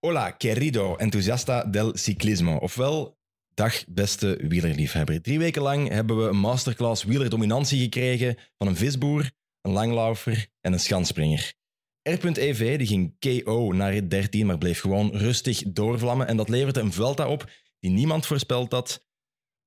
[0.00, 2.56] Hola, querido entusiasta del ciclismo.
[2.56, 3.18] Ofwel,
[3.54, 5.22] dag beste wielerliefhebber.
[5.22, 9.30] Drie weken lang hebben we een masterclass wielerdominantie gekregen van een visboer,
[9.60, 11.52] een langlaufer en een schanspringer.
[12.02, 16.26] R.EV die ging KO naar rit 13, maar bleef gewoon rustig doorvlammen.
[16.26, 19.04] En dat leverde een Vuelta op die niemand voorspeld had,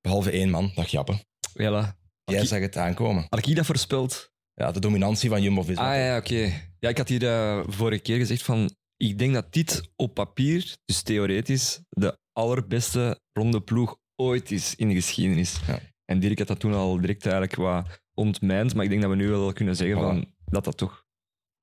[0.01, 1.19] behalve één man, dag Jappe.
[1.53, 1.97] Jella.
[2.23, 3.25] Jij zag het aankomen.
[3.29, 4.31] Had ik dat voorspeld?
[4.53, 5.91] Ja, de dominantie van Jumbo-Visma.
[5.91, 6.69] Ah ja, oké.
[6.79, 8.79] Ja, ik had hier uh, vorige keer gezegd van...
[9.01, 14.87] Ik denk dat dit op papier, dus theoretisch, de allerbeste ronde ploeg ooit is in
[14.87, 15.59] de geschiedenis.
[15.67, 15.79] Ja.
[16.05, 19.15] En Dirk had dat toen al direct eigenlijk wat ontmijnd, maar ik denk dat we
[19.17, 19.99] nu wel kunnen zeggen Voilà.
[19.99, 21.05] van, dat dat toch,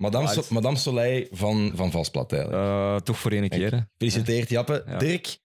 [0.03, 2.63] Madame, so Madame Soleil van, van Valsplat eigenlijk.
[2.63, 3.71] eh, toch voor één keer.
[3.71, 3.81] hè.
[3.99, 4.85] Gefeliciteerd, Jappe.
[4.87, 4.99] Ja.
[4.99, 5.39] Dirk,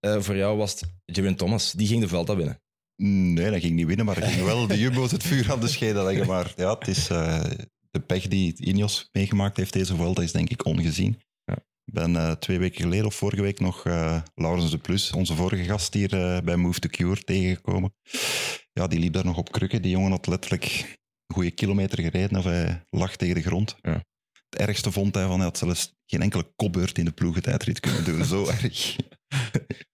[0.00, 1.72] eh, voor jou was het Geraint Thomas.
[1.72, 2.60] Die ging de Vuelta winnen.
[3.02, 5.68] Nee, dat ging niet winnen, maar ik ging wel de Jumbo's het vuur aan de
[5.68, 6.26] schenen leggen.
[6.26, 7.44] Maar ja, het is eh,
[7.90, 11.20] de pech die Ineos meegemaakt heeft deze Vuelta is denk ik ongezien.
[11.86, 15.34] Ik ben eh, twee weken geleden of vorige week nog eh Laurens de Plus, onze
[15.34, 17.94] vorige gast hier eh, bij Move to Cure, tegengekomen.
[18.72, 19.82] Ja, die liep daar nog op krukken.
[19.82, 20.64] Die jongen had letterlijk
[21.26, 23.76] een goede kilometer gereden of hij lag tegen de grond.
[23.80, 24.04] Ja.
[24.50, 28.04] Het ergste vond hij van, hij had zelfs geen enkele kopbeurt in de ploegentijdrit kunnen
[28.04, 28.24] doen.
[28.24, 28.96] Zo erg.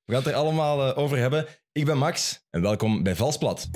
[0.05, 1.47] We gaan het er allemaal over hebben.
[1.73, 3.71] Ik ben Max en welkom bij Valsplat.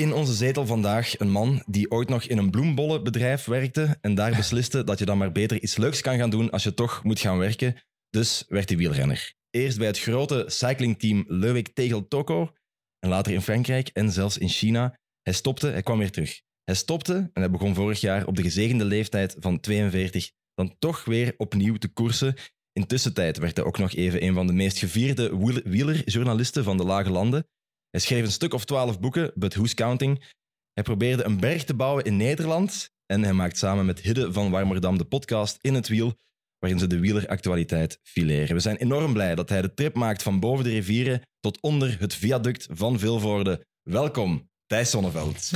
[0.00, 4.36] In onze zetel vandaag een man die ooit nog in een bloembollenbedrijf werkte en daar
[4.36, 7.20] besliste dat je dan maar beter iets leuks kan gaan doen als je toch moet
[7.20, 7.76] gaan werken.
[8.10, 9.34] Dus werd hij wielrenner.
[9.50, 12.50] Eerst bij het grote cyclingteam Leuwik Tegel Toko
[12.98, 14.98] en later in Frankrijk en zelfs in China.
[15.22, 16.40] Hij stopte, hij kwam weer terug.
[16.64, 21.04] Hij stopte en hij begon vorig jaar op de gezegende leeftijd van 42 dan toch
[21.04, 22.34] weer opnieuw te koersen.
[22.72, 26.84] Intussen werd hij ook nog even een van de meest gevierde wiel- wielerjournalisten van de
[26.84, 27.46] Lage Landen.
[27.90, 30.24] Hij schreef een stuk of twaalf boeken, but who's counting?
[30.72, 34.50] Hij probeerde een berg te bouwen in Nederland en hij maakt samen met Hidde van
[34.50, 36.14] Warmerdam de podcast In het Wiel,
[36.58, 38.54] waarin ze de wieleractualiteit fileren.
[38.54, 41.96] We zijn enorm blij dat hij de trip maakt van boven de rivieren tot onder
[42.00, 43.66] het viaduct van Vilvoorde.
[43.82, 45.50] Welkom, Thijs Sonneveld.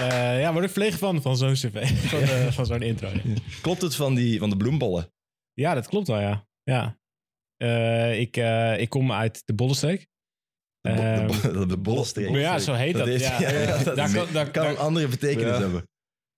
[0.00, 3.08] Eh, ja, word ik verlegen van, van zo'n cv, van, eh, van zo'n intro.
[3.08, 3.20] Ja.
[3.62, 5.12] Klopt het van, die, van de bloembollen?
[5.52, 6.46] Ja, dat klopt wel, ja.
[6.62, 6.99] ja.
[7.62, 10.06] Eh, ik, eh, ik kom uit de Bollenstreek.
[10.80, 12.30] De, bo- Ehm, de, bo- de bollenstreek.
[12.30, 13.06] maar ja, zo heet dat.
[13.06, 15.60] heeft- ja, ja, ja, dat daar is- kan, daar, kan een andere betekenis Ja.
[15.60, 15.82] hebben.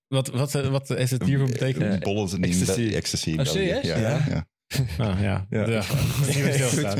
[0.07, 1.91] wat, wat, eh, wat is het hiervoor betekenen?
[1.93, 3.29] Eh, Bollen zijn in ecstasy.
[3.29, 3.85] In Oh, serieus?
[3.85, 4.25] Ja, Ja.
[4.29, 4.45] ja.
[4.97, 5.45] Ah, ja.
[5.49, 5.67] Ja.
[5.69, 5.81] Ja.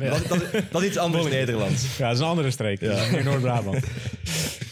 [0.10, 1.38] Dat, dat, dat is iets anders Bollen.
[1.38, 1.98] Nederlands.
[1.98, 2.80] Ja, dat is een andere streek.
[2.80, 3.86] Dat is meer Noord-Brabant.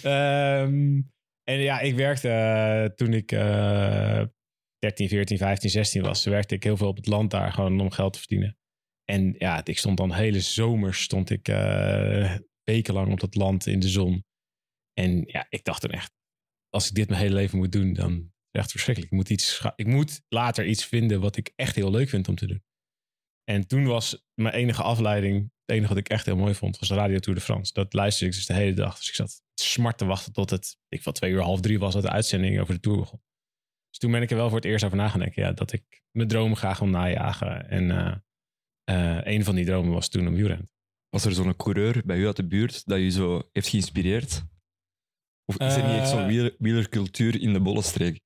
[0.01, 1.01] Ehm,
[1.43, 4.21] en ja, ik werkte toen ik eh
[4.79, 6.25] 13, 14, 15, 16 was.
[6.25, 8.57] werkte ik heel veel op het land daar, gewoon om geld te verdienen.
[9.11, 13.79] En ja, ik stond dan hele zomers, stond ik eh, wekenlang op dat land in
[13.79, 14.25] de zon.
[14.93, 16.13] En ja, ik dacht dan echt,
[16.69, 19.11] als ik dit mijn hele leven moet doen, dan is echt verschrikkelijk.
[19.11, 22.35] Ik moet, iets, ik moet later iets vinden wat ik echt heel leuk vind om
[22.35, 22.63] te doen.
[23.43, 26.89] En toen was mijn enige afleiding, het enige wat ik echt heel mooi vond, was
[26.89, 27.73] Radio Tour de France.
[27.73, 28.97] Dat luisterde ik dus de hele dag.
[28.97, 31.93] Dus ik zat smart te wachten tot het, ik van twee uur, half drie was
[31.93, 33.21] dat de uitzending over de Tour begon.
[33.89, 35.43] Dus toen ben ik er wel voor het eerst over na gaan denken.
[35.43, 37.69] Ja, dat ik mijn dromen graag wil najagen.
[37.69, 38.15] En eh,
[38.91, 40.69] eh, een van die dromen was toen om wielrennen.
[41.09, 44.43] Was er zo'n coureur bij u uit de buurt dat je zo heeft geïnspireerd?
[45.45, 46.25] Of is er niet echt zo'n Eh.
[46.27, 48.19] wieler- wielercultuur in de bollenstreek?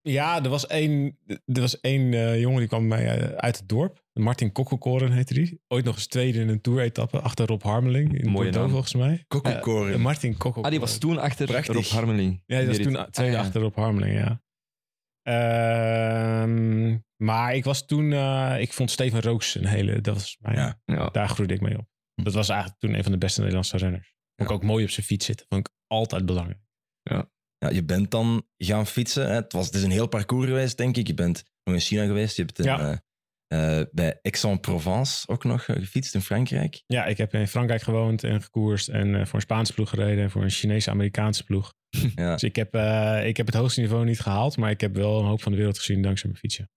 [0.00, 3.68] Ja, er was één, er was één eh, jongen die kwam bij mij uit het
[3.68, 4.04] dorp.
[4.12, 5.60] Martin Kokkelkoren heette die.
[5.68, 8.18] Ooit nog eens tweede in een tour-etappe achter Rob Harmeling.
[8.18, 9.24] In Mooie Bordeaux volgens mij.
[9.28, 10.00] Kokkelkoren.
[10.00, 10.64] Martin Kokkelkoren.
[10.64, 11.74] Ah, die was toen achter Prachtig.
[11.74, 12.42] Rob Harmeling.
[12.46, 13.46] Ja, die was toen tweede Ah, ja.
[13.46, 14.42] achter op Harmeling, ja.
[15.28, 18.12] Ehm, maar ik was toen...
[18.12, 20.00] eh, ik vond Steven Rooks een hele...
[20.00, 20.80] Dat was mijn, Ja.
[20.84, 21.08] Ja.
[21.08, 21.86] Daar groeide ik mee op.
[22.14, 24.14] Dat was eigenlijk toen een van de beste Nederlandse renners.
[24.36, 25.46] Vond ik ook mooi op zijn fiets zitten.
[25.48, 26.60] Vond ik altijd belangrijk.
[27.58, 29.26] Ja, je bent dan gaan fietsen.
[29.26, 29.34] Hè.
[29.34, 31.06] Het, was, het is een heel parcours geweest, denk ik.
[31.06, 32.36] Je bent nog in China geweest.
[32.36, 33.02] Je hebt in, Ja.
[33.48, 36.82] Eh, bij Aix-en-Provence ook nog eh, gefietst in Frankrijk.
[36.86, 38.88] Ja, ik heb in Frankrijk gewoond en gekoerst.
[38.88, 40.24] En eh, voor een Spaanse ploeg gereden.
[40.24, 41.74] En voor een Chinese-Amerikaanse ploeg.
[42.14, 42.32] Ja.
[42.32, 44.56] Dus ik heb, eh, ik heb het hoogste niveau niet gehaald.
[44.56, 46.70] Maar ik heb wel een hoop van de wereld gezien dankzij mijn fietsen.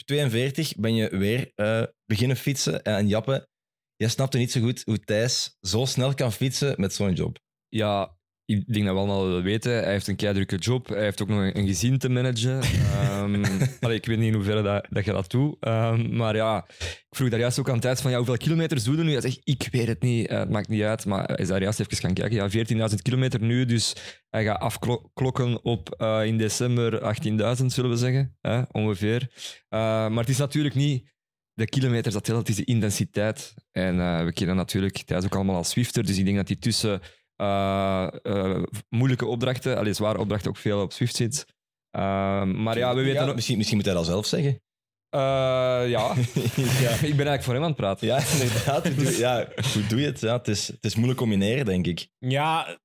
[0.00, 2.82] Op 42 ben je weer eh, beginnen fietsen.
[2.82, 3.48] En Jappe,
[3.96, 7.38] jij snapte niet zo goed hoe Thijs zo snel kan fietsen met zo'n job.
[7.68, 8.18] Ja,
[8.50, 9.72] ik denk dat we allemaal wel weten.
[9.72, 10.88] Hij heeft een keidrukke job.
[10.88, 12.60] Hij heeft ook nog een, een gezin te managen.
[13.80, 15.56] Allee, ik weet niet in hoeverre dat, dat je dat doet.
[15.60, 18.96] Ehm, maar ja, ik vroeg daar juist ook aan Thijs van ja, hoeveel kilometers doe
[18.96, 19.12] je nu?
[19.12, 20.28] Hij zegt, ik weet het niet.
[20.28, 21.06] Eh, het maakt niet uit.
[21.06, 22.50] Maar hij is daar juist even gaan kijken.
[22.50, 23.64] Ja, 14.000 kilometer nu.
[23.64, 23.96] Dus
[24.30, 27.14] hij gaat afklokken op eh, in december
[27.58, 28.36] 18.000, zullen we zeggen.
[28.40, 29.30] Hè, ongeveer.
[29.68, 31.08] Eh, maar het is natuurlijk niet
[31.52, 33.54] de kilometers dat telt, het is de intensiteit.
[33.72, 36.06] En we kennen natuurlijk Thijs ook allemaal als Swifter.
[36.06, 37.00] Dus ik denk dat hij tussen
[37.40, 41.46] eh, eh, moeilijke opdrachten, allee, zware opdrachten, ook veel op Swift zit.
[41.90, 43.20] Eh, maar ja, we weten...
[43.20, 44.62] Ja, nog- misschien, misschien moet hij dat zelf zeggen.
[45.08, 45.20] Eh,
[45.94, 48.06] ja, ik ben eigenlijk voor hem aan het praten.
[48.06, 48.86] Ja, inderdaad.
[48.86, 50.20] Hoe doe, ja, hoe doe je het?
[50.20, 52.08] Ja, het, is, het is moeilijk combineren, denk ik.
[52.18, 52.78] Ja,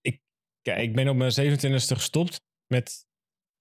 [0.00, 0.20] ik,
[0.62, 3.08] kijk, ik ben op mijn 27e gestopt met.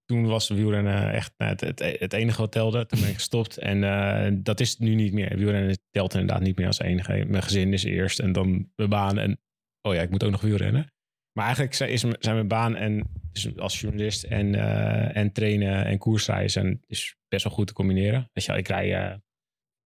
[0.05, 2.85] Toen was wielrennen echt nou, het, het, het enige wat telde.
[2.85, 3.57] Toen ben ik gestopt.
[3.57, 5.37] En eh, dat is het nu niet meer.
[5.37, 7.25] Wielrennen telt inderdaad niet meer als enige.
[7.27, 9.17] Mijn gezin is eerst en dan mijn baan.
[9.17, 9.39] En
[9.81, 10.93] oh ja, ik moet ook nog wielrennen.
[11.31, 16.51] Maar eigenlijk zijn, mijn baan en dus als journalist en, eh, en trainen en koersrijden
[16.51, 18.29] zijn, is best wel goed te combineren.
[18.33, 19.17] Weet je, ik rij eh,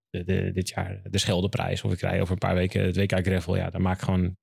[0.08, 3.26] de, de, dit jaar de Scheldeprijs of ik rij over een paar weken het WK
[3.26, 3.56] Gravel.
[3.56, 4.36] Ja, dan maak ik gewoon,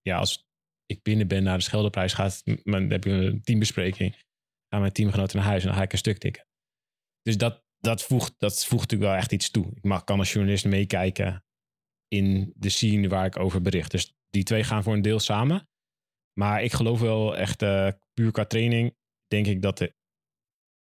[0.00, 0.44] ja, als
[0.86, 4.14] ik binnen ben naar de Scheldeprijs gaat, dan heb je een teambespreking.
[4.68, 6.46] Gaan mijn teamgenoten naar huis en dan ga ik een stuk tikken.
[7.22, 9.70] Dus dat, dat, voegt, dat voegt natuurlijk wel echt iets toe.
[9.74, 11.44] Ik mag, kan als journalist meekijken
[12.08, 13.90] in de scene waar ik over bericht.
[13.90, 15.68] Dus die twee gaan voor een deel samen.
[16.38, 18.96] Maar ik geloof wel echt, eh, puur qua training,
[19.26, 19.94] denk ik dat de,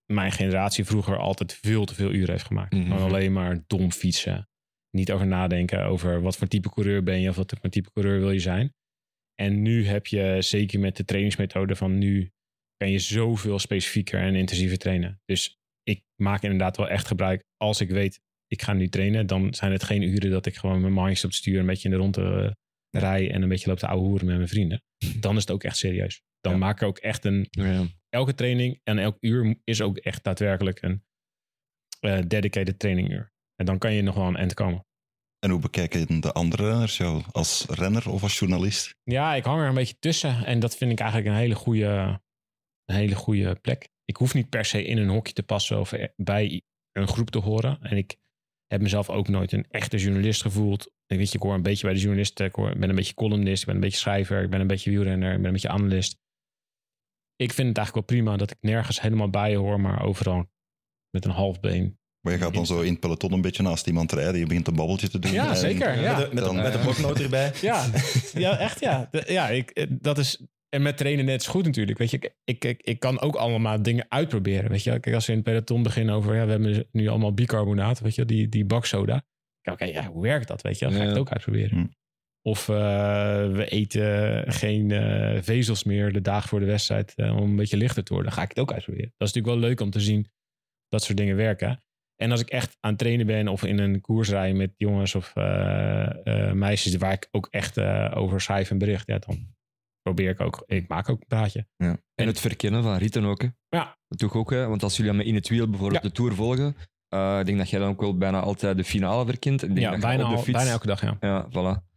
[0.06, 2.74] mijn generatie vroeger altijd veel te veel uren heeft gemaakt.
[2.74, 2.84] Mhm.
[2.84, 4.48] Gewoon alleen maar dom fietsen.
[4.90, 8.20] Niet over nadenken over wat voor type coureur ben je of wat voor type coureur
[8.20, 8.74] wil je zijn.
[9.36, 12.32] En nu heb je, zeker met de trainingsmethode van nu,
[12.78, 15.22] kan je zoveel specifieker en intensiever trainen.
[15.26, 17.44] Dus ik maak inderdaad wel echt gebruik.
[17.58, 20.82] Als ik weet, ik ga nu trainen, dan zijn het geen uren dat ik gewoon
[20.82, 22.52] mijn mindjes op het stuur een beetje in de ronde eh,
[23.00, 24.84] rij en een beetje loop te ouwe hoeren met mijn vrienden.
[25.20, 26.22] Dan is het ook echt serieus.
[26.42, 26.58] Dan Ja.
[26.58, 27.86] maak ik ook echt een, Ja.
[28.10, 31.04] elke training en elk uur is ook echt daadwerkelijk een
[32.00, 33.32] eh, dedicated traininguur.
[33.56, 34.86] En dan kan je nog wel een end komen.
[35.40, 37.24] En hoe bekijken de andere renners jou?
[37.32, 38.96] Als renner of als journalist?
[39.04, 40.46] Ja, ik hang er een beetje tussen.
[40.46, 42.20] En dat vind ik eigenlijk een hele goede,
[42.86, 43.90] een hele goede plek.
[44.06, 46.62] Ik hoef niet per se in een hokje te passen of bij
[46.92, 47.82] een groep te horen.
[47.82, 48.16] En ik
[48.74, 50.92] heb mezelf ook nooit een echte journalist gevoeld.
[51.08, 52.46] Ik weet je, ik hoor een beetje bij de journalisten.
[52.46, 54.68] Ik, hoor, ik ben een beetje columnist, ik ben een beetje schrijver, ik ben een
[54.68, 56.18] beetje wielrenner, ik ben een beetje analist.
[57.36, 60.46] Ik vind het eigenlijk wel prima dat ik nergens helemaal bij hoor, maar overal
[61.10, 61.98] met een half been.
[62.22, 64.40] Maar je gaat dan zo in het peloton een beetje naast iemand rijden.
[64.40, 65.32] Je begint een babbeltje te doen.
[65.32, 66.00] Ja, en- zeker.
[66.00, 66.18] Ja.
[66.18, 67.52] Met, de, met, Dan- met de bloknoot erbij.
[67.62, 67.86] Ja,
[68.34, 69.08] ja echt ja.
[69.12, 70.42] De- ja ik, eh, dat is,
[70.74, 71.98] en met trainen net zo goed natuurlijk.
[71.98, 74.70] Weet je, ik, ik, ik, ik kan ook allemaal dingen uitproberen.
[74.70, 77.34] Weet je, Kijk, als we in het peloton beginnen over, ja, we hebben nu allemaal
[77.34, 79.24] bicarbonaat, weet je, die, die baksoda.
[79.62, 80.62] Kijk, Oké, ja, hoe werkt dat?
[80.62, 81.78] Weet je, dan ga ik het ook uitproberen.
[81.78, 81.86] Hm.
[82.42, 82.76] Of eh,
[83.52, 87.78] we eten geen eh, vezels meer de dagen voor de wedstrijd eh, om een beetje
[87.78, 88.32] lichter te worden.
[88.32, 89.14] Dan ga ik het ook uitproberen.
[89.18, 90.28] Dat is natuurlijk wel leuk om te zien
[90.88, 91.84] dat soort dingen werken.
[92.16, 95.16] En als ik echt aan het trainen ben of in een koers rij met jongens
[95.16, 95.34] of
[96.54, 97.80] meisjes waar ik ook echt
[98.14, 99.53] over schrijf en bericht, ja, dan
[100.04, 101.68] probeer ik ook, ik maak ook een praatje.
[101.78, 103.42] En het verkennen van ritten ook.
[103.42, 103.48] Hè.
[103.70, 103.98] Ja.
[104.08, 104.68] Dat doe ik ook, hè.
[104.68, 106.08] want als jullie aan in het wiel bijvoorbeeld Ja.
[106.10, 106.76] de Tour volgen,
[107.08, 109.62] eh, ik denk dat jij dan ook wel bijna altijd de finale verkent.
[109.62, 111.18] Ik denk Ja, dat je bijna, de bijna elke dag, ja.
[111.20, 111.92] Ja, voilà.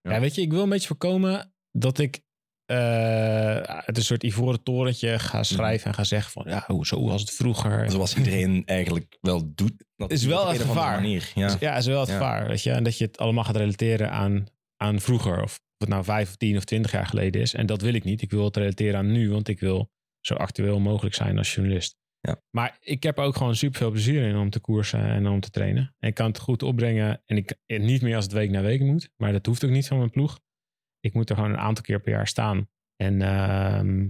[0.00, 0.20] Ja.
[0.20, 2.20] weet je, ik wil een beetje voorkomen dat ik
[2.64, 7.04] eh, uit een soort ivoren torentje ga schrijven en ga zeggen van, ja, hoe, zo
[7.04, 7.90] was het vroeger.
[7.90, 9.84] Zoals iedereen eigenlijk wel doet.
[9.96, 11.06] Dat Is wel het gevaar.
[11.06, 11.56] Ja.
[11.60, 12.14] Ja, is wel het Ja.
[12.14, 12.70] gevaar, weet je.
[12.70, 14.46] En dat je het allemaal gaat relateren aan,
[14.76, 15.42] aan vroeger.
[15.42, 17.54] Of het nou vijf of tien of twintig jaar geleden is.
[17.54, 18.22] En dat wil ik niet.
[18.22, 19.90] Ik wil het relateren aan nu, want ik wil
[20.20, 21.96] zo actueel mogelijk zijn als journalist.
[22.20, 22.42] Ja.
[22.50, 25.50] Maar ik heb ook gewoon super veel plezier in om te koersen en om te
[25.50, 25.94] trainen.
[25.98, 27.22] En ik kan het goed opbrengen.
[27.26, 29.10] En ik niet meer als het week na week moet.
[29.16, 30.40] Maar dat hoeft ook niet van mijn ploeg.
[31.00, 32.68] Ik moet er gewoon een aantal keer per jaar staan.
[32.96, 34.08] En ehm,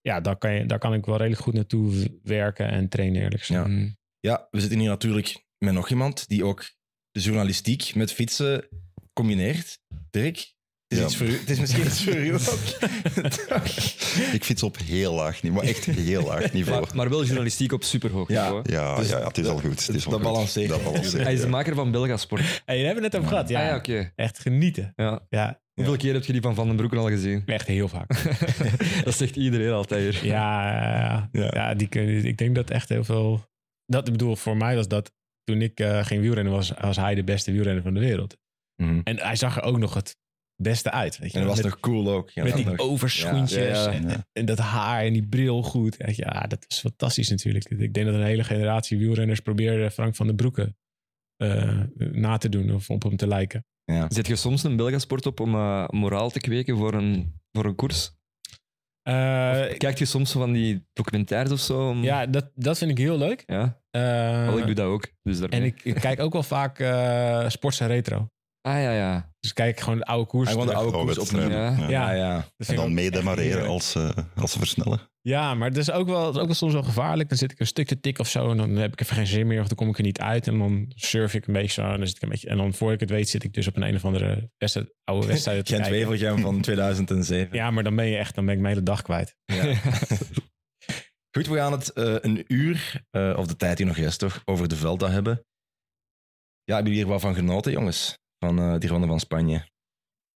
[0.00, 3.42] ja, daar kan, je, daar kan ik wel redelijk goed naartoe werken en trainen, eerlijk
[3.42, 3.66] gezegd.
[3.66, 3.72] Ja.
[3.72, 3.96] Mm.
[4.20, 6.72] Ja, we zitten hier natuurlijk met nog iemand die ook
[7.10, 8.68] de journalistiek met fietsen
[9.12, 9.80] combineert.
[10.10, 10.54] Dirk,
[10.92, 11.04] is, Ja.
[11.04, 11.38] iets voor u.
[11.38, 12.40] Het is misschien iets voor u ook.
[14.32, 16.80] Ik fiets op heel laag niveau, maar echt heel laag niveau.
[16.80, 18.42] Maar, maar wel journalistiek op superhoog Ja.
[18.42, 18.70] niveau.
[18.72, 19.86] Ja, Dus ja, ja, het is al goed.
[19.86, 20.70] Het is dat balanceert.
[21.12, 21.50] Hij is de ja.
[21.50, 22.62] maker van Belgasport.
[22.64, 23.48] Hey, daar hebben we het over gehad.
[23.48, 24.12] Ja, Ja, ja oké.
[24.16, 24.92] echt genieten.
[24.96, 25.20] Ja.
[25.28, 27.42] Ja, Hoeveel keer heb je die van Van den Broeken al gezien?
[27.46, 28.22] echt heel vaak.
[29.04, 30.26] dat zegt iedereen altijd hier.
[30.26, 31.50] Ja, ja, Ja.
[31.54, 31.88] ja die,
[32.22, 33.44] ik denk dat echt heel veel...
[33.86, 35.12] Dat, ik bedoel, voor mij was dat...
[35.44, 38.36] Toen ik eh, geen wielrennen was, was hij de beste wielrenner van de wereld.
[38.82, 39.00] Mhm.
[39.04, 40.16] En hij zag er ook nog het
[40.62, 41.18] beste uit.
[41.18, 41.38] Weet je?
[41.38, 42.30] En dat was met, nog cool ook.
[42.30, 42.78] Ja, met die nog.
[42.78, 44.26] overschoentjes Ja, ja, ja.
[44.32, 45.96] En, dat haar en die bril goed.
[45.96, 47.64] Weet je, Ja, dat is fantastisch natuurlijk.
[47.70, 50.74] Ik denk dat een hele generatie wielrenners probeerde Frank van den Broeke
[51.36, 53.64] eh, na te doen of op hem te lijken.
[53.84, 54.06] Ja.
[54.08, 57.74] Zet je soms een Belgasport op om eh, moraal te kweken voor een, voor een
[57.74, 58.10] koers?
[59.02, 61.88] Eh, Kijkt je soms van die documentaires of zo?
[61.88, 63.42] om- ja, dat, dat vind ik heel leuk.
[63.46, 63.80] ja?
[63.90, 65.08] Eh, ik doe dat ook.
[65.22, 65.60] Dus daarmee.
[65.60, 68.28] En ik, ik kijk ook wel vaak eh Sports en Retro.
[68.62, 69.30] Ah ja, ja.
[69.40, 70.44] Dus kijk gewoon de oude koers.
[70.44, 71.50] Hij gewoon de oude koers opnieuw.
[71.50, 71.76] Ja.
[71.88, 72.12] Ja.
[72.12, 75.00] Ja, En dan meedemareren als, eh, als ze versnellen.
[75.20, 77.28] Ja, maar het is ook wel, het is ook wel soms wel gevaarlijk.
[77.28, 79.26] Dan zit ik een stuk te tik of zo en dan heb ik even geen
[79.26, 80.46] zin meer of dan kom ik er niet uit.
[80.46, 82.48] En dan surf ik een beetje zo en dan zit ik een beetje...
[82.48, 84.94] En dan voor ik het weet zit ik dus op een een of andere wedstrijd,
[85.04, 85.88] oude wedstrijd te Gent.
[85.88, 87.56] Wevelgem van 2007.
[87.56, 89.36] Ja, maar dan ben je echt, dan ben ik mijn hele dag kwijt.
[89.44, 89.64] Ja.
[91.36, 94.42] Goed, we gaan het eh, een uur, eh, of de tijd die nog rest toch,
[94.44, 95.44] over de Velda hebben.
[96.64, 98.18] Ja, hebben jullie hier wel van genoten, jongens?
[98.42, 99.68] Van eh, die ronde van Spanje.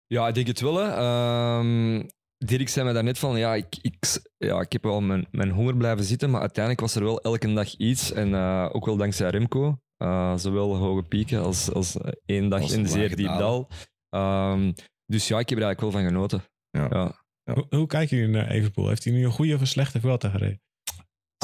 [0.07, 0.77] Ja, ik denk het wel.
[0.77, 0.89] Hè.
[0.91, 2.09] Ehm,
[2.45, 3.97] Dirk zei mij daarnet van, ja, ik, ik,
[4.37, 7.53] ja, ik heb wel mijn, mijn honger blijven zitten, maar uiteindelijk was er wel elke
[7.53, 8.13] dag iets.
[8.13, 9.81] En eh, ook wel dankzij Remco.
[9.97, 13.69] Eh, zowel hoge pieken als, als één dag Als in lage zeer diep dal.
[14.09, 14.73] Ehm,
[15.07, 16.45] dus ja, ik heb er eigenlijk wel van genoten.
[16.71, 16.87] Ja.
[16.91, 17.25] Ja.
[17.45, 17.55] Ja.
[17.55, 18.89] Hoe, hoe kijken jullie naar Evenpoel?
[18.89, 20.63] Heeft hij nu een goede of een slechte Vuelta gereden?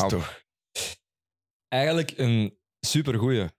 [0.08, 0.42] Toch?
[1.68, 3.50] Eigenlijk een supergoeie.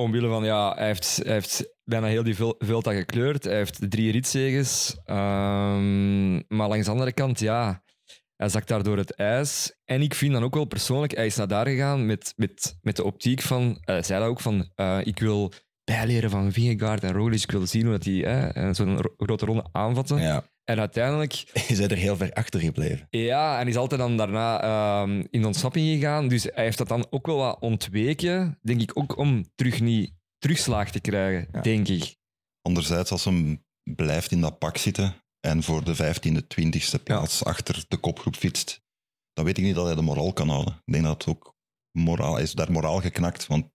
[0.00, 3.44] Omwille van, ja, hij heeft, hij heeft bijna heel die Vel- Vuelta gekleurd.
[3.44, 4.96] Hij heeft drie ritzeges.
[5.04, 7.82] Ehm, maar langs de andere kant, ja,
[8.36, 9.78] hij zakt daar door het ijs.
[9.84, 12.96] En ik vind dan ook wel persoonlijk, hij is naar daar gegaan met, met, met
[12.96, 15.52] de optiek van, hij zei dat ook van, eh, ik wil
[15.84, 17.42] bijleren van Vingegaard en Roglic.
[17.42, 20.20] Ik wil zien hoe dat die eh, zo'n ro- grote ronde aanvatten.
[20.20, 21.32] Ja, En uiteindelijk
[21.68, 23.06] je bent er heel ver achter gebleven.
[23.10, 26.28] ja, en is altijd dan daarna ehm, in ontsnapping gegaan.
[26.28, 30.12] Dus hij heeft dat dan ook wel wat ontweken, denk ik, ook om terug niet
[30.38, 31.60] terugslag te krijgen, Ja.
[31.60, 32.16] denk ik.
[32.62, 37.84] Anderzijds, als hem blijft in dat pak zitten en voor de 15e, 20e plaats achter
[37.88, 38.80] de kopgroep fietst,
[39.32, 40.74] dan weet ik niet dat hij de moraal kan houden.
[40.84, 41.54] Ik denk dat het ook
[41.98, 43.70] moraal hij is daar moraal geknakt, want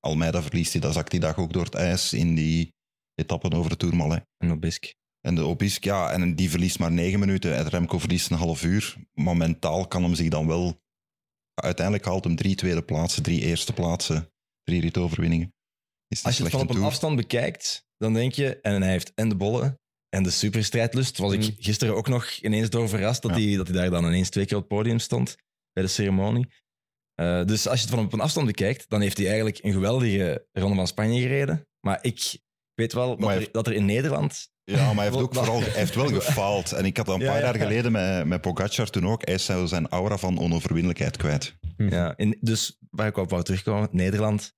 [0.00, 2.74] Almeida verliest hij, dan zakt die dag ook door het ijs in die
[3.14, 4.24] etappen over de Tourmalet.
[4.38, 4.94] En Obisk.
[5.26, 7.56] En de Obisk, ja, en die verliest maar negen minuten.
[7.56, 8.96] En Remco verliest een half uur.
[9.12, 10.80] Maar mentaal kan hem zich dan wel...
[11.54, 15.54] Uiteindelijk haalt hem drie tweede plaatsen, drie eerste plaatsen, drie ritoverwinningen.
[16.22, 16.88] Als je het van op een Tour.
[16.88, 21.32] afstand bekijkt, dan denk je, en hij heeft en de bollen en de superstrijdlust, was
[21.32, 21.54] ik Mm.
[21.58, 23.42] gisteren ook nog ineens door verrast dat, Ja.
[23.46, 25.36] hij, dat hij daar dan ineens twee keer op het podium stond
[25.72, 26.46] bij de ceremonie.
[27.14, 29.72] Eh, dus als je het van op een afstand bekijkt, dan heeft hij eigenlijk een
[29.72, 31.66] geweldige ronde van Spanje gereden.
[31.80, 32.38] Maar ik
[32.74, 34.50] weet wel dat, er, dat er in Nederland...
[34.64, 36.72] Ja, maar hij heeft ook vooral hij heeft wel gefaald.
[36.72, 37.42] En ik had dat een paar ja.
[37.42, 39.24] jaar geleden met, met Pogacar toen ook.
[39.24, 41.56] Hij is zijn aura van onoverwinnelijkheid kwijt.
[41.76, 44.52] Ja, in, dus waar ik op wou terugkomen, Nederland,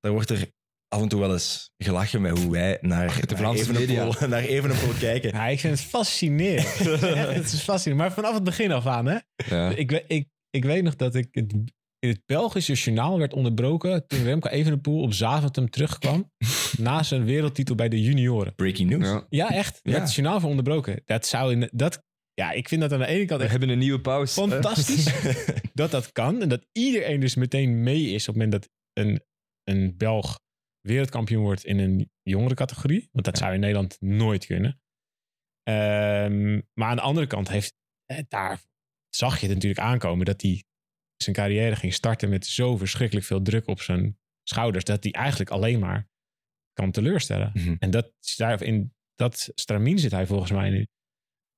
[0.00, 0.50] daar wordt er
[0.88, 4.92] af en toe wel eens gelachen met hoe wij naar, De naar, Evenepoel, naar Evenepoel
[4.98, 5.30] kijken.
[5.30, 6.78] Ja, ik vind het fascinerend.
[7.36, 8.06] Het is fascinerend.
[8.06, 9.18] Maar vanaf het begin af aan, hè?
[9.48, 9.70] Ja.
[9.70, 11.54] Ik, ik, ik weet nog dat ik het,
[11.98, 16.32] in het Belgische journaal werd onderbroken toen Remco Evenepoel op Zaventem terugkwam
[16.78, 18.54] na zijn wereldtitel bij de junioren.
[18.54, 19.06] Breaking news.
[19.06, 19.26] Ja.
[19.28, 19.80] Ja, echt.
[19.82, 19.90] Ja.
[19.90, 21.02] Werd het journaal voor onderbroken.
[21.04, 22.02] Dat zou in, dat,
[22.34, 24.32] ja, ik vind dat aan de ene kant We echt hebben een nieuwe pauze.
[24.48, 25.04] fantastisch
[25.74, 26.42] dat dat kan.
[26.42, 29.22] En dat iedereen dus meteen mee is op het moment dat een,
[29.64, 30.40] een Belg
[30.80, 33.08] wereldkampioen wordt in een jongere categorie.
[33.12, 34.80] Want dat zou in Nederland nooit kunnen.
[35.62, 37.74] Ehm, maar aan de andere kant heeft,
[38.06, 38.60] eh, daar
[39.08, 40.64] zag je het natuurlijk aankomen dat hij
[41.22, 44.84] zijn carrière ging starten met zo verschrikkelijk veel druk op zijn schouders.
[44.84, 46.08] Dat hij eigenlijk alleen maar
[46.72, 47.50] kan teleurstellen.
[47.54, 47.74] Mhm.
[47.78, 50.86] En dat, daar in dat stramien zit hij volgens mij nu.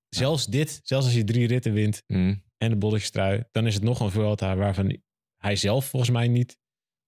[0.09, 2.43] Zelfs dit, zelfs als je drie ritten wint, Mm.
[2.57, 5.01] en de bolletjestrui, dan is het nog een Vuelta waarvan
[5.37, 6.59] hij zelf volgens mij niet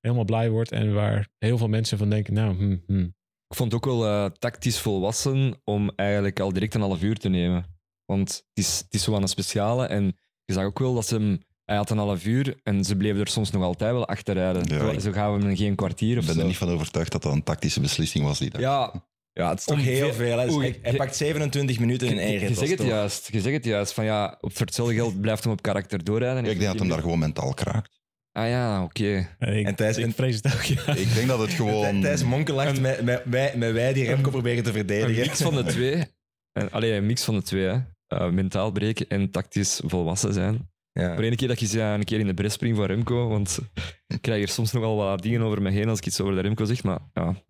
[0.01, 3.09] helemaal blij wordt en waar heel veel mensen van denken, nou, hm, hm.
[3.47, 7.17] Ik vond het ook wel eh, tactisch volwassen om eigenlijk al direct een half uur
[7.17, 7.81] te nemen.
[8.05, 9.87] Want het is, het is zo aan een speciale.
[9.87, 10.05] En
[10.45, 11.41] je zag ook wel dat ze hem...
[11.64, 14.62] Hij had een half uur en ze bleven er soms nog altijd wel achter rijden.
[14.66, 16.40] Ja, zo, ik- gaan we hem geen kwartier of Ik ben zo.
[16.40, 18.61] er niet van overtuigd dat dat een tactische beslissing was die dag.
[18.61, 18.92] Ja,
[19.35, 20.47] Ja, het is toch Om heel veel- hè.
[20.47, 22.49] Dus Oei, hij, pakt 27 minuten in één rit.
[22.49, 23.28] je zegt het toch- juist.
[23.33, 23.92] Je zegt het juist.
[23.92, 26.45] Van ja, op voor hetzelfde geld blijft hem op karakter doorrijden.
[26.45, 28.00] Ik denk dat hem daar gewoon mentaal kraakt.
[28.33, 29.28] Ah ja, oké.
[29.38, 30.95] Eh, ik, En Thijs- ik vrees het ook, ja.
[31.07, 32.00] Ik denk dat het gewoon...
[32.00, 35.26] Thijs monkelacht met, met, met, met wij die Remco proberen te Een verdedigen.
[35.26, 36.04] mix van de twee.
[36.52, 37.64] En, allee, een mix van de twee.
[37.64, 37.78] Hè.
[38.07, 40.71] Eh, mentaal breken en tactisch volwassen zijn.
[40.93, 41.15] Ja.
[41.15, 43.59] Voor ene keer dat je ze een keer in de bres springt voor Remco, want
[44.07, 46.41] ik krijg hier soms nogal wat dingen over me heen als ik iets over de
[46.41, 47.43] Remco zeg, maar ja,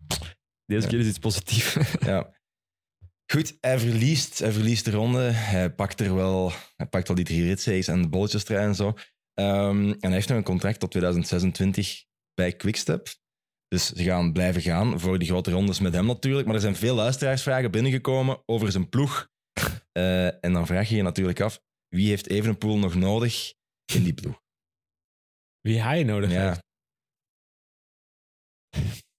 [0.66, 0.88] deze Ja.
[0.88, 1.76] keer is iets positiefs.
[2.00, 2.40] Ja.
[3.32, 5.20] Goed, hij verliest, hij verliest de ronde.
[5.30, 8.94] Hij pakt er wel, hij pakt wel die drie en de bolletjes en zo.
[9.34, 13.08] Ehm, en hij heeft nog een contract tot 2026 bij Quickstep.
[13.68, 16.46] Dus ze gaan blijven gaan voor die grote rondes met hem natuurlijk.
[16.46, 19.28] Maar er zijn veel luisteraarsvragen binnengekomen over zijn ploeg.
[19.92, 21.60] Eh, en dan vraag je je natuurlijk af,
[21.94, 23.54] wie heeft Evenepoel nog nodig
[23.94, 24.40] in die ploeg?
[25.60, 26.48] Wie hij nodig Ja.
[26.48, 26.62] heeft.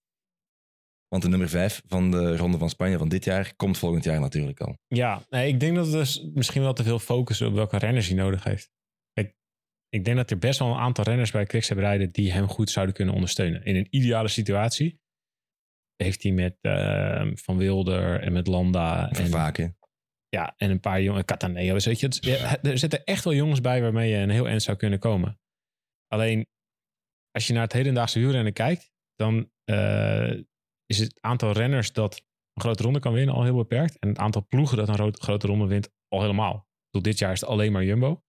[1.08, 4.20] Want de nummer vijf van de Ronde van Spanje van dit jaar komt volgend jaar
[4.20, 4.77] natuurlijk al.
[4.88, 8.08] Ja, nee, ik denk dat we dus misschien wel te veel focussen op welke renners
[8.08, 8.72] hij nodig heeft.
[9.13, 9.36] Kijk,
[9.89, 12.70] ik denk dat er best wel een aantal renners bij Quickstep rijden die hem goed
[12.70, 13.63] zouden kunnen ondersteunen.
[13.65, 15.00] In een ideale situatie
[15.96, 19.77] heeft hij met eh, Van Wilder en met Landa en, Vervaken.
[20.34, 21.74] Ja, en een paar jongens, Cataneo.
[21.78, 24.62] Weet je, het, ja, er zitten echt wel jongens bij waarmee je een heel eind
[24.63, 25.40] zou kunnen komen.
[26.08, 26.46] Alleen,
[27.32, 30.32] als je naar het hedendaagse wielrennen kijkt, dan eh,
[30.86, 32.18] is het aantal renners dat
[32.54, 34.00] een grote ronde kan winnen al heel beperkt.
[34.00, 36.68] En het aantal ploegen dat een ro- grote ronde wint al helemaal.
[36.90, 38.24] Bedoel, dit jaar is het alleen maar Jumbo.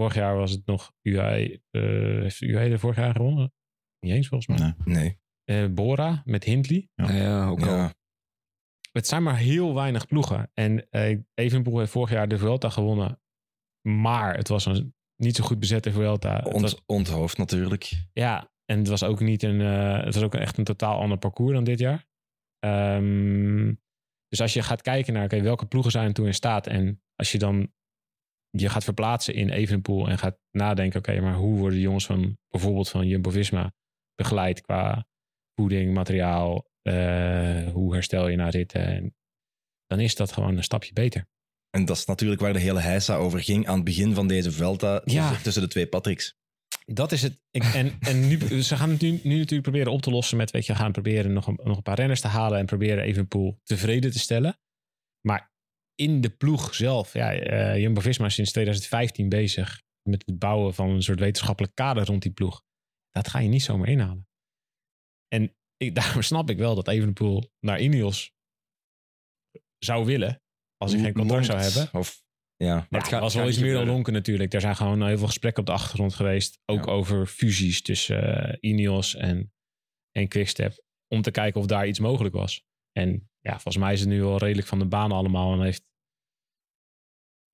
[0.00, 1.62] Vorig jaar was het nog UAE.
[1.70, 1.82] eh
[2.22, 3.52] heeft UAE er vorig jaar gewonnen?
[4.00, 4.74] Niet eens volgens mij.
[4.84, 4.94] Nee.
[4.96, 5.18] Nee.
[5.44, 6.88] Eh, Bora met Hindley.
[6.94, 7.10] Ja.
[7.10, 7.66] Ja, ja, ook al.
[7.76, 7.94] Ja.
[8.96, 10.50] Het zijn maar heel weinig ploegen.
[10.54, 13.20] En eh Evenepoel heeft vorig jaar de Vuelta gewonnen.
[13.88, 16.36] Maar het was een niet zo goed bezette Vuelta.
[16.36, 17.90] Het was- Ont, onthoofd natuurlijk.
[18.12, 19.60] ja, en het was ook niet een...
[19.60, 22.06] eh, het was ook echt een totaal ander parcours dan dit jaar.
[22.58, 23.74] Ehm,
[24.28, 26.66] dus als je gaat kijken naar oké, welke ploegen zijn er toen in staat...
[26.66, 27.72] en als je dan
[28.50, 30.08] je gaat verplaatsen in Evenepoel...
[30.08, 32.38] en gaat nadenken, oké, maar hoe worden de jongens van...
[32.48, 33.72] bijvoorbeeld van Jumbo-Visma
[34.14, 35.06] begeleid qua
[35.60, 36.72] voeding, materiaal...
[36.84, 38.86] eh, hoe herstel je na ritten...
[38.86, 39.14] En
[39.86, 41.26] dan is dat gewoon een stapje beter.
[41.70, 44.52] En dat is natuurlijk waar de hele heisa over ging aan het begin van deze
[44.52, 45.36] Velta Ja.
[45.36, 46.36] tussen, de twee Patricks.
[46.84, 47.42] Dat is het.
[47.50, 50.50] Ik, en en nu, ze gaan het nu, nu natuurlijk proberen op te lossen met,
[50.50, 53.60] weet je, gaan proberen nog een, nog een paar renners te halen en proberen Evenepoel
[53.62, 54.58] tevreden te stellen.
[55.20, 55.52] Maar
[55.94, 60.90] in de ploeg zelf, ja, eh Jumbo-Visma is sinds 2015 bezig met het bouwen van
[60.90, 62.62] een soort wetenschappelijk kader rond die ploeg.
[63.10, 64.28] Dat ga je niet zomaar inhalen.
[65.28, 68.32] En ik, daarom snap ik wel dat Evenepoel naar Ineos
[69.78, 70.42] zou willen,
[70.76, 71.88] als hij geen contract zou hebben.
[72.00, 72.22] Of,
[72.56, 72.74] ja.
[72.74, 74.52] Maar het het gaat- was wel iets meer dan lonken natuurlijk.
[74.54, 76.60] Er zijn gewoon heel veel gesprekken op de achtergrond geweest.
[76.64, 76.92] Ook Ja.
[76.92, 79.52] over fusies tussen eh, Ineos en,
[80.10, 80.82] en Quickstep.
[81.08, 82.64] Om te kijken of daar iets mogelijk was.
[82.92, 85.52] En ja, volgens mij is het nu wel redelijk van de baan allemaal.
[85.52, 85.84] En heeft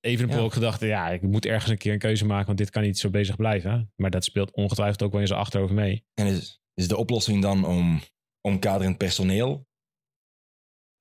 [0.01, 0.45] Evenepoel Ja.
[0.45, 0.81] ook gedacht...
[0.81, 2.47] ja, ik moet ergens een keer een keuze maken...
[2.47, 3.93] want dit kan niet zo bezig blijven.
[3.97, 6.05] Maar dat speelt ongetwijfeld ook wel in zijn achterhoofd mee.
[6.15, 8.01] En is, is de oplossing dan om,
[8.40, 9.66] om kaderend personeel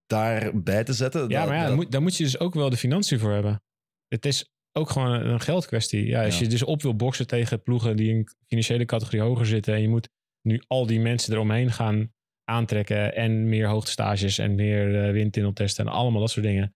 [0.05, 1.29] daarbij te zetten?
[1.29, 3.31] Ja, Dat- maar ja, dat- moet, daar moet je dus ook wel de financiën voor
[3.31, 3.61] hebben.
[4.07, 6.05] Het is ook gewoon een, een geldkwestie.
[6.05, 6.43] Ja, als Ja.
[6.43, 9.73] je dus op wil boksen tegen ploegen die een financiële categorie hoger zitten...
[9.73, 10.09] en je moet
[10.41, 13.15] nu al die mensen eromheen gaan aantrekken...
[13.15, 16.75] en meer hoogtestages en meer uh, windtunneltesten en allemaal dat soort dingen.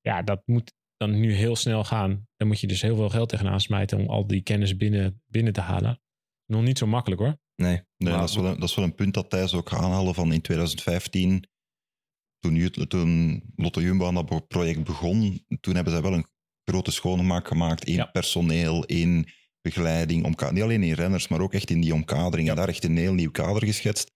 [0.00, 2.26] Ja, dat moet dan nu heel snel gaan.
[2.36, 3.98] Dan moet je dus heel veel geld tegenaan smijten...
[3.98, 6.00] om al die kennis binnen, binnen te halen.
[6.46, 7.38] Nog niet zo makkelijk hoor.
[7.60, 7.82] Nee.
[7.96, 10.40] Dat, is wel een, dat is wel een punt dat Thijs ook aanhalen van in
[10.40, 11.48] 2015.
[12.38, 16.26] Toen, toen Lotto Jumbo aan dat project begon, toen hebben zij wel een
[16.64, 18.04] grote schoonmaak gemaakt in Ja.
[18.04, 19.28] personeel, in
[19.60, 22.48] begeleiding, omka- niet alleen in renners, maar ook echt in die omkadering.
[22.48, 24.12] En daar echt een heel nieuw kader geschetst.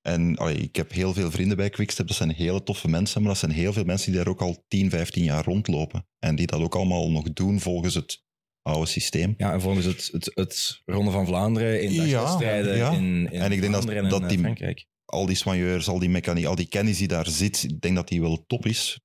[0.00, 3.30] En allee, ik heb heel veel vrienden bij Quickstep, dat zijn hele toffe mensen, maar
[3.30, 6.06] dat zijn heel veel mensen die daar ook al 10, 15 jaar rondlopen.
[6.18, 8.22] En die dat ook allemaal nog doen volgens het
[8.62, 9.34] oude systeem.
[9.36, 12.90] Ja, en volgens het, het, het Ronde van Vlaanderen in Ja, dagwedstrijden ja.
[12.90, 14.86] in, in En ik denk dat- Vlaanderen en, dat eh, die- Frankrijk.
[15.04, 18.08] al die soigneurs, al die mechaniek, al die kennis die daar zit, ik denk dat
[18.08, 19.00] die wel top is.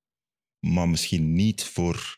[0.59, 2.17] Maar misschien niet voor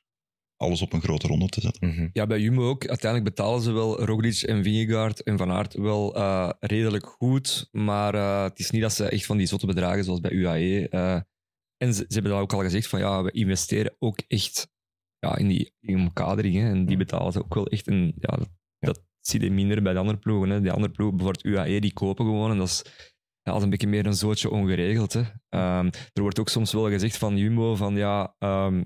[0.56, 1.88] alles op een grote ronde te zetten.
[1.90, 2.08] Mhm.
[2.14, 2.88] Ja, bij Jumbo ook.
[2.88, 7.68] Uiteindelijk betalen ze wel Roglic en Vingegaard en Van Aert wel eh, redelijk goed.
[7.72, 10.90] Maar eh, het is niet dat ze echt van die zotte bedragen zoals bij UAE.
[10.90, 11.14] eh,
[11.78, 14.68] en ze, ze hebben dat ook al gezegd van ja, we investeren ook echt
[15.20, 16.56] ja, in die in omkadering.
[16.56, 17.88] Hè, en die betalen ze ook wel echt.
[17.88, 18.50] En ja, dat,
[18.80, 20.50] dat zie je minder bij de andere ploegen.
[20.50, 20.62] Hè.
[20.62, 22.52] Die andere ploegen, bijvoorbeeld UAE, die kopen gewoon.
[22.52, 22.82] En dat is,
[23.42, 25.14] ja, dat is een beetje meer een zootje ongeregeld.
[25.14, 25.24] Hè.
[25.50, 28.84] Ehm, er wordt ook soms wel gezegd van Jumbo van ja, ehm,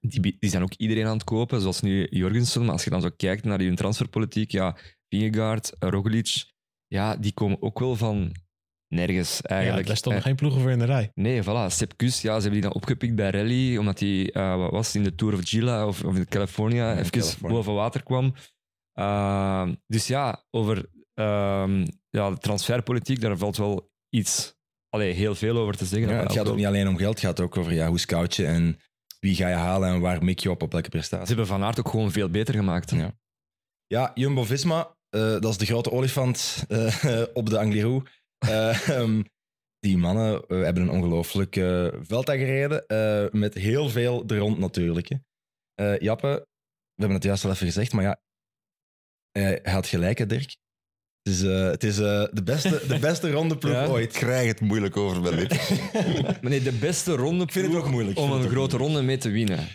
[0.00, 2.62] die, die zijn ook iedereen aan het kopen, zoals nu Jorgensen.
[2.62, 4.76] Maar als je dan zo kijkt naar die transferpolitiek, ja,
[5.08, 6.44] Vingegaard, Roglic,
[6.86, 8.32] ja, die komen ook wel van
[8.94, 9.86] nergens Ja, eigenlijk.
[9.86, 11.10] daar stonden Eh, geen ploegen voor in de rij.
[11.14, 11.66] Nee, voilà.
[11.66, 14.94] Sepp Kuss, ja, ze hebben die dan opgepikt bij Rally, omdat hij, eh, wat was
[14.94, 17.56] in de Tour of Gila of, of in California, Ja, even California.
[17.56, 18.34] boven water kwam.
[18.98, 24.54] Uh, dus ja, over ehm, ja, de transferpolitiek, daar valt wel iets,
[24.88, 26.08] allee, heel veel over te zeggen.
[26.10, 28.36] Ja, het gaat ook niet alleen om geld, het gaat ook over ja, hoe scout
[28.36, 28.78] je en
[29.20, 31.26] wie ga je halen en waar mik je op op welke Ze prestatie.
[31.26, 32.90] hebben Van Aert ook gewoon veel beter gemaakt.
[32.90, 33.12] Ja.
[33.86, 38.02] Ja, Jumbo-Visma, eh, dat is de grote olifant eh, op de Angliru.
[38.48, 39.22] Eh, ehm,
[39.78, 41.54] die mannen hebben een ongelooflijk
[42.02, 45.08] Velta gereden, eh, met heel veel er rond natuurlijk.
[45.08, 45.16] Hè.
[45.74, 46.26] Eh, Jappe,
[46.94, 48.20] we hebben het juist al even gezegd, maar ja,
[49.32, 50.56] hij had gelijk, hè, Dirk.
[51.22, 53.84] Het is, eh, het is de, beste, de beste ronde ploeg Ja.
[53.84, 54.12] Ik ooit.
[54.12, 55.58] krijg het moeilijk over mijn lippen.
[56.40, 58.18] Maar nee, de beste ronde Ik vind het ook moeilijk.
[58.18, 58.82] ik om een grote moeilijk.
[58.82, 59.68] ronde mee te winnen.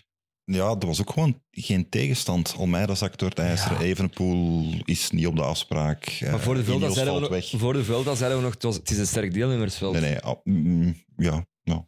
[0.45, 2.55] Ja, er was ook gewoon geen tegenstand.
[2.57, 3.71] Almeida zakt door het ijzer.
[3.71, 3.79] Ja.
[3.79, 6.17] Evenepoel is niet op de afspraak.
[6.21, 7.49] Maar voor de Eh, Ineos zeiden we, nog, weg.
[7.55, 9.93] voor de Vuelta zeiden we nog, het, was, het is een sterk deelnemersveld.
[9.93, 10.19] Nee, nee.
[10.19, 11.87] ah, mm, ja, ja.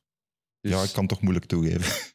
[0.61, 2.11] Dus ja, ik kan het toch moeilijk toegeven.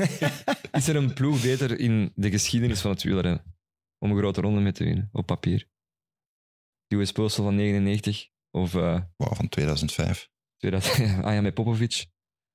[0.72, 3.56] Is er een ploeg beter in de geschiedenis van het wielrennen
[3.98, 5.68] om een grote ronde mee te winnen, op papier?
[6.88, 8.74] US Postal van 99 of...
[8.74, 10.28] eh, van 2005.
[10.56, 12.06] 2000 ah ja, met Popovic.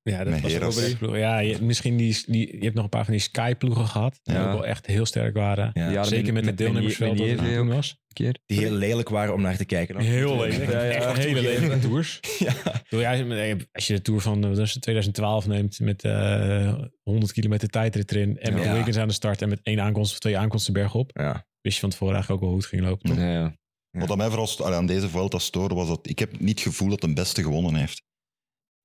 [0.03, 1.17] Ja, dat was ook wel een ploeg.
[1.17, 4.19] Ja, je, misschien die, die, je hebt nog een paar van die Sky-ploegen gehad.
[4.23, 4.45] Die Ja.
[4.45, 5.69] ook wel echt heel sterk waren.
[5.73, 5.89] Ja.
[5.89, 7.89] Ja, Zeker met, het deelnemersveld dat het toen was.
[7.89, 8.37] een keer.
[8.45, 9.95] Die heel lelijk waren om naar te kijken.
[9.95, 10.03] dan.
[10.03, 10.71] Heel lelijk.
[10.71, 10.89] Ja, ja.
[10.91, 12.19] Echt hele lelijke tours.
[12.39, 12.53] Ja.
[12.89, 17.67] Ja, als je de tour van wat was het, 2012 neemt met eh 100 kilometer
[17.67, 18.73] tijdrit erin en met Ja.
[18.73, 21.45] Wiggins aan de start en met één aankomst of twee aankomsten bergop, Ja.
[21.61, 23.09] wist je van tevoren eigenlijk ook wel hoe het ging lopen.
[23.09, 23.19] toch?
[23.19, 23.55] Ja, ja.
[23.91, 26.89] Wat aan mij vooral aan deze Vuelta stoorde, was dat ik heb niet het gevoel
[26.89, 28.01] dat de beste gewonnen heeft.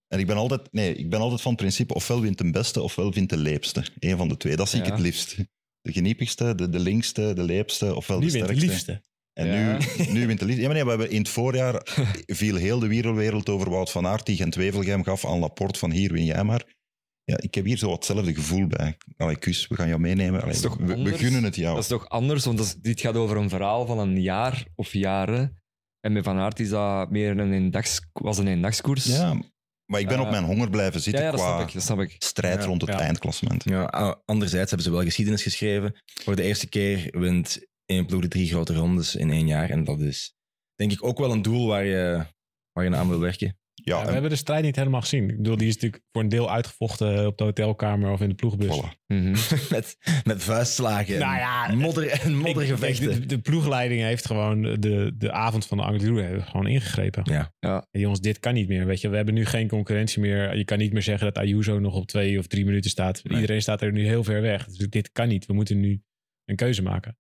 [0.09, 2.83] En ik ben altijd, nee, ik ben altijd van het principe, ofwel wint de beste,
[2.83, 3.85] ofwel wint de leepste.
[3.99, 4.93] Eén van de twee, dat zie ik Ja.
[4.93, 5.37] het liefst.
[5.81, 8.67] De geniepigste, de, de linkste, de leepste, ofwel Wie de sterkste.
[8.67, 9.03] liefste?
[9.33, 9.79] En Ja.
[9.99, 10.63] nu, nu wint de liefste.
[10.63, 11.81] Ja, maar nee, we hebben in het voorjaar
[12.27, 16.13] viel heel de wereldwereld over Wout van Aert, die Gent-Wevelgem gaf aan Laporte van hier
[16.13, 16.75] win jij maar.
[17.25, 18.97] Ja, ik heb hier zo hetzelfde gevoel bij.
[19.17, 20.41] Allee, kus, we gaan jou meenemen.
[20.43, 21.17] Allee, is toch we, we anders?
[21.21, 21.75] gunnen het jou.
[21.75, 24.65] Dat is toch anders, want dat is- dit gaat over een verhaal van een jaar
[24.75, 25.63] of jaren.
[26.01, 29.05] En met Van Aert is dat meer een eendags, was een eendagskoers.
[29.05, 29.41] Ja,
[29.87, 31.75] maar ik ben Eh, op mijn honger blijven zitten ja, dat qua snap ik.
[31.75, 32.15] Dat snap ik.
[32.19, 32.67] strijd Ja.
[32.67, 33.01] rond het Ja.
[33.01, 33.65] eindklassement.
[33.65, 33.85] Ja,
[34.25, 36.03] anderzijds hebben ze wel geschiedenis geschreven.
[36.23, 39.71] Voor de eerste keer wint één ploeg de drie grote rondes in één jaar.
[39.71, 40.35] En dat is
[40.75, 42.27] denk ik ook wel een doel waar je,
[42.73, 43.59] waar je aan wil werken.
[43.85, 45.31] Ja, we en- hebben de strijd niet helemaal gezien.
[45.31, 48.35] Ik bedoel, die is natuurlijk voor een deel uitgevochten op de hotelkamer of in de
[48.35, 48.81] ploegbus.
[49.07, 49.31] Mhm.
[49.71, 53.21] met, met vuistslagen en Nou ja, modder en Ik- moddergevechten.
[53.21, 57.23] De, de ploegleiding heeft gewoon de, de avond van de Angliru gewoon ingegrepen.
[57.33, 57.53] Ja.
[57.59, 57.87] Ja.
[57.91, 58.87] En jongens, dit kan niet meer.
[58.87, 60.57] Weet je, we hebben nu geen concurrentie meer.
[60.57, 63.25] Je kan niet meer zeggen dat Ayuso nog op twee of drie minuten staat.
[63.25, 63.41] Nee.
[63.41, 64.67] Iedereen staat er nu heel ver weg.
[64.67, 65.47] Dus dit kan niet.
[65.47, 66.03] We moeten nu
[66.45, 67.19] een keuze maken.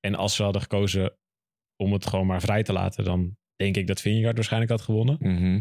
[0.00, 1.16] En als ze hadden gekozen
[1.76, 5.16] om het gewoon maar vrij te laten, dan denk ik dat Vingegaard waarschijnlijk had gewonnen.
[5.20, 5.60] Mhm.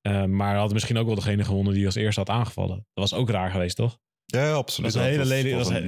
[0.00, 2.76] Eh, maar hadden misschien ook wel degene gewonnen die als eerste had aangevallen.
[2.76, 3.98] Dat was ook raar geweest, toch?
[4.24, 4.92] Ja, ja, Dat absoluut.
[4.92, 5.82] was een hele was- lelijk, dat was een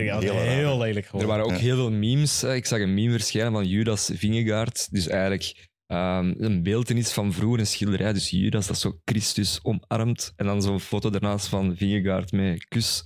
[0.48, 1.28] heel, lelijk Er geworden.
[1.28, 1.56] waren ook Ja.
[1.56, 2.40] heel veel memes.
[2.40, 2.54] hè.
[2.54, 4.88] Ik zag een meme verschijnen van Judas Vingegaard.
[4.92, 8.12] Dus eigenlijk ehm, een beeldenis van vroeger, een schilderij.
[8.12, 10.32] Dus Judas dat zo Christus omarmt.
[10.36, 13.04] En dan zo'n foto daarnaast van Vingegaard met kus.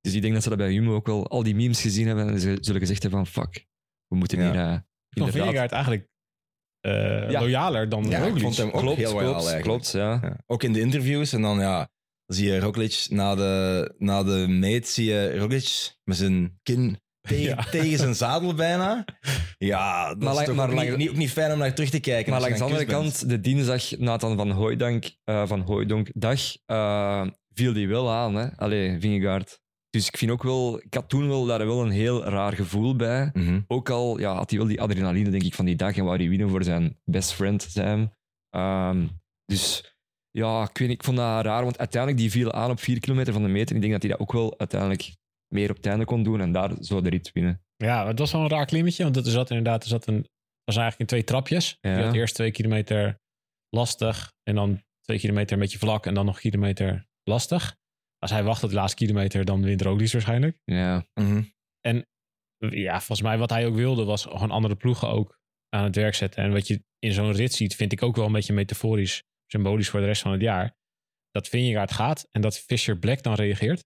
[0.00, 2.28] Dus ik denk dat ze dat bij Jumbo ook wel al die memes gezien hebben.
[2.28, 3.66] En ze zullen gezegd hebben van fuck,
[4.08, 4.44] we moeten Ja.
[4.50, 4.60] hier...
[4.60, 4.80] eh, van
[5.10, 6.06] inderdaad- Vingegaard eigenlijk
[6.86, 7.40] eh, Ja.
[7.40, 8.42] loyaler dan Ja, ik Roglic.
[8.42, 9.62] vond hem ook Klopt, heel klopt, eigenlijk.
[9.62, 10.18] klopt, ja.
[10.22, 10.36] Ja.
[10.46, 11.32] Ook in de interviews.
[11.32, 11.88] En dan, ja,
[12.26, 17.44] zie je Roglic na de, na de meet, zie je Roglic met zijn kin tegen,
[17.44, 17.64] Ja.
[17.70, 19.04] tegen zijn zadel bijna.
[19.58, 21.90] Ja, dat Maar is toch maar ook niet, niet, ook niet fijn om naar terug
[21.90, 22.32] te kijken.
[22.32, 22.98] Maar langs de andere bent.
[22.98, 28.34] kant, de dinsdag Nathan van Hooijdonk, eh van Hooijdonk dag, eh, viel die wel aan.
[28.34, 28.46] Hè?
[28.56, 29.60] Allee, Vingegaard.
[29.96, 32.96] Dus ik vind ook wel, ik had toen wel daar wel een heel raar gevoel
[32.96, 33.30] bij.
[33.32, 33.60] Mhm.
[33.66, 36.16] Ook al ja, had hij wel die adrenaline, denk ik, van die dag en wou
[36.16, 38.12] hij winnen voor zijn best friend zijn.
[38.50, 39.06] Ehm,
[39.44, 39.94] dus
[40.30, 43.00] ja, ik, weet, niet, ik vond dat raar, want uiteindelijk die viel aan op vier
[43.00, 43.74] kilometer van de meter.
[43.74, 45.14] Ik denk dat hij dat ook wel uiteindelijk
[45.54, 47.62] meer op het einde kon doen en daar zo de rit winnen.
[47.76, 49.02] Ja, het was wel een raar klimmetje.
[49.02, 50.26] Want er zat inderdaad er zat een,
[50.64, 51.78] was eigenlijk in twee trapjes.
[51.80, 51.98] Ja.
[51.98, 53.20] Je had eerst twee kilometer
[53.68, 54.32] lastig.
[54.42, 56.06] En dan twee kilometer een beetje vlak.
[56.06, 57.76] En dan nog een kilometer lastig.
[58.18, 60.58] Als hij wacht op de laatste kilometer, dan wint Roglic waarschijnlijk.
[60.64, 61.42] Ja, Mhm.
[62.58, 66.14] Ja, volgens mij wat hij ook wilde, was gewoon andere ploegen ook aan het werk
[66.14, 66.42] zetten.
[66.44, 69.88] En wat je in zo'n rit ziet, vind ik ook wel een beetje metaforisch, symbolisch
[69.88, 70.76] voor de rest van het jaar.
[71.30, 73.84] Dat Vingegaard gaat en dat Fisher Black dan reageert.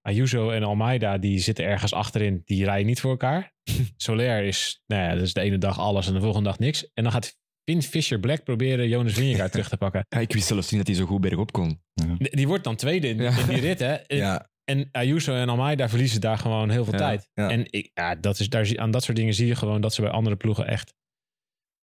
[0.00, 3.54] Ayuso en Almeida, die zitten ergens achterin, die rijden niet voor elkaar.
[3.96, 6.92] Soler is, nou ja, dat is de ene dag alles en de volgende dag niks.
[6.92, 7.36] En dan gaat
[7.70, 10.06] Finn Fisher Black proberen Jonas Vingegaard terug te pakken.
[10.14, 11.82] Ja, ik wist zelfs niet dat hij zo goed bergop kon.
[11.94, 13.92] Die die wordt dan tweede in, die rit, hè?
[13.94, 17.28] En, Ja, en Ayuso en Almeida verliezen daar gewoon heel veel Ja, tijd.
[17.34, 17.50] ja.
[17.50, 20.00] En ik, ja, dat is, daar, aan dat soort dingen zie je gewoon dat ze
[20.00, 20.94] bij andere ploegen echt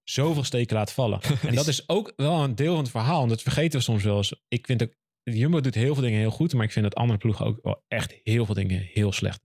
[0.04, 1.20] zoveel steken laten vallen.
[1.48, 3.24] En dat is ook wel een deel van het verhaal.
[3.24, 4.42] En dat vergeten we soms wel eens.
[4.48, 7.20] Ik vind ook, Jumbo doet heel veel dingen heel goed, maar ik vind dat andere
[7.20, 9.42] ploegen ook wel echt heel veel dingen heel slecht.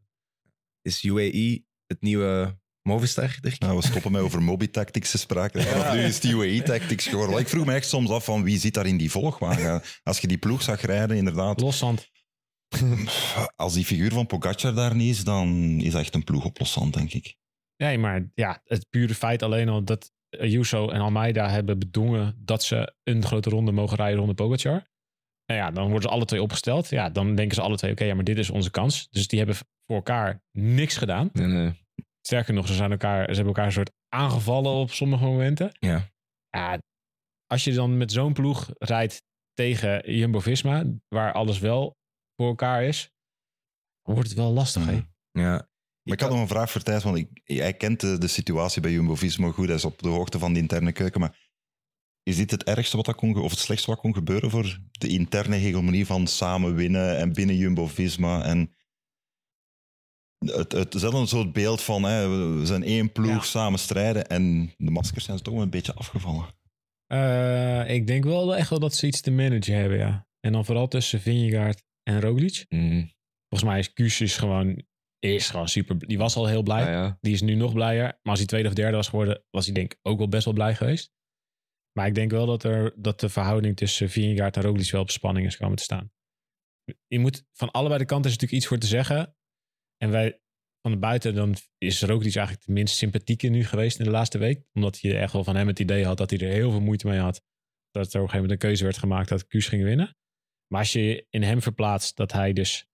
[0.82, 3.58] is UAE het nieuwe Movistar, Dirk?
[3.58, 5.62] Nou, we stoppen met over Moby Tactics te spraken.
[5.62, 7.38] Vanaf nu is het UAE Tactics geworden.
[7.38, 9.82] Ik vroeg me echt soms af van wie zit daar in die volgwagen.
[10.02, 11.60] Als je die ploeg zag rijden, inderdaad.
[11.60, 12.10] Loszand.
[13.56, 16.58] Als die figuur van Pogacar daar niet is, dan is dat echt een ploeg op
[16.58, 17.36] loszand, denk ik.
[17.76, 22.62] Nee, maar ja, het pure feit alleen al dat Ayuso en Almeida hebben bedongen dat
[22.62, 24.90] ze een grote ronde mogen rijden rond Pogacar.
[25.46, 26.88] Nou ja, dan worden ze alle twee opgesteld.
[26.88, 29.08] Ja, dan denken ze alle twee, oké, ja, maar dit is onze kans.
[29.10, 31.30] Dus die hebben voor elkaar niks gedaan.
[31.32, 31.81] Nee, nee.
[32.26, 35.70] Sterker nog, ze, zijn elkaar, ze hebben elkaar een soort aangevallen op sommige momenten.
[35.72, 36.10] Ja.
[36.50, 36.78] Ja,
[37.46, 41.96] als je dan met zo'n ploeg rijdt tegen Jumbo-Visma, waar alles wel
[42.36, 43.10] voor elkaar is,
[44.02, 44.92] wordt het wel lastig, hè?
[44.92, 45.04] Mhm.
[45.32, 45.70] ja.
[46.02, 48.82] Maar ik had nog een vraag voor Thijs, want ik, hij kent de, de situatie
[48.82, 49.66] bij Jumbo-Visma goed.
[49.66, 51.20] Hij is op de hoogte van de interne keuken.
[51.20, 51.50] Maar
[52.22, 55.08] is dit het ergste wat dat kon, of het slechtste wat kon gebeuren voor de
[55.08, 58.44] interne hegemonie van samen winnen en binnen Jumbo-Visma?
[58.44, 58.74] En
[60.44, 62.28] het, het is wel een soort beeld van hè,
[62.58, 63.40] we zijn één ploeg, Ja.
[63.40, 64.26] samen strijden.
[64.28, 66.46] En de maskers zijn toch wel een beetje afgevallen.
[67.06, 70.26] Eh, ik denk wel echt wel dat ze iets te managen hebben, ja.
[70.40, 72.64] En dan vooral tussen Vingegaard en Roglic.
[72.68, 73.10] Mm,
[73.48, 74.82] Volgens mij is Kuus is gewoon,
[75.18, 75.98] is gewoon super.
[76.06, 76.82] Die was al heel blij.
[76.84, 77.18] ja, ja.
[77.20, 78.02] Die is nu nog blijer.
[78.04, 80.44] Maar als hij tweede of derde was geworden, was hij denk ik ook wel best
[80.44, 81.10] wel blij geweest.
[81.98, 85.10] Maar ik denk wel dat, er, dat de verhouding tussen Vingegaard en Roglic wel op
[85.10, 86.12] spanning is komen te staan.
[87.06, 89.36] Je moet, van allebei de kanten is natuurlijk iets voor te zeggen.
[90.02, 90.40] En wij
[90.80, 94.38] van de buiten, dan is Roglic eigenlijk de minst sympathieke nu geweest in de laatste
[94.38, 94.64] week.
[94.72, 97.06] Omdat je echt wel van hem het idee had dat hij er heel veel moeite
[97.06, 97.42] mee had.
[97.90, 100.16] Dat er op een gegeven moment een keuze werd gemaakt dat Kuus ging winnen.
[100.66, 102.86] Maar als je in hem verplaatst dat hij dus...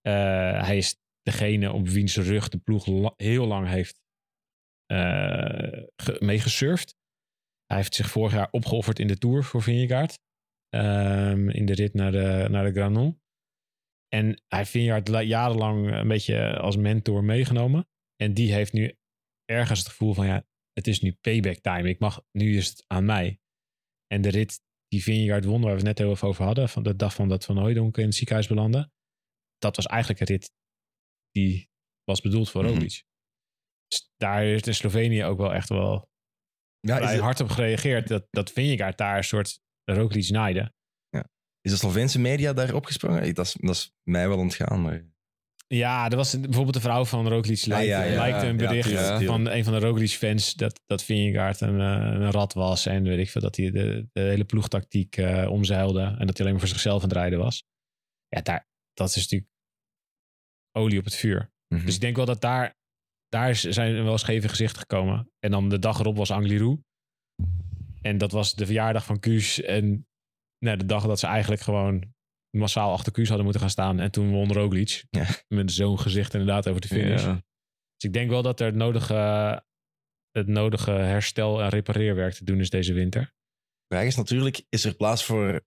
[0.00, 0.12] eh,
[0.64, 4.00] hij is degene op wiens rug de ploeg heel lang heeft
[4.86, 6.96] eh, ge- meegesurfd.
[7.66, 10.18] Hij heeft zich vorig jaar opgeofferd in de Tour voor Vingegaard.
[10.68, 13.19] Ehm, in de rit naar de, naar de Granon.
[14.14, 17.88] En hij heeft Vingegaard la- jarenlang een beetje als mentor meegenomen.
[18.16, 18.96] En die heeft nu
[19.44, 21.88] ergens het gevoel van ja, het is nu payback time.
[21.88, 23.40] Ik mag, nu is het aan mij.
[24.06, 26.82] En de rit die Vingegaard won, waar we het net heel even over hadden, van
[26.82, 28.90] de dag van dat Van Hooijdonk in het ziekenhuis belandde.
[29.58, 30.52] Dat was eigenlijk een rit
[31.30, 31.70] die
[32.04, 32.72] was bedoeld voor Mhm.
[32.72, 33.04] Roglic.
[33.86, 36.08] Dus daar heeft in Slovenië ook wel echt wel
[36.80, 38.08] Ja, is, het- hard op gereageerd.
[38.08, 40.72] Dat, dat Vingegaard daar een soort Roglic naaide.
[41.60, 43.34] Is de Sloveense media daar opgesprongen?
[43.34, 44.82] Dat is, dat is mij wel ontgaan.
[44.82, 45.08] Maar...
[45.66, 48.14] Ja, er was bijvoorbeeld de vrouw van Roglic lijkt, ja, ja.
[48.14, 52.30] lijkt een Ja, bericht van een van de Roglic-fans dat, dat Vingegaard een, eh, een
[52.30, 56.26] rat was en weet ik veel, dat hij de, de hele ploegtactiek eh omzeilde en
[56.26, 57.64] dat hij alleen maar voor zichzelf aan het rijden was.
[58.28, 59.50] Ja, daar, dat is natuurlijk
[60.72, 61.52] olie op het vuur.
[61.68, 61.84] Mhm.
[61.84, 62.76] Dus ik denk wel dat daar,
[63.28, 65.30] daar zijn wel scheve gezichten gekomen.
[65.38, 66.82] En dan de dag erop was Angliru.
[68.02, 69.62] En dat was de verjaardag van Kuus.
[69.62, 70.06] En
[70.64, 72.14] nou, de dag dat ze eigenlijk gewoon
[72.56, 74.00] massaal achter Kuus hadden moeten gaan staan.
[74.00, 75.04] En toen won Roglic.
[75.10, 75.26] Ja.
[75.48, 77.22] Met zo'n gezicht inderdaad over de finish.
[77.22, 77.32] Ja.
[77.32, 79.14] Dus ik denk wel dat er het nodige,
[80.30, 83.22] het nodige herstel- en repareerwerk te doen is deze winter.
[83.86, 85.60] De vraag is natuurlijk, is er plaats voor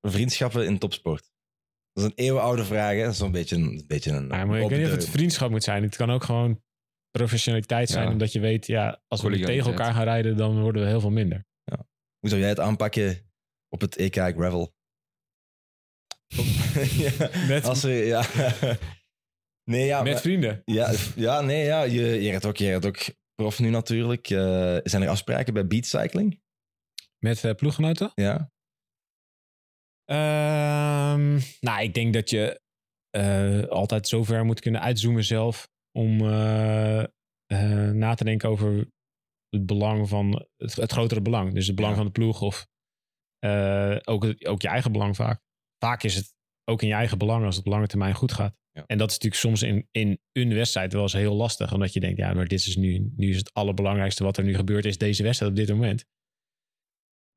[0.00, 1.30] vriendschappen in topsport?
[1.92, 3.02] Dat is een eeuwenoude vraag, hè?
[3.02, 3.62] Dat is een beetje een...
[3.62, 5.82] een, beetje een Maar, ik weet niet of het vriendschap moet zijn.
[5.82, 6.62] Het kan ook gewoon
[7.10, 8.04] professionaliteit zijn.
[8.04, 8.12] Ja.
[8.12, 11.00] Omdat je weet, ja, als we nu tegen elkaar gaan rijden, dan worden we heel
[11.00, 11.46] veel minder.
[12.18, 13.27] Hoe zou jij het aanpakken
[13.68, 14.72] op het EK Gravel?
[17.04, 18.24] ja, Met, als ja.
[19.64, 20.02] Nee, ja.
[20.02, 20.62] met maar- vrienden.
[20.64, 21.82] ja, ja, nee, ja.
[21.82, 22.98] Je, je rijdt ook, je ook
[23.34, 24.30] prof nu natuurlijk.
[24.30, 26.40] Eh, zijn er afspraken bij Beat Cycling?
[27.18, 28.10] Met eh, ploeggenoten.
[28.14, 28.50] Ja.
[30.04, 32.60] Ehm, nou, ik denk dat je
[33.10, 36.16] eh, altijd zo ver moet kunnen uitzoomen zelf om
[37.98, 38.88] na te denken over
[39.48, 41.54] het belang van het, het grotere belang.
[41.54, 42.00] Dus het belang Ja.
[42.02, 42.66] van de ploeg of
[43.38, 45.42] eh, ook, ook je eigen belang vaak.
[45.78, 48.56] Vaak is het ook in je eigen belang als het op lange termijn goed gaat.
[48.72, 48.84] Ja.
[48.86, 51.72] En dat is natuurlijk soms in, in een wedstrijd wel eens heel lastig.
[51.72, 54.54] Omdat je denkt, ja, maar dit is nu, nu is het allerbelangrijkste wat er nu
[54.54, 56.04] gebeurt, is deze wedstrijd op dit moment.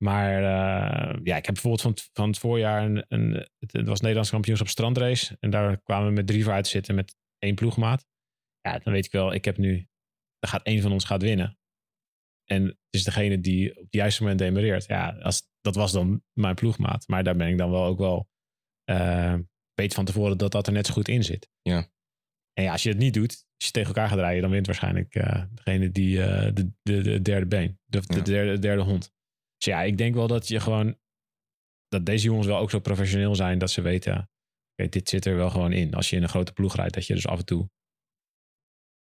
[0.04, 3.88] Maar eh, ja, ik heb bijvoorbeeld van het, van het voorjaar een, een het, het
[3.88, 5.38] was Nederlands kampioenschap strandrace.
[5.40, 8.06] En daar kwamen we met drie voor uit te zitten met één ploegmaat.
[8.62, 9.88] Ja, dan weet ik wel, ik heb nu,
[10.40, 11.58] dan gaat één van ons gaat winnen.
[12.46, 14.86] En is degene die op het juiste moment demereert.
[14.86, 17.08] Ja, als, dat was dan mijn ploegmaat.
[17.08, 18.30] Maar daar ben ik dan wel ook wel,
[18.84, 19.36] eh
[19.74, 21.50] weet van tevoren dat dat er net zo goed in zit.
[21.62, 21.90] Ja.
[22.54, 24.66] En ja, als je het niet doet, als je tegen elkaar gaat rijden, dan wint
[24.66, 29.14] waarschijnlijk eh, degene die eh, de, de, de derde been, de, derde, derde hond.
[29.58, 30.98] Dus ja, ik denk wel dat je gewoon,
[31.88, 34.30] dat deze jongens wel ook zo professioneel zijn dat ze weten,
[34.90, 35.94] dit zit er wel gewoon in.
[35.94, 37.70] Als je in een grote ploeg rijdt, dat je dus af en toe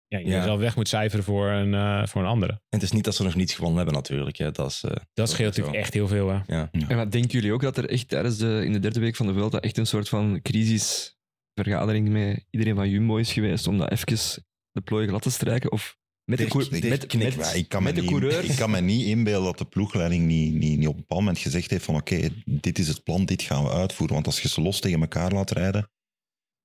[0.09, 0.25] ja, Ja.
[0.37, 2.53] jezelf weg moet cijferen voor een, eh, voor een andere.
[2.53, 4.37] En het is niet dat ze nog niets gewonnen hebben natuurlijk.
[4.37, 4.51] Hè.
[4.51, 5.61] Dat, is, eh, Dat is scheelt zo.
[5.61, 6.29] natuurlijk echt heel veel.
[6.29, 6.39] Hè?
[6.47, 6.69] Ja.
[6.89, 9.27] En wat denken jullie ook dat er echt tijdens de, in de derde week van
[9.27, 13.91] de Vuelta echt een soort van crisisvergadering met iedereen van Jumbo is geweest om dat
[13.91, 14.43] even
[14.73, 15.73] de plooi glad te strijken?
[15.73, 17.37] Of met de, Dirk- cour- Dirk met, knikt.
[17.37, 18.47] met, Ja, ik, kan me de niet, coureurs?
[18.49, 21.39] ik kan me niet inbeelden dat de ploegleiding niet, niet, niet op een bepaald moment
[21.39, 24.15] gezegd heeft van oké, dit is het plan, dit gaan we uitvoeren.
[24.15, 25.91] Want als je ze los tegen elkaar laat rijden,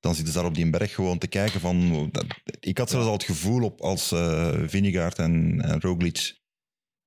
[0.03, 2.09] dan zitten ze daar op die berg gewoon te kijken van...
[2.11, 2.25] dat-
[2.59, 6.41] ik had zelfs al het gevoel op als eh Vinegaard en, en Roglic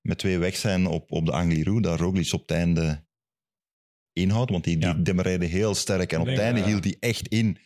[0.01, 3.05] met twee weg zijn op, op de Angliru, dat Roglic op het einde
[4.13, 4.51] inhoudt.
[4.51, 4.95] Want die, die Ja.
[4.95, 6.67] demereerde heel sterk en op het einde ja.
[6.67, 7.59] hield hij echt in.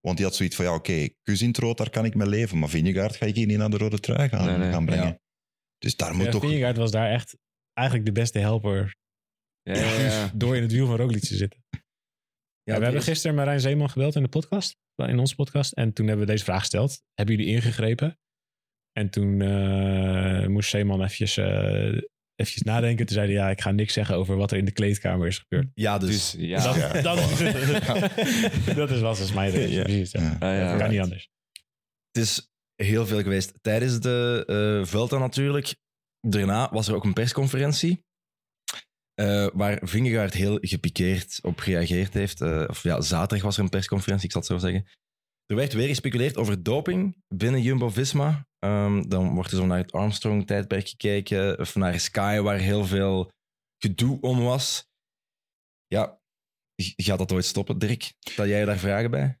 [0.00, 2.28] Want die had zoiets van, ja oké, kus in het rood, daar kan ik mee
[2.28, 2.58] leven.
[2.58, 5.06] Maar Vinegaard ga ik hier niet naar de rode trui gaan, Nee, nee, gaan brengen.
[5.06, 5.18] ja.
[5.78, 6.40] Dus daar moet Ja, toch...
[6.42, 7.36] Vingegaard was daar echt
[7.72, 8.96] eigenlijk de beste helper
[9.62, 10.30] Ja, ja, ja.
[10.34, 11.63] door in het wiel van Roglic te zitten.
[12.64, 15.72] Ja, Ja, we hebben gisteren Marijn Zeeman gebeld in de podcast, in onze podcast.
[15.72, 17.02] En toen hebben we deze vraag gesteld.
[17.14, 18.18] Hebben jullie ingegrepen?
[18.92, 21.98] En toen eh, moest Zeeman eventjes, eh,
[22.34, 23.06] eventjes nadenken.
[23.06, 25.38] Toen zei hij, ja, ik ga niks zeggen over wat er in de kleedkamer is
[25.38, 25.68] gebeurd.
[25.74, 26.30] Ja, dus...
[26.30, 26.62] Dus ja.
[26.62, 26.92] dat, Ja.
[27.02, 27.16] dat,
[28.76, 29.32] dat is was dus.
[29.32, 30.20] Precies, ja.
[30.20, 30.36] Ja.
[30.40, 30.70] Ah, ja.
[30.70, 31.28] Dat kan niet anders.
[32.10, 35.74] Het is heel veel geweest tijdens de eh Vuelta natuurlijk.
[36.20, 38.04] Daarna was er ook een persconferentie.
[39.14, 42.40] Eh, waar Vingegaard heel gepikeerd op gereageerd heeft.
[42.40, 44.86] Eh, of ja, zaterdag was er een persconferentie, ik zal het zo zeggen.
[45.46, 48.46] Er werd weer gespeculeerd over doping binnen Jumbo-Visma.
[48.58, 53.30] Ehm, dan wordt er zo naar het Armstrong-tijdperk gekeken, of naar Sky, waar heel veel
[53.78, 54.88] gedoe om was.
[55.86, 56.20] Ja,
[56.76, 58.12] gaat dat ooit stoppen, Dirk?
[58.20, 59.38] Stel jij daar vragen bij?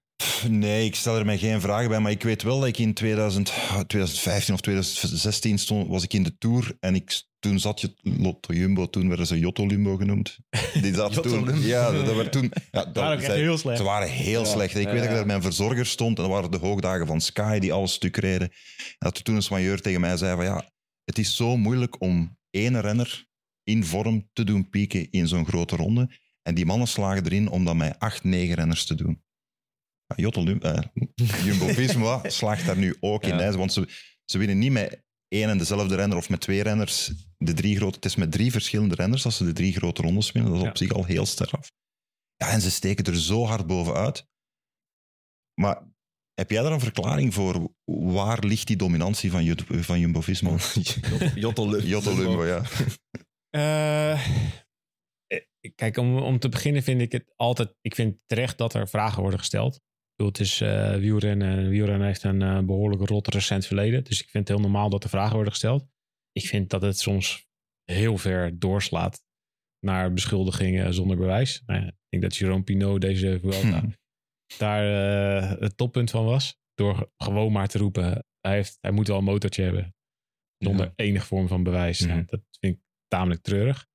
[0.48, 2.94] Nee, ik stel er mij geen vragen bij, maar ik weet wel dat ik in
[2.94, 3.52] 2000,
[3.86, 8.54] 2015 of 2016 stond, was ik in de Tour en ik, toen zat je Lotto
[8.54, 10.38] Jumbo, toen werden ze Jotto Lumbo genoemd.
[10.80, 13.78] Die zat Jotto toen, ja, dat, werd toen, ja, dat, waren zij- heel slecht.
[13.78, 14.48] Ze waren heel Ja.
[14.48, 14.74] slecht.
[14.74, 17.20] Ik Ja, weet dat ik daar mijn verzorger stond en dat waren de hoogdagen van
[17.20, 18.48] Sky die alles stuk reden.
[18.78, 20.70] En dat toen een soigneur tegen mij zei van ja,
[21.04, 23.26] het is zo moeilijk om één renner
[23.62, 26.10] in vorm te doen pieken in zo'n grote ronde.
[26.42, 29.22] En die mannen slagen erin om dat met acht, negen renners te doen.
[30.16, 30.78] Jotto Lum- eh,
[31.44, 33.34] Jumbo-Visma slaagt daar nu ook in.
[33.34, 33.88] Hè, want ze,
[34.24, 37.12] ze winnen niet met één en dezelfde renner of met twee renners.
[37.36, 40.32] De drie grote, het is met drie verschillende renners als ze de drie grote rondes
[40.32, 40.50] winnen.
[40.52, 40.70] Dat is Ja.
[40.70, 41.50] op zich al heel sterk.
[42.36, 44.26] Ja, en ze steken er zo hard bovenuit.
[45.60, 45.82] Maar
[46.34, 47.74] heb jij daar een verklaring voor?
[47.84, 50.50] Waar ligt die dominantie van, Jut- van Jumbo-Visma?
[51.34, 51.70] Jotto
[52.16, 52.62] Lumbo, ja.
[53.54, 54.12] Eh,
[55.26, 55.40] eh,
[55.74, 57.74] kijk, om, om te beginnen vind ik het altijd...
[57.80, 59.80] Ik vind terecht dat er vragen worden gesteld.
[60.16, 61.58] Bedoel, het is eh wielrennen.
[61.58, 64.04] en Wielrennen heeft een eh, behoorlijk rot recent verleden.
[64.04, 65.86] Dus ik vind het heel normaal dat er vragen worden gesteld.
[66.32, 67.46] Ik vind dat het soms
[67.84, 69.22] heel ver doorslaat
[69.80, 71.62] naar beschuldigingen zonder bewijs.
[71.66, 73.88] Nou ik denk dat Jerome Pinot deze Vuelta Hm.
[74.58, 74.84] daar
[75.42, 76.58] eh, het toppunt van was.
[76.74, 79.94] Door gewoon maar te roepen, hij, heeft, hij moet wel een motortje hebben.
[80.58, 82.00] Zonder enige vorm van bewijs.
[82.00, 83.86] Nou, dat vind ik tamelijk treurig.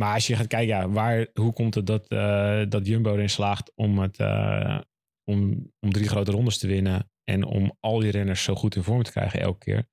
[0.00, 2.08] maar als je gaat kijken, ja, waar, hoe komt het dat,
[2.70, 4.16] dat Jumbo erin slaagt om, het,
[5.28, 8.82] om, om drie grote rondes te winnen en om al die renners zo goed in
[8.82, 9.88] vorm te krijgen elke keer?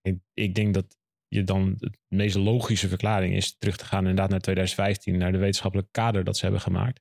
[0.00, 0.96] Ik, ik denk dat
[1.28, 5.38] je dan de meest logische verklaring is terug te gaan inderdaad naar 2015, naar de
[5.38, 7.00] wetenschappelijke kader dat ze hebben gemaakt.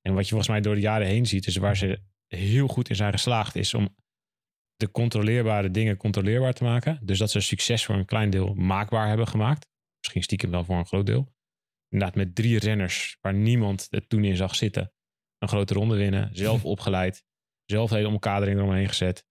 [0.00, 2.88] En wat je volgens mij door de jaren heen ziet, is waar ze heel goed
[2.88, 3.96] in zijn geslaagd, is om
[4.76, 7.00] de controleerbare dingen controleerbaar te maken.
[7.02, 9.68] Dus dat ze succes voor een klein deel maakbaar hebben gemaakt.
[9.98, 11.34] Misschien stiekem wel voor een groot deel.
[11.88, 14.92] Inderdaad, met drie renners waar niemand het toen in zag zitten.
[15.38, 17.24] Een grote ronde winnen, zelf opgeleid,
[17.64, 19.26] zelf hele omkadering eromheen gezet.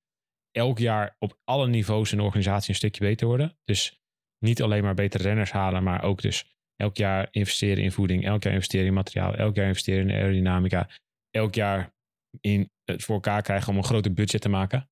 [0.52, 3.58] Elk jaar op alle niveaus in de organisatie een stukje beter worden.
[3.64, 4.02] Dus
[4.40, 8.44] niet alleen maar betere renners halen, maar ook dus elk jaar investeren in voeding, elk
[8.44, 10.90] jaar investeren in materiaal, elk jaar investeren in aerodynamica,
[11.30, 11.96] elk jaar
[12.42, 14.90] in het voor elkaar krijgen om een groter budget te maken.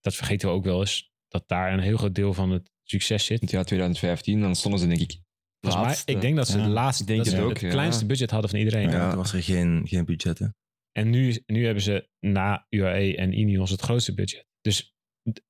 [0.00, 3.24] Dat vergeten we ook wel eens, dat daar een heel groot deel van het succes
[3.24, 3.40] zit.
[3.40, 5.18] Het jaar 2015, dan stonden ze denk ik
[5.60, 7.68] mij, ik denk dat ze Ja, de laatste, denk dat het ze ook, het ja.
[7.68, 8.90] kleinste budget hadden van iedereen.
[8.90, 10.38] Ja, toen was er geen, geen budget.
[10.38, 10.46] Hè.
[10.92, 14.46] En nu, nu hebben ze na UAE en Ineos het grootste budget.
[14.60, 14.94] Dus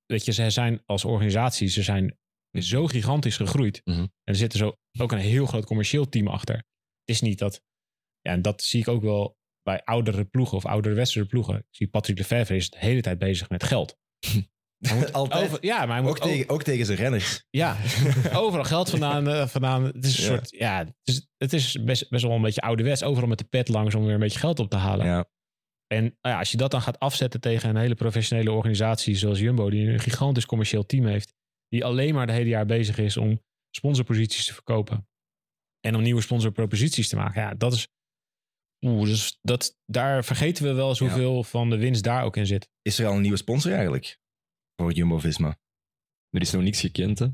[0.06, 2.18] weet je, ze zijn als organisatie, ze zijn
[2.58, 3.80] zo gigantisch gegroeid.
[3.84, 4.00] Mhm.
[4.00, 6.54] En er zit er zo ook een heel groot commercieel team achter.
[6.54, 7.62] Het is niet dat,
[8.20, 11.56] ja, en dat zie ik ook wel bij oudere ploegen of oudere westerse ploegen.
[11.56, 13.98] Ik zie Patrick Lefevre is de hele tijd bezig met geld.
[14.80, 15.44] Hij moet Altijd.
[15.44, 17.44] over- ja, maar hij moet Ook tegen, ook tegen zijn renners.
[17.50, 17.76] ja,
[18.32, 19.28] overal geld vandaan.
[19.28, 19.84] eh, vandaan.
[19.84, 20.28] Het is een Ja.
[20.30, 23.02] soort, ja, het is, het is best, best wel een beetje ouderwets.
[23.02, 25.06] Overal met de pet langs om weer een beetje geld op te halen.
[25.06, 25.24] Ja.
[25.86, 29.38] En nou ja, als je dat dan gaat afzetten tegen een hele professionele organisatie zoals
[29.38, 31.34] Jumbo, die een gigantisch commercieel team heeft,
[31.68, 33.42] die alleen maar de hele jaar bezig is om
[33.76, 35.08] sponsorposities te verkopen
[35.80, 37.42] en om nieuwe sponsorproposities te maken.
[37.42, 37.88] Ja, dat is,
[38.86, 41.04] oeh, dus dat, daar vergeten we wel eens Ja.
[41.06, 42.68] hoeveel van de winst daar ook in zit.
[42.82, 44.18] Is er al een nieuwe sponsor eigenlijk?
[44.80, 45.58] Voor Jumbo-Visma.
[46.30, 47.26] Er is nog niks gekend, hè?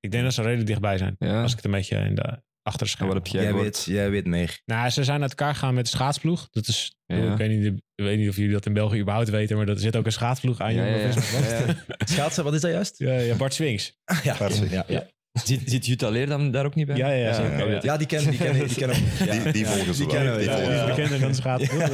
[0.00, 1.16] Ik denk dat ze redelijk dichtbij zijn.
[1.18, 1.42] Ja.
[1.42, 3.14] Als ik het een beetje in de achter de En schermen.
[3.14, 4.60] wat heb jij Jij weet, jij weet meer.
[4.64, 6.48] Nou, ze zijn uit elkaar gegaan met de schaatsploeg.
[6.50, 7.32] Dat is, Ja.
[7.32, 9.78] ik, weet niet, ik weet niet of jullie dat in België überhaupt weten, maar er
[9.78, 11.02] zit ook een schaatsploeg aan Ja, ja, ja.
[11.02, 11.38] Jumbo-Visma.
[11.58, 12.06] Ja, ja.
[12.06, 12.98] Schaatsen, wat is dat juist?
[12.98, 13.98] Ja, ja, Bart Swings.
[14.22, 14.84] ja, Waar- ja.
[14.88, 15.06] Ja.
[15.44, 16.96] Zit, zit Jutta Leer dan daar ook niet bij?
[16.96, 17.78] Ja, ja, ja, oh, Ja.
[17.82, 19.32] Ja, die kennen die kennen, die kennen ja.
[19.42, 20.14] Die, die volgen ze die wel.
[20.16, 20.86] kennen we, Die ja, ja, ja.
[20.86, 20.86] wel.
[20.86, 21.88] bekender dan schaatsploeg.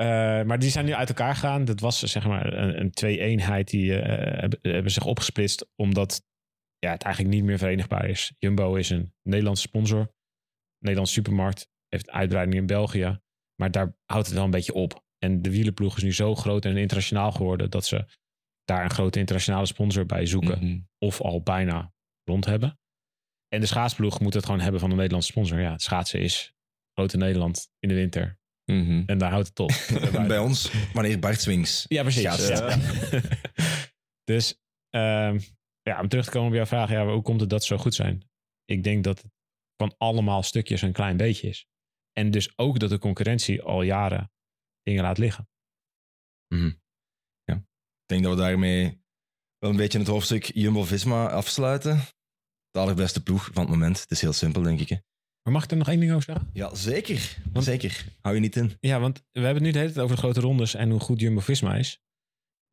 [0.00, 0.06] Eh,
[0.42, 1.64] maar die zijn nu uit elkaar gegaan.
[1.64, 6.22] Dat was zeg maar een, een twee-eenheid die eh, hebben, hebben zich opgesplitst omdat
[6.78, 8.32] ja, het eigenlijk niet meer verenigbaar is.
[8.38, 10.14] Jumbo is een Nederlandse sponsor.
[10.78, 13.20] Nederlandse supermarkt heeft uitbreiding in België.
[13.54, 15.04] Maar daar houdt het wel een beetje op.
[15.18, 18.04] En de wielenploeg is nu zo groot en internationaal geworden dat ze
[18.64, 20.58] daar een grote internationale sponsor bij zoeken.
[20.58, 20.80] Mhm.
[20.98, 21.92] Of al bijna
[22.24, 22.78] rond hebben.
[23.48, 25.60] En de schaatsploeg moet het gewoon hebben van een Nederlandse sponsor.
[25.60, 26.54] Ja, schaatsen is
[26.92, 28.38] groot in Nederland in de winter.
[28.72, 29.02] Mhm.
[29.06, 29.72] En daar houdt het op.
[30.28, 31.84] Bij ons, wanneer Bart Swings.
[31.88, 32.22] Ja, precies.
[32.22, 32.78] Ja.
[34.32, 34.58] dus
[34.90, 35.38] ehm,
[35.82, 36.90] ja, om terug te komen op jouw vraag.
[36.90, 38.30] Ja, hoe komt het dat ze zo goed zijn?
[38.64, 39.32] Ik denk dat het
[39.76, 41.66] van allemaal stukjes een klein beetje is.
[42.12, 44.32] En dus ook dat de concurrentie al jaren
[44.82, 45.48] dingen laat liggen.
[48.08, 49.02] Ik denk dat we daarmee
[49.58, 52.00] wel een beetje het hoofdstuk Jumbo-Visma afsluiten.
[52.70, 54.00] de allerbeste ploeg van het moment.
[54.00, 54.88] Het is heel simpel, denk ik.
[54.88, 54.96] Hè.
[55.48, 56.50] Maar mag ik er nog één ding over zeggen?
[56.52, 57.36] Ja, zeker.
[57.52, 58.04] Want- zeker.
[58.20, 58.72] Hou je niet in.
[58.80, 61.00] Ja, want we hebben het nu de hele tijd over de grote rondes en hoe
[61.00, 62.00] goed Jumbo-Visma is.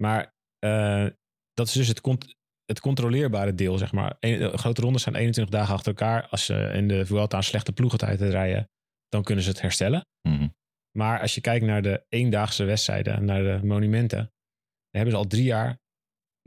[0.01, 1.05] Maar eh,
[1.53, 4.15] dat is dus het, cont- het controleerbare deel, zeg maar.
[4.19, 6.27] De grote rondes zijn 21 dagen achter elkaar.
[6.27, 8.69] Als ze in de Vuelta een slechte ploegentijd rijden,
[9.09, 10.07] dan kunnen ze het herstellen.
[10.21, 10.47] Mhm.
[10.97, 14.31] Maar als je kijkt naar de eendaagse wedstrijden, naar de monumenten, dan
[14.91, 15.79] hebben ze al drie jaar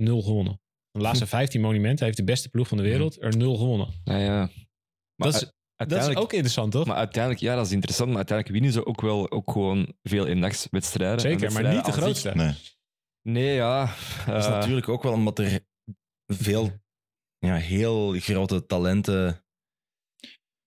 [0.03, 0.61] nul gewonnen.
[0.91, 3.89] De laatste 15 monumenten heeft de beste ploeg van de wereld er nul gewonnen.
[4.05, 4.37] Nou ja.
[5.17, 5.51] Maar Dat is, u-
[5.87, 6.87] dat is ook interessant, toch?
[6.87, 10.27] maar uiteindelijk, ja, dat is interessant, maar uiteindelijk winnen ze ook wel ook gewoon veel
[10.27, 11.21] eendagswedstrijden.
[11.21, 12.31] Zeker, En maar niet de grootste.
[12.35, 12.55] Nee.
[13.23, 13.95] Nee, ja.
[14.27, 15.61] Dat is eh, natuurlijk ook wel omdat er
[16.27, 16.73] veel
[17.39, 19.45] ja, heel grote talenten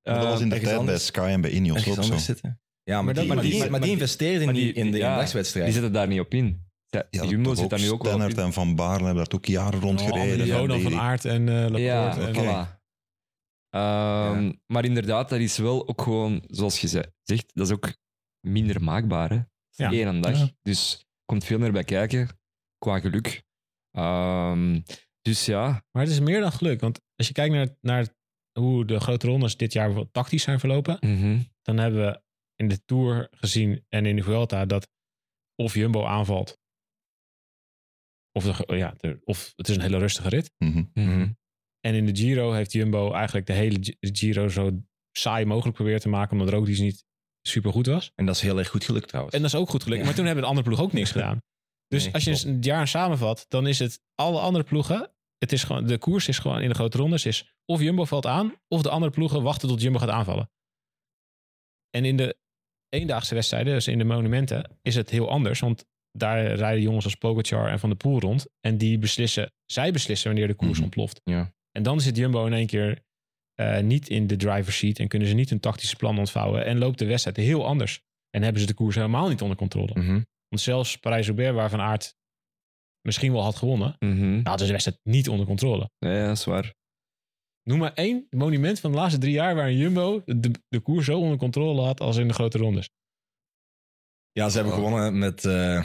[0.04, 2.18] Maar dat was in de bij Sky en bij Ineos ook zo.
[2.18, 2.62] zitten.
[2.84, 3.96] Ja, maar, Maar dat- die, maar maar die, die- maar die
[4.46, 4.56] maar
[4.86, 5.24] in de ja.
[5.24, 6.70] Die zitten daar niet op in.
[6.88, 8.36] Ja, Ja, Jumbo zit daar nu ook wel op in.
[8.38, 10.08] en Van Baarle hebben daar ook jaren rond Oh,
[10.50, 11.82] Ronald van Aert en eh Laporte.
[11.82, 12.81] Ja, en, voilà.
[13.76, 17.94] Ehm, Maar inderdaad, dat is wel ook gewoon, zoals je ze- zegt, dat is ook
[18.48, 19.30] minder maakbaar.
[19.30, 19.40] Hè?
[19.70, 19.92] Ja.
[19.92, 20.38] Eén dag.
[20.38, 20.50] Ja.
[20.62, 22.28] Dus er komt veel meer bij kijken,
[22.78, 23.44] qua geluk.
[23.92, 24.82] Ehm,
[25.22, 26.80] dus ja, Maar het is meer dan geluk.
[26.80, 28.08] Want als je kijkt naar, naar
[28.60, 31.40] hoe de grote rondes dit jaar bijvoorbeeld tactisch zijn verlopen, mhm.
[31.62, 32.22] dan hebben we
[32.56, 34.90] in de Tour gezien en in de Vuelta dat
[35.56, 36.60] of Jumbo aanvalt,
[38.32, 40.52] of, de, ja, de- of het is een hele rustige rit.
[40.58, 40.84] Mhm.
[40.94, 41.32] Mhm.
[41.82, 44.72] En in de Giro heeft Jumbo eigenlijk de hele Gi- Giro zo
[45.12, 47.06] saai mogelijk proberen te maken, omdat Roglic niet
[47.48, 48.12] super goed was.
[48.16, 49.36] En dat is heel erg goed gelukt trouwens.
[49.36, 50.00] En dat is ook goed gelukt.
[50.00, 50.06] Ja.
[50.06, 51.42] Maar toen hebben de andere ploegen ook niks gedaan.
[51.88, 55.12] Dus Nee, als je het jaar samenvat, dan is het alle andere ploegen.
[55.38, 58.26] Het is gewoon, de koers is gewoon in de grote rondes is of Jumbo valt
[58.26, 60.50] aan, of de andere ploegen wachten tot Jumbo gaat aanvallen.
[61.90, 62.38] En in de
[62.90, 65.60] eendaagse wedstrijden, dus in de monumenten, is het heel anders.
[65.60, 68.46] Want daar rijden jongens als Pogacar en Van der Poel rond.
[68.60, 70.82] En die beslissen, zij beslissen wanneer de koers Mhm.
[70.84, 71.22] ontploft.
[71.24, 71.54] Ja.
[71.72, 73.04] En dan zit Jumbo in één keer
[73.54, 76.66] eh, niet in de driver's seat en kunnen ze niet hun tactische plan ontvouwen.
[76.66, 78.02] En loopt de wedstrijd heel anders.
[78.30, 79.92] En hebben ze de koers helemaal niet onder controle.
[79.94, 80.22] Mhm.
[80.48, 82.16] Want zelfs Parijs-Roubaix, waar Van Aert
[83.02, 84.34] misschien wel had gewonnen, Mhm.
[84.34, 85.90] hadden ze de wedstrijd niet onder controle.
[85.98, 86.74] Ja, dat is waar.
[87.64, 91.06] Noem maar één monument van de laatste drie jaar waar een Jumbo de, de koers
[91.06, 92.90] zo onder controle had als in de grote rondes.
[94.32, 95.84] Ja, ze hebben gewonnen met, eh,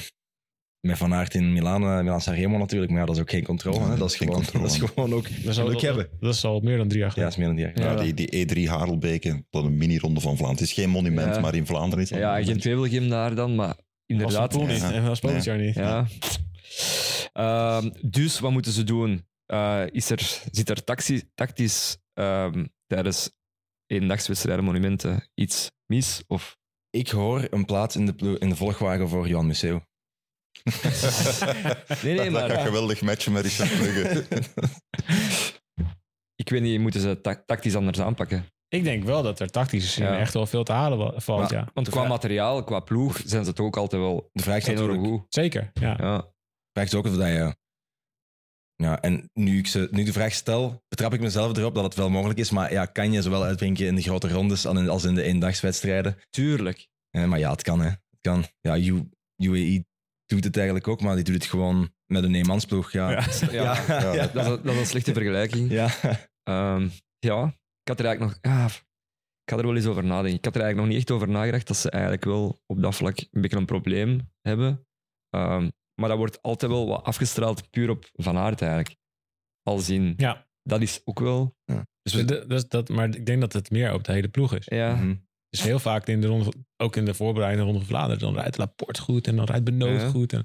[0.87, 2.91] met Van Aert in Milaan, uh, Milaan Sanremo natuurlijk.
[2.91, 3.81] Maar ja, dat is ook geen controle.
[3.81, 3.89] Hè.
[3.89, 4.67] dat Dat, is is geen gewoon, controle.
[4.67, 6.09] dat is gewoon ook Dat is al, geluk hebben.
[6.11, 7.81] Dat, dat is al meer dan drie jaar Ja, dat is meer dan die jaar.
[7.81, 8.03] Ja.
[8.03, 10.63] Ja, die, die E3 Harelbeke, dat een mini-ronde van Vlaanderen.
[10.69, 11.41] Het is geen monument, Ja.
[11.41, 12.61] maar in Vlaanderen is het Ja, een geen monument.
[12.63, 13.75] Tweebelgem daar dan, maar
[14.07, 14.53] inderdaad.
[14.53, 14.93] Van Poel niet ja.
[14.93, 15.75] en was Pogacar niet.
[15.75, 16.07] Ja.
[17.33, 19.27] Ehm, dus wat moeten ze doen?
[19.47, 23.31] Eh, is er, zit er taxi, tactisch ehm, tijdens
[23.87, 26.23] eendagswedstrijden, monumenten iets mis?
[26.27, 26.57] Of
[26.91, 29.81] Ik hoor een plaats in de, in de volgwagen voor Johan Museeuw.
[32.03, 34.25] Nee, nee, dat maar gaat geweldig matchen met Richard Plugge.
[36.43, 38.47] ik weet niet, moeten ze ta- tactisch anders aanpakken?
[38.69, 40.19] Ik denk wel dat er tactisch Ja.
[40.19, 41.69] echt wel veel te halen valt, Maar- ja.
[41.75, 44.67] Want qua vraag- materiaal, qua ploeg, zijn ze toch ook altijd wel De vraag is
[44.67, 45.23] enorm goed.
[45.29, 45.97] Zeker, ja.
[45.99, 46.19] Ja.
[46.19, 46.25] de
[46.73, 47.57] vraag is ook of dat je...
[48.83, 51.85] Ja, en nu ik ze, nu ik de vraag stel, betrap ik mezelf erop dat
[51.85, 52.51] het wel mogelijk is.
[52.51, 56.19] Maar ja, kan je zowel uitbrengen in de grote rondes als in, de eendagswedstrijden?
[56.31, 56.87] Tuurlijk.
[57.11, 57.89] Eh, maar ja, het kan, hè.
[57.89, 58.45] Het kan.
[58.61, 59.85] Ja, U- UAE
[60.27, 62.93] doet het eigenlijk ook, maar die doet het gewoon met een eenmansploeg.
[62.93, 63.21] Ja, Ja.
[63.51, 64.27] Ja, Ja, ja.
[64.27, 65.71] Dat, is, dat is een slechte vergelijking.
[65.71, 65.89] ja.
[66.43, 67.45] Ehm, ja,
[67.83, 68.53] ik had er eigenlijk nog...
[68.55, 70.39] Ja, ik ga er wel eens over nadenken.
[70.39, 72.95] Ik had er eigenlijk nog niet echt over nagedacht dat ze eigenlijk wel op dat
[72.95, 74.87] vlak een beetje een probleem hebben.
[75.31, 75.71] Ehm,
[76.01, 78.97] maar dat wordt altijd wel wat afgestraald puur op Van Aert eigenlijk.
[79.63, 81.57] Als in, Ja, dat is ook wel...
[82.03, 84.55] Dus we, dat, dat, dat, maar ik denk dat het meer op de hele ploeg
[84.55, 84.67] is.
[84.67, 85.15] Ja, Mhm.
[85.57, 88.59] Dus heel vaak in de ronde, ook in de voorbereidende ronde van Vlaanderen, dan rijdt
[88.59, 90.09] Laporte goed en dan rijdt Benoot Ja.
[90.09, 90.33] goed.
[90.33, 90.45] En,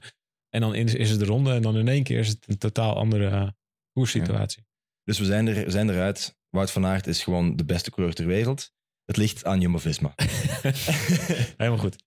[0.50, 2.58] en dan is, is het de ronde en dan in één keer is het een
[2.58, 3.48] totaal andere eh,
[3.94, 4.66] koerssituatie.
[5.04, 6.40] dus we zijn, er, zijn eruit.
[6.50, 8.72] Wout van Aert is gewoon de beste coureur ter wereld.
[9.06, 10.14] Het ligt aan Jumbo-Visma.
[11.58, 12.04] Helemaal goed.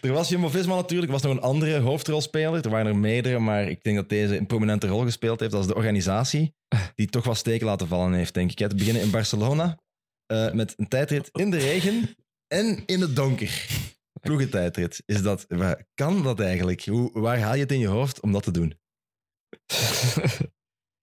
[0.00, 2.64] Er was Jumbo-Visma natuurlijk, er was nog een andere hoofdrolspeler.
[2.64, 5.66] Er waren er meerdere, maar ik denk dat deze een prominente rol gespeeld heeft als
[5.66, 6.54] de organisatie,
[6.94, 8.68] die toch wel steken laten vallen heeft, denk ik.
[8.68, 9.78] Te beginnen in Barcelona,
[10.26, 12.16] eh, met een tijdrit in de regen
[12.46, 13.66] en in het donker.
[14.20, 15.02] Ploegentijdrit.
[15.06, 16.84] Is dat, waar, kan dat eigenlijk?
[16.84, 18.78] Hoe, waar haal je het in je hoofd om dat te doen?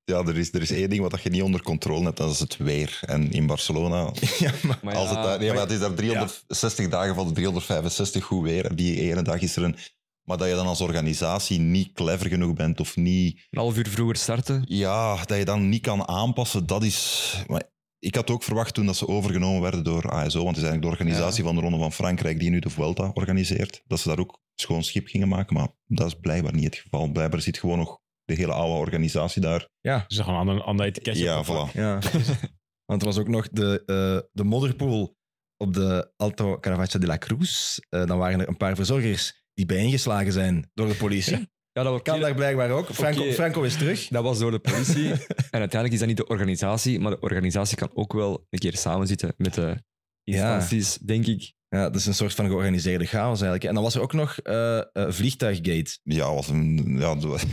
[0.05, 2.39] Ja, er is, er is één ding wat je niet onder controle hebt, dat is
[2.39, 2.99] het weer.
[3.01, 6.89] En in Barcelona, ja, maar, Maar als het, daar, nee, maar- het is daar 360
[6.89, 8.65] dagen van de 365 goed weer.
[8.65, 9.75] En die ene dag is er een...
[10.23, 13.47] Maar dat je dan als organisatie niet clever genoeg bent of niet...
[13.49, 14.63] een half uur vroeger starten.
[14.67, 17.33] Ja, dat je dan niet kan aanpassen, dat is...
[17.47, 17.63] Maar
[18.03, 20.81] ik had ook verwacht toen dat ze overgenomen werden door ASO, want het is eigenlijk
[20.81, 24.19] de organisatie van de Ronde van Frankrijk die nu de Vuelta organiseert, dat ze daar
[24.19, 25.55] ook schoon schip gingen maken.
[25.55, 27.11] Maar dat is blijkbaar niet het geval.
[27.11, 29.67] Blijkbaar zit gewoon nog de hele oude organisatie daar.
[29.81, 31.23] Ja, Dus gewoon een ander, etiketje.
[31.23, 31.73] ja, voilà.
[31.73, 31.99] ja.
[32.89, 35.17] Want er was ook nog de, eh, de modderpoel
[35.57, 37.77] op de Alto Caravaggio de la Cruz.
[37.89, 41.51] Eh, dan waren er een paar verzorgers die bijeengeslagen zijn door de politie.
[41.73, 42.93] Ja, dat Kan daar blijkbaar ook.
[42.93, 43.31] Franco.
[43.31, 44.07] Franco is terug.
[44.17, 45.09] Dat was door de politie.
[45.09, 48.77] en uiteindelijk is dat niet de organisatie, maar de organisatie kan ook wel een keer
[48.77, 49.83] samenzitten met de
[50.23, 51.53] instanties, denk ik.
[51.69, 53.63] Ja, dat is een soort van georganiseerde chaos eigenlijk.
[53.63, 55.97] En dan was er ook nog eh, eh, vliegtuiggate.
[56.03, 57.43] Ja, was een, ja, dat was,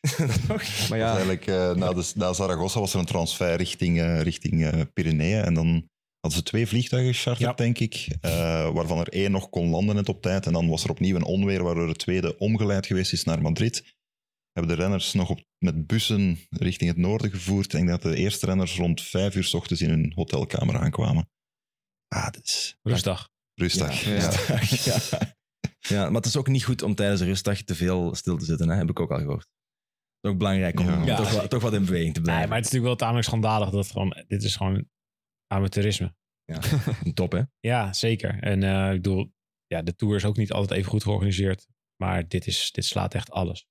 [0.48, 0.88] Toch?
[0.88, 4.64] Maar ja, eigenlijk eh, na, de, na Zaragoza was er een transfer richting, eh, richting
[4.64, 5.44] eh, Pyreneeën.
[5.44, 5.88] En dan
[6.20, 7.64] hadden ze twee vliegtuigen gecharterd, Ja.
[7.64, 8.06] denk ik.
[8.20, 10.46] eh, waarvan er één nog kon landen net op tijd.
[10.46, 13.94] En dan was er opnieuw een onweer, waardoor de tweede omgeleid geweest is naar Madrid.
[14.52, 17.72] Hebben de renners nog op, met bussen richting het noorden gevoerd.
[17.74, 20.76] En ik denk dat de eerste renners rond vijf uur s ochtends in hun hotelkamer
[20.78, 21.28] aankwamen.
[22.08, 23.28] Ah, dat is Rustdag.
[23.54, 24.04] rustig.
[24.04, 24.14] Ja.
[24.14, 24.60] Ja.
[25.18, 25.34] ja.
[25.78, 28.44] ja, maar het is ook niet goed om tijdens een rustdag te veel stil te
[28.44, 28.76] zitten, hè?
[28.76, 29.46] heb ik ook al gehoord.
[29.46, 30.96] Het is ook belangrijk om Ja.
[30.96, 31.16] om Ja.
[31.16, 32.48] toch, wat, toch wat in beweging te Nee, blijven.
[32.48, 34.88] maar het is natuurlijk wel tamelijk schandalig dat gewoon, dit is gewoon
[35.52, 36.14] amateurisme.
[37.14, 37.42] Top, hè?
[37.60, 38.42] Ja, zeker.
[38.42, 39.32] En eh, ik bedoel,
[39.66, 41.66] ja, de Tour is ook niet altijd even goed georganiseerd.
[41.96, 43.66] Maar dit, is, dit slaat echt alles.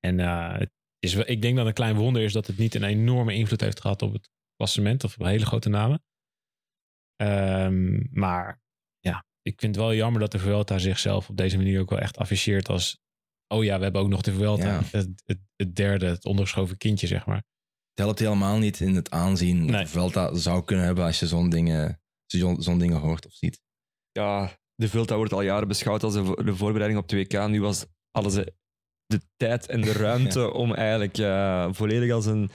[0.00, 2.74] En eh, het is, wel- ik denk dat een klein wonder is dat het niet
[2.74, 6.02] een enorme invloed heeft gehad op het klassement of op hele grote namen.
[7.16, 8.60] Ehm, maar
[9.00, 11.98] ja, ik vind het wel jammer dat de Vuelta zichzelf op deze manier ook wel
[12.00, 13.00] echt afficheert als...
[13.54, 14.66] Oh ja, we hebben ook nog de Vuelta.
[14.66, 14.82] Ja.
[14.82, 17.42] Het, het, het derde, het ondergeschoven kindje, zeg maar.
[17.94, 19.70] Het helpt helemaal niet in het aanzien Nee.
[19.80, 23.60] dat Vuelta zou kunnen hebben als je zo'n dingen, zo'n zo'n dingen hoort of ziet.
[24.12, 27.48] ja, de Vuelta wordt al jaren beschouwd als de, vo- de voorbereiding op 2K.
[27.50, 28.54] Nu was alles de,
[29.06, 32.50] de tijd en de ruimte om eigenlijk eh, volledig als een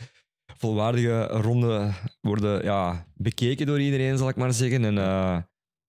[0.57, 4.85] volwaardige ronde worden ja, bekeken door iedereen, zal ik maar zeggen.
[4.85, 5.41] En eh,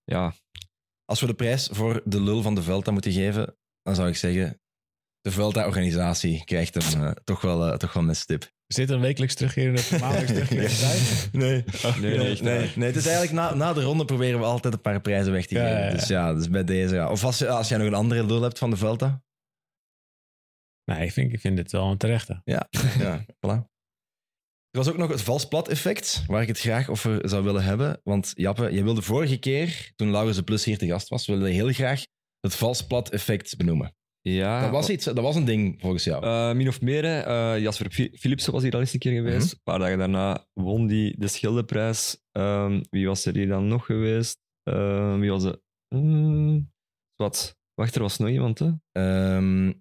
[0.03, 0.33] ja,
[1.05, 4.15] Als we de prijs voor de lul van de Vuelta moeten geven, dan zou ik
[4.15, 4.61] zeggen,
[5.21, 8.51] de Vuelta-organisatie krijgt hem eh, toch, wel, toch wel met stip.
[8.69, 11.29] Is dit een wekelijks terugkerende, of maandelijks terugkerende tijd?
[11.31, 11.63] Nee.
[12.01, 14.81] nee, nee, nee, nee, het is eigenlijk na, na de ronde proberen we altijd een
[14.81, 15.69] paar prijzen weg te geven.
[15.69, 15.91] ja, ja.
[15.91, 16.95] Dus ja, dus bij deze.
[16.95, 17.09] Ja.
[17.11, 19.21] Of als, je- als jij nog een andere lul hebt van de Vuelta.
[20.91, 22.41] Nee, ik vind, ik vind dit wel een terechte.
[22.43, 22.67] Ja,
[22.99, 23.67] ja voilà.
[24.71, 27.63] Er was ook nog het vals plat effect, waar ik het graag over zou willen
[27.63, 27.99] hebben.
[28.03, 31.49] Want Jappe, je wilde vorige keer, toen Laurens de Plus hier te gast was, wilde
[31.49, 32.03] heel graag
[32.39, 33.95] het vals plat effect benoemen.
[34.21, 36.23] Ja Dat was iets, dat was een ding volgens jou.
[36.23, 37.19] Eh, min of meer, hè.
[37.19, 39.45] Eh, Jasper Philipsen was hier al eens een keer geweest.
[39.45, 39.53] Mhm.
[39.53, 42.21] Een paar dagen daarna won die de Schildeprijs.
[42.31, 44.37] Ehm, wie was er hier dan nog geweest?
[44.63, 45.59] Ehm, wie was er?
[45.87, 46.71] Hmm,
[47.15, 47.57] wat?
[47.73, 48.69] Wacht, er was nog iemand, hè?
[48.91, 49.73] Ehm,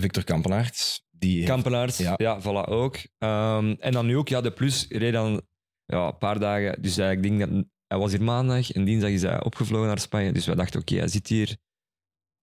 [0.00, 1.02] Victor Kampenaerts.
[1.10, 2.14] Die heeft- Kampenaert, Ja.
[2.16, 2.40] ja.
[2.40, 2.96] voilà, ook.
[3.18, 5.42] En dan nu ook, ja, de Plus reed dan
[5.84, 6.82] ja, een paar dagen.
[6.82, 7.48] Dus ik denk dat
[7.86, 10.32] hij was hier maandag en dinsdag is hij opgevlogen naar Spanje.
[10.32, 11.56] Dus wij dachten, oké, hij zit hier.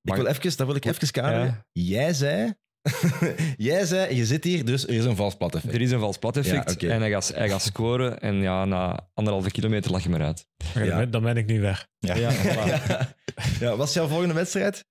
[0.02, 1.46] Ik wil even, daar wil ik even kaderen.
[1.46, 1.66] Ja.
[1.72, 2.54] Jij zei...
[3.58, 5.74] jij zei, je zit hier, dus er is een vals plat effect.
[5.74, 8.20] Er is een vals plat effect Ja, en hij gaat, hij gaat scoren.
[8.20, 10.48] En ja, na anderhalve kilometer lag je maar uit.
[10.74, 11.06] Ja.
[11.06, 11.88] dan, ben, ik nu weg.
[12.00, 12.16] Ja.
[12.16, 12.88] Ja, voilà.
[12.88, 13.16] ja.
[13.60, 14.86] ja, wat is jouw volgende wedstrijd?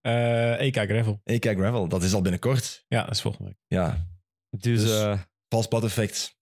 [0.00, 1.20] Eh EK Gravel.
[1.24, 2.84] EK Gravel, dat is al binnenkort.
[2.88, 3.58] Ja, dat is volgende week.
[3.66, 4.06] Ja,
[4.50, 6.36] Dus, Dus- eh, vals plat effect.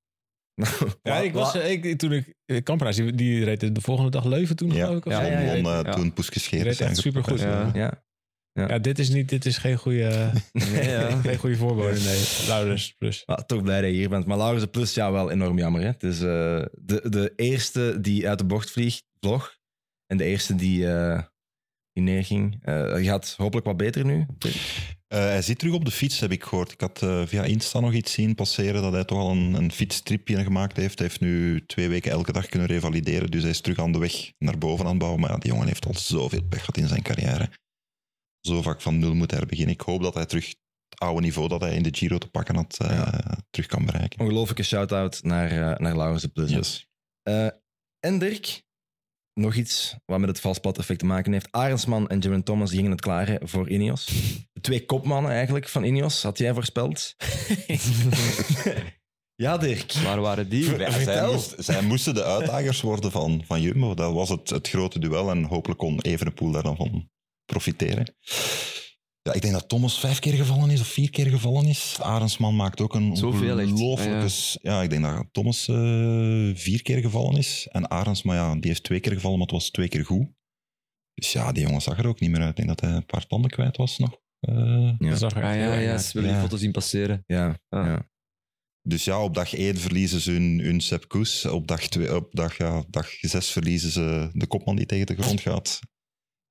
[1.03, 4.57] Ja, ik was, eh, ik, toen ik, Kampenaars, die, die reed de volgende dag Leuven
[4.57, 4.85] toen, Ja.
[4.85, 5.07] geloof ik.
[5.07, 5.63] Of Ja, ja, ja.
[5.63, 5.83] won, Ja.
[5.83, 6.13] toen
[6.51, 7.41] reed echt supergoed.
[7.41, 8.03] Ja.
[8.53, 8.69] Ja.
[8.69, 11.21] Ja, dit is, niet, dit is geen goede, nee, ja.
[11.21, 12.01] geen goede voorbode.
[12.01, 13.23] Nee, Laurens plus.
[13.27, 14.27] Ah, toch blij dat je hier bent.
[14.27, 15.81] Maar Laurens Plus, ja, wel enorm jammer.
[15.81, 15.87] Hè?
[15.87, 19.59] Het is eh, de, de eerste die uit de bocht vliegt, vlog.
[20.07, 21.23] En de eerste die, eh,
[21.93, 22.59] die neerging.
[22.63, 24.27] Eh, Hij gaat hopelijk wat beter nu.
[25.07, 26.73] Eh, hij zit terug op de fiets, heb ik gehoord.
[26.73, 26.99] Ik had
[27.29, 30.99] via Insta nog iets zien passeren dat hij toch al een, een fietstripje gemaakt heeft.
[30.99, 33.99] Hij heeft nu twee weken elke dag kunnen revalideren, dus hij is terug aan de
[33.99, 35.21] weg naar boven aan het bouwen.
[35.21, 37.49] Maar ja, die jongen heeft al zoveel pech gehad in zijn carrière.
[38.41, 39.75] Zo vaak van nul moet hij beginnen.
[39.75, 40.47] Ik hoop dat hij terug
[40.89, 43.39] het oude niveau dat hij in de Giro te pakken had, eh, Ja.
[43.51, 44.21] terug kan bereiken.
[44.21, 46.51] Ongelooflijke shout-out naar, eh, naar Laurens de Plus.
[46.51, 46.89] Yes.
[47.23, 47.47] Eh,
[48.01, 48.63] en Dirk,
[49.41, 51.49] nog iets wat met het valsplat effect te maken heeft.
[51.53, 54.05] Arendsman en Jaron Thomas gingen het klaren voor Ineos.
[54.53, 57.15] De twee kopmannen eigenlijk van Ineos, had jij voorspeld.
[59.35, 59.93] ja, Dirk.
[59.93, 60.65] Waar waren die?
[60.65, 63.95] Ver- Ja, zij, moest- zij moesten de uitdagers worden van, van Jumbo.
[63.95, 67.11] Dat was het, het grote duel en hopelijk kon Evenepoel daar dan van
[67.51, 68.15] profiteren.
[69.23, 71.97] Ja, ik denk dat Thomas vijf keer gevallen is of vier keer gevallen is.
[72.01, 74.23] Arendsman maakt ook een ongelooflijke...
[74.23, 74.29] Ah,
[74.63, 74.71] ja.
[74.73, 75.77] Ja, ik denk dat Thomas eh,
[76.55, 77.69] vier keer gevallen is.
[77.71, 80.27] En Arendsman, ja, die heeft twee keer gevallen, maar het was twee keer goed.
[81.15, 82.51] Dus ja, die jongen zag er ook niet meer uit.
[82.51, 84.19] Ik denk dat hij een paar tanden kwijt was nog.
[84.41, 84.55] Eh,
[84.99, 85.09] Ja.
[85.09, 86.35] Dat zag er Ah ja, ja, ze willen Ja.
[86.35, 87.23] die foto's zien passeren.
[87.27, 87.87] Ja, Ah.
[87.87, 88.09] ja.
[88.83, 91.47] Dus ja, op dag 1 verliezen ze hun, hun Sepp Koes.
[91.47, 95.23] Op dag, twee, op dag, ja, dag 6 verliezen ze de kopman die tegen de
[95.23, 95.81] grond gaat.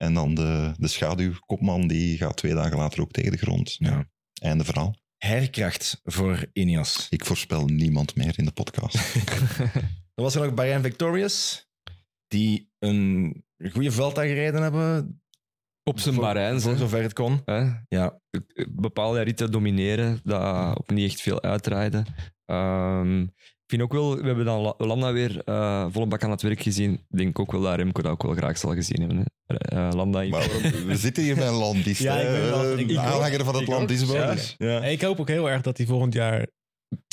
[0.04, 3.76] En dan de, de schaduwkopman die gaat twee dagen later ook tegen de grond.
[3.80, 4.10] Ja.
[4.42, 4.96] Einde verhaal.
[5.18, 7.08] herkracht voor Ineos.
[7.10, 9.14] Ik voorspel niemand meer in de podcast.
[10.16, 11.68] Dan was er nog Bahrain Victorious,
[12.28, 15.22] die een goede Vuelta gereden hebben.
[15.84, 17.42] Op zijn Bahreins, Voor zover het kon.
[17.46, 17.70] Hè?
[17.88, 18.20] Ja,
[18.70, 22.06] bepaalde ritten domineren, dat ook niet echt veel uitrijden.
[22.46, 26.32] Ehm, ik vind ook wel, we hebben dan La- Landa weer eh, volle bak aan
[26.32, 26.94] het werk gezien.
[26.94, 29.18] Ik denk ook wel dat Remco dat ook wel graag zal gezien hebben.
[29.46, 29.56] Hè.
[29.58, 30.48] Eh, Landa in Maar
[30.86, 32.02] we zitten hier met een landist.
[32.10, 34.14] Ja, ik ben aanhanger van het landisme.
[34.14, 34.34] Ja.
[34.34, 34.84] dus- ja.
[34.84, 36.48] Ik hoop ook heel erg dat hij volgend jaar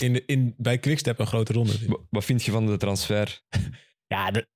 [0.03, 1.91] in de, in, bij Quickstep een grote ronde wint.
[1.91, 3.41] Wa- Wat vind je van de transfer?
[4.15, 4.49] Ja, de-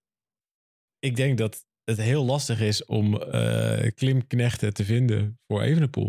[0.98, 6.07] ik denk dat het heel lastig is om eh, klimknechten te vinden voor Evenepoel.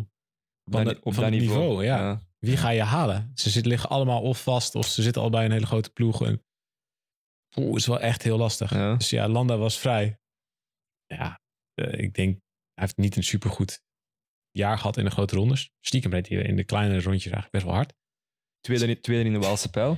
[0.64, 2.22] Op Van dat, op van dat niveau, niveau, ja.
[2.46, 3.32] Wie ga je halen?
[3.36, 6.22] Ze zitten, liggen allemaal of vast of ze zitten al bij een hele grote ploeg.
[6.26, 6.44] En,
[7.56, 8.72] Oeh, is wel echt heel lastig.
[8.72, 8.96] Ja.
[8.96, 10.20] Dus ja, Landa was vrij.
[11.06, 11.40] Ja,
[11.74, 12.40] eh, ik denk,
[12.74, 13.82] hij heeft niet een supergoed
[14.52, 15.72] jaar gehad in de grote rondes.
[15.80, 17.94] Stiekem reed hij in de kleinere rondjes eigenlijk best wel hard.
[18.60, 19.98] Tweede, in- tweede in de Waalse pijl.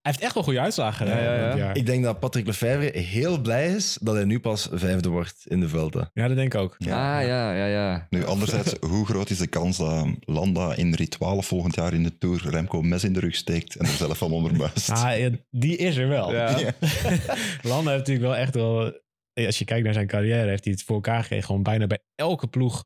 [0.00, 1.74] Hij heeft echt wel goede uitslagen Ja, gedaan ja, ja.
[1.74, 5.60] Ik denk dat Patrick Lefevre heel blij is dat hij nu pas vijfde wordt in
[5.60, 6.10] de Vuelta.
[6.12, 6.74] Ja, dat denk ik ook.
[6.78, 8.06] Ja, ah, ja, ja, ja.
[8.10, 12.02] Nu, anderzijds, hoe groot is de kans dat Landa in rit 12 volgend jaar in
[12.02, 14.90] de Tour Remco een mes in de rug steekt en er zelf van onderbuist?
[14.90, 16.32] Ah, ja, die is er wel.
[16.32, 19.00] Landa heeft natuurlijk wel echt wel...
[19.46, 21.98] Als je kijkt naar zijn carrière, heeft hij het voor elkaar gekregen om bijna bij
[22.14, 22.84] elke ploeg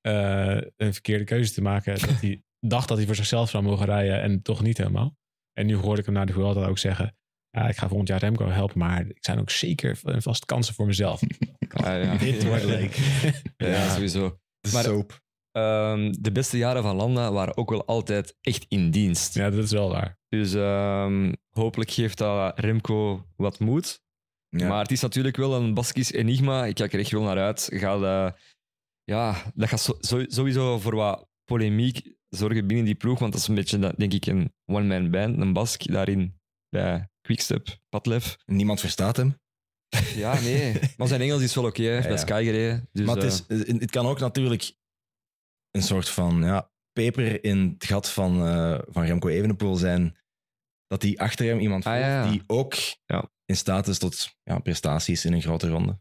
[0.00, 2.00] eh, een verkeerde keuze te maken.
[2.00, 5.18] Dat hij dacht dat hij voor zichzelf zou mogen rijden en toch niet helemaal.
[5.52, 7.14] En nu hoorde ik hem na de Vuelta ook zeggen...
[7.50, 10.74] Ja, ik ga volgend jaar Remco helpen, maar ik zijn ook zeker en vast kansen
[10.74, 11.20] voor mezelf.
[11.84, 12.16] Ja.
[12.16, 12.94] Dit wordt leuk.
[13.56, 14.38] Ja, sowieso.
[14.60, 15.20] De Maar- soap.
[15.50, 19.34] Ehm, de beste jaren van Landa waren ook wel altijd echt in dienst.
[19.34, 20.18] Ja, dat is wel waar.
[20.28, 24.00] Dus ehm, hopelijk geeft dat Remco wat moed.
[24.48, 24.68] Ja.
[24.68, 26.66] Maar het is natuurlijk wel een Baskisch enigma.
[26.66, 27.68] Ik kijk er echt wel naar uit.
[27.72, 28.38] Gaat, eh,
[29.04, 33.18] ja, dat gaat zo- zo- sowieso voor wat polemiek zorgen binnen die ploeg.
[33.18, 35.40] Want dat is een beetje, dat- denk ik, een one-man band.
[35.40, 38.36] Een Bask daarin bij Quickstep, Padlef.
[38.46, 39.38] Niemand verstaat hem.
[40.14, 40.78] Ja, nee.
[40.96, 41.82] Maar zijn Engels is wel oké.
[41.82, 42.16] Ja, bij ja.
[42.16, 42.88] Sky gereden.
[42.92, 44.72] Dus, maar het, eh, is, het kan ook natuurlijk
[45.70, 50.16] een soort van ja, peper in het gat van, eh, van Remco Evenepoel zijn.
[50.86, 52.30] Dat hij achter hem iemand Ah, volgt ja, ja.
[52.30, 52.74] die ook
[53.06, 53.30] Ja.
[53.44, 56.00] in staat is tot ja, prestaties in een grote ronde.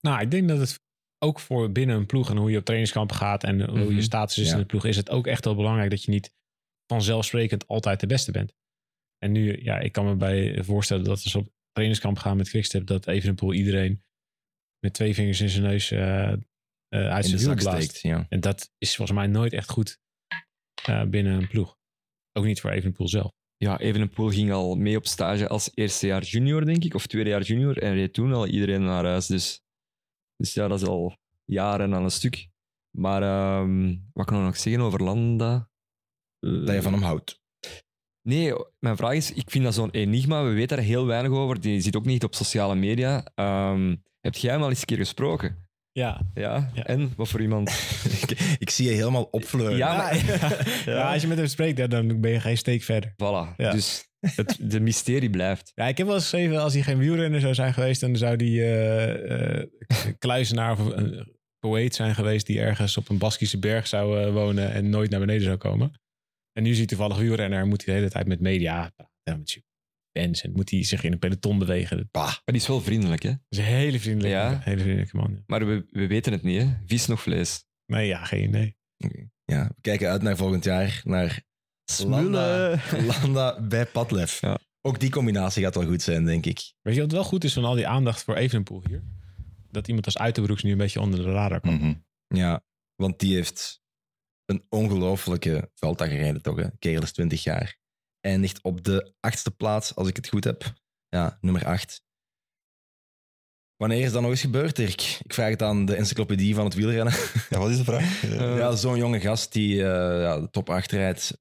[0.00, 0.80] Nou, ik denk dat het
[1.24, 3.94] ook voor binnen een ploeg en hoe je op trainingskampen gaat en hoe Mhm.
[3.94, 4.52] je status is Ja.
[4.52, 6.32] in de ploeg, is het ook echt wel belangrijk dat je niet
[6.86, 8.52] vanzelfsprekend altijd de beste bent.
[9.18, 12.48] En nu, ja, ik kan me bij voorstellen dat als we op trainingskamp gaan met
[12.48, 14.02] Quickstep, dat Evenepoel iedereen
[14.78, 16.38] met twee vingers in zijn neus eh, eh,
[16.88, 18.02] uit in zijn wiel zak blaast.
[18.02, 18.26] Ja.
[18.28, 19.98] En dat is volgens mij nooit echt goed
[20.84, 21.76] eh, binnen een ploeg.
[22.32, 23.30] Ook niet voor Evenepoel zelf.
[23.56, 27.30] Ja, Evenepoel ging al mee op stage als eerste jaar junior, denk ik, of tweede
[27.30, 29.26] jaar junior, en reed toen al iedereen naar huis.
[29.26, 29.60] Dus,
[30.40, 32.48] dus ja, dat is al jaren aan een stuk.
[32.90, 35.68] Maar ehm, wat kan ik nog zeggen over Landa?
[36.40, 37.40] Eh, Dat je van hem houdt.
[38.22, 41.60] Nee, mijn vraag is, ik vind dat zo'n enigma, we weten daar heel weinig over,
[41.60, 43.24] die zit ook niet op sociale media.
[43.34, 45.68] Ehm, heb jij hem al eens een keer gesproken?
[45.92, 46.70] Ja, Ja?
[46.74, 46.84] Ja.
[46.86, 47.12] En?
[47.16, 47.68] Wat voor iemand?
[48.22, 49.76] ik, ik zie je helemaal opvleuren.
[49.76, 50.16] Ja, maar...
[50.86, 51.12] ja.
[51.12, 53.10] als je met hem spreekt, dan ben je geen steek verder.
[53.12, 53.70] Voilà, Ja.
[53.72, 55.72] dus het, de mysterie blijft.
[55.74, 58.36] Ja, ik heb wel eens geschreven, als hij geen wielrenner zou zijn geweest, dan zou
[58.36, 59.68] hij eh, eh,
[60.18, 64.72] kluizenaar of een poëet zijn geweest die ergens op een Baskische berg zou eh, wonen
[64.72, 65.92] en nooit naar beneden zou komen.
[66.52, 69.38] En nu is hij toevallig wielrenner en moet hij de hele tijd met media praten,
[69.38, 69.64] met zijn
[70.18, 71.96] fans en moet hij zich in een peloton bewegen.
[71.96, 73.32] Dat Maar die is wel vriendelijk, hè?
[73.48, 74.60] is een hele vriendelijke, Ja.
[74.64, 75.30] hele vriendelijke man.
[75.34, 75.42] ja.
[75.46, 76.68] Maar we, we weten het niet, hè?
[76.86, 77.64] Vis nog vlees.
[77.86, 78.76] Nee, ja, geen idee.
[79.44, 81.00] Ja, we kijken uit naar volgend jaar.
[81.04, 81.42] Naar
[81.98, 84.40] Landa, Landa bij Padlef.
[84.40, 84.58] Ja.
[84.82, 86.72] Ook die combinatie gaat wel goed zijn, denk ik.
[86.82, 89.02] Weet je wat wel goed is van al die aandacht voor Evenepoel hier?
[89.70, 91.80] Dat iemand als Uiterbroeks nu een beetje onder de radar komt.
[91.80, 91.94] Mhm.
[92.26, 92.64] Ja,
[92.94, 93.80] want die heeft
[94.44, 96.56] een ongelofelijke Vuelta gereden, toch?
[96.56, 96.66] Hè?
[96.78, 97.78] Kerel is 20 jaar.
[98.20, 100.72] Eindigt op de achtste plaats, als ik het goed heb.
[101.08, 102.02] Ja, nummer acht.
[103.76, 105.20] Wanneer is dat nog eens gebeurd, Dirk?
[105.24, 107.14] Ik vraag het aan de encyclopedie van het wielrennen.
[107.50, 108.22] Ja, wat is de vraag?
[108.24, 111.38] Eh, ja, zo'n jonge gast die eh, ja, de top 8 rijdt.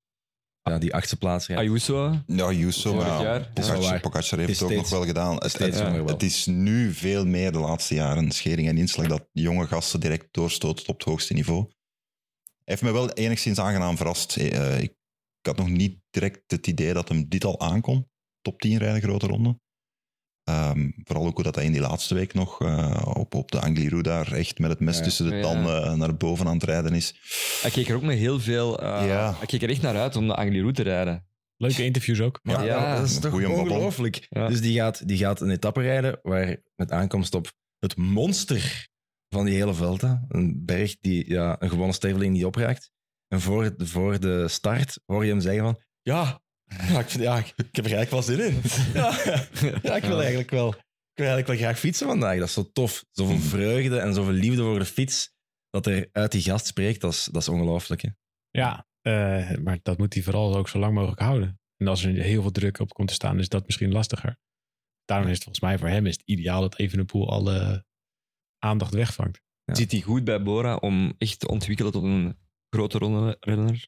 [0.64, 1.62] Ja, die achtste plaats rijdt.
[1.62, 2.22] Ayuso.
[2.28, 2.92] ja, Yuso.
[2.92, 3.50] Vorig Ja, jaar.
[3.54, 4.00] Pogacar.
[4.00, 5.36] Pogacar heeft Het ook nog steeds- wel gedaan.
[5.36, 6.14] Het, steeds het- jonger wel.
[6.14, 10.28] het is nu veel meer de laatste jaren schering en inslag dat jonge gasten direct
[10.32, 11.62] doorstoten op het hoogste niveau.
[12.46, 14.36] Hij heeft me wel enigszins aangenaam verrast.
[14.38, 14.90] Eh, ik,
[15.40, 18.10] ik had nog niet direct het idee dat hem dit al aankon.
[18.42, 19.60] Top 10 rijden, grote ronde.
[20.50, 23.60] Ehm, vooral ook hoe dat hij in die laatste week nog eh, op, op de
[23.60, 25.04] Angliru daar echt met het mes Ja.
[25.04, 27.16] tussen de tanden eh, naar boven aan het rijden is.
[27.62, 28.80] Hij keek er ook met heel veel...
[28.82, 29.34] eh Ja.
[29.38, 31.28] Hij keek er echt naar uit om de Angliru te rijden.
[31.58, 32.40] Leuke interviews ook.
[32.44, 34.28] Maar Ja, ja, dat is toch ongelooflijk.
[34.30, 34.48] Ja.
[34.48, 38.88] Dus die gaat, die gaat een etappe rijden waar met aankomst op het monster
[39.30, 42.92] van die hele Vuelta, een berg die ja, een gewone sterveling niet opraakt,
[43.28, 45.80] En voor, voor de start hoor je hem zeggen van...
[46.02, 48.62] Ja, ja, ik, vind, ja, ik, ik heb er eigenlijk wel zin in.
[48.94, 49.20] Ja,
[49.84, 50.70] ja ik wil eigenlijk wel...
[50.70, 52.38] Ik wil eigenlijk wel graag fietsen vandaag.
[52.38, 53.06] Dat is zo tof.
[53.12, 55.32] Zoveel vreugde en zoveel liefde voor de fiets.
[55.70, 58.02] Dat er uit die gast spreekt, dat is, dat is ongelooflijk.
[58.02, 58.10] hè.
[58.50, 61.60] Ja, eh, maar dat moet hij vooral ook zo lang mogelijk houden.
[61.78, 64.38] En als er heel veel druk op komt te staan, is dat misschien lastiger.
[65.06, 67.86] Daarom is het volgens mij voor hem is het ideaal dat Evenepoel alle
[68.58, 69.42] aandacht wegvangt.
[69.64, 69.76] Ja.
[69.76, 72.38] Zit hij goed bij Bora om echt te ontwikkelen tot een
[72.70, 73.88] grote ronde renner?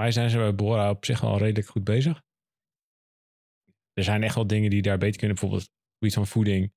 [0.00, 2.22] Maar zijn ze bij Bora op zich wel redelijk goed bezig?
[3.92, 5.36] Er zijn echt wel dingen die daar beter kunnen.
[5.36, 6.72] Bijvoorbeeld iets van voeding.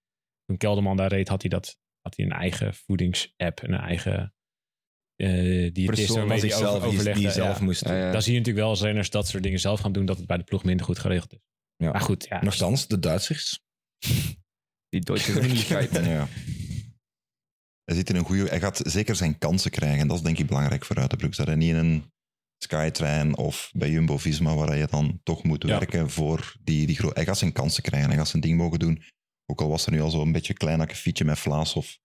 [0.45, 3.59] Toen Kelderman daar reed, had hij, dat, had hij een eigen voedingsapp.
[3.59, 4.34] En een eigen
[5.15, 7.19] eh diëtist waarmee hij over, die, overlegde.
[7.19, 7.63] die zelf Ja.
[7.63, 7.86] moest.
[7.86, 8.11] Ja, ja.
[8.11, 10.28] Dan zie je natuurlijk wel als renners dat soort dingen zelf gaan doen, dat het
[10.28, 11.41] bij de ploeg minder goed geregeld is.
[11.76, 11.91] Ja.
[11.91, 12.43] Maar goed, ja.
[12.43, 13.59] Nochtans, de Duitsers.
[14.89, 15.91] Die Deutsche Geschwindigkeit.
[16.05, 16.28] Ja.
[17.86, 20.07] Hij, zit in een goede, hij gaat zeker zijn kansen krijgen.
[20.07, 21.36] Dat is denk ik belangrijk voor Uitenbroek.
[21.36, 22.11] Dat hij niet in een
[22.64, 25.70] Skytrain of bij Jumbo-Visma, waar je dan toch moet Ja.
[25.80, 27.14] werken voor die, die grote...
[27.14, 28.09] Hij gaat zijn kansen krijgen.
[28.09, 29.03] Hij gaat zijn ding mogen doen.
[29.45, 31.97] Ook al was er nu al zo'n beetje een klein akkefietje met Vlaas of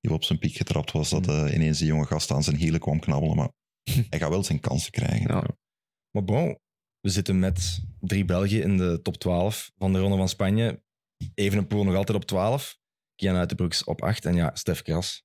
[0.00, 1.46] die op zijn piek getrapt was, dat Hmm.
[1.46, 3.36] eh, ineens die jonge gast aan zijn hielen kwam knabbelen.
[3.36, 3.50] Maar
[4.10, 5.34] hij gaat wel zijn kansen krijgen.
[5.34, 5.44] Ja.
[6.10, 6.58] Maar bon,
[7.00, 10.82] we zitten met drie Belgen in de top 12 van de Ronde van Spanje.
[11.34, 12.78] Evenepoel nog altijd op 12.
[13.14, 14.24] Kian Uitenbroeks op 8.
[14.24, 15.22] En ja, Stef Kras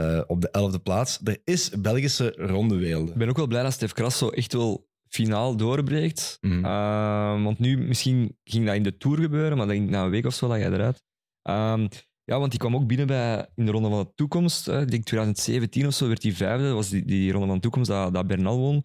[0.00, 0.48] eh, op de
[0.78, 1.20] 11e plaats.
[1.24, 3.12] Er is Belgische rondeweelde.
[3.12, 6.38] Ik ben ook wel blij dat Stef Kras zo echt wel finaal doorbreekt.
[6.40, 6.64] Mhm.
[6.64, 10.26] Ehm, want nu, misschien ging dat in de Tour gebeuren, maar denk na een week
[10.26, 11.02] of zo lag hij eruit.
[11.42, 11.86] Ehm,
[12.24, 14.68] ja, want die kwam ook binnen bij, in de Ronde van de Toekomst.
[14.68, 16.64] ik denk 2017 of zo werd hij vijfde.
[16.64, 18.84] Dat was die, die Ronde van de Toekomst dat, dat Bernal won.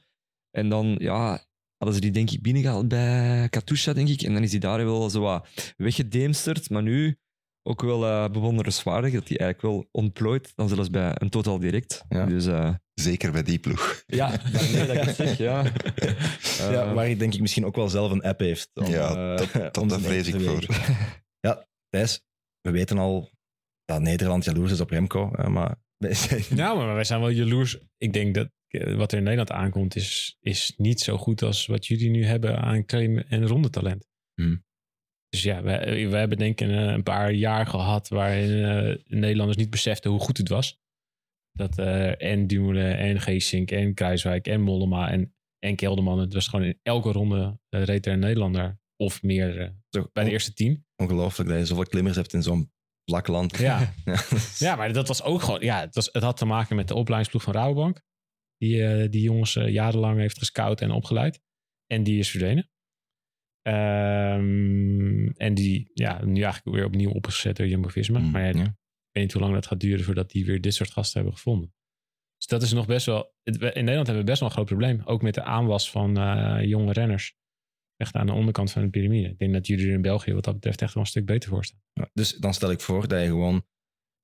[0.52, 1.46] En dan, ja,
[1.78, 4.22] hadden ze die denk ik binnengehaald bij Katusha, denk ik.
[4.22, 5.48] En dan is hij daar wel zo wat
[5.78, 6.70] weggedeemsterd.
[6.70, 7.18] Maar nu
[7.68, 10.52] ook wel eh bewonderenswaardig dat hij eigenlijk wel ontplooit.
[10.56, 12.04] Dan zelfs bij een Total Direct.
[12.10, 12.26] Ja.
[12.26, 14.04] Dus eh, Zeker bij die ploeg.
[14.08, 14.38] ja,
[14.94, 15.64] dat zeg, ja.
[16.72, 18.70] ja, waar hij denk ik misschien ook wel zelf een app heeft.
[18.74, 20.66] Om, Ja, eh, dat- vrees ik voor.
[21.40, 22.22] Ja, Thijs,
[22.62, 23.32] we weten al
[23.86, 25.30] dat Nederland jaloers is op Remco.
[25.50, 25.76] maar
[26.50, 27.78] Nou, maar wij zijn wel jaloers.
[27.98, 28.50] Ik denk dat
[28.96, 32.58] wat er in Nederland aankomt, is, is niet zo goed als wat jullie nu hebben
[32.62, 34.08] aan claim- en rondetalent.
[34.34, 34.65] Hmm.
[35.36, 39.58] Dus ja, we, we hebben denk ik een, een paar jaar gehad waarin eh, Nederlanders
[39.58, 40.80] niet beseften hoe goed het was.
[41.52, 46.20] Dat eh, en Dumoulin en Geesink en Kruiswijk en Mollema en, en Kelderman.
[46.20, 50.24] Het was gewoon in elke ronde eh, reed er een Nederlander of meer eh, bij
[50.24, 50.86] de eerste tien.
[50.96, 52.72] ongelooflijk dat je zoveel klimmers hebt in zo'n
[53.06, 53.58] vlak land.
[53.58, 53.94] Ja.
[54.06, 54.24] Ja.
[54.58, 55.62] Ja, maar dat was ook gewoon.
[55.62, 58.02] Ja, het, was, het had te maken met de opleidingsploeg van Rabobank.
[58.58, 61.42] Die eh, die jongens eh, jarenlang heeft gescout en opgeleid.
[61.88, 62.70] En die is verdwenen.
[63.66, 68.20] Ehm, en die ja, nu eigenlijk weer opnieuw opgezet door Jumbo Visma.
[68.20, 68.56] Mm, maar ja, ik
[69.12, 71.74] weet niet hoe lang dat gaat duren voordat die weer dit soort gasten hebben gevonden.
[72.38, 73.34] Dus dat is nog best wel.
[73.44, 75.02] In Nederland hebben we best wel een groot probleem.
[75.06, 77.36] Ook met de aanwas van eh, jonge renners.
[77.96, 79.30] Echt aan de onderkant van de piramide.
[79.30, 81.50] Ik denk dat jullie er in België wat dat betreft echt wel een stuk beter
[81.50, 81.82] voor staan.
[81.94, 83.66] Ja, dus dan stel ik voor dat je gewoon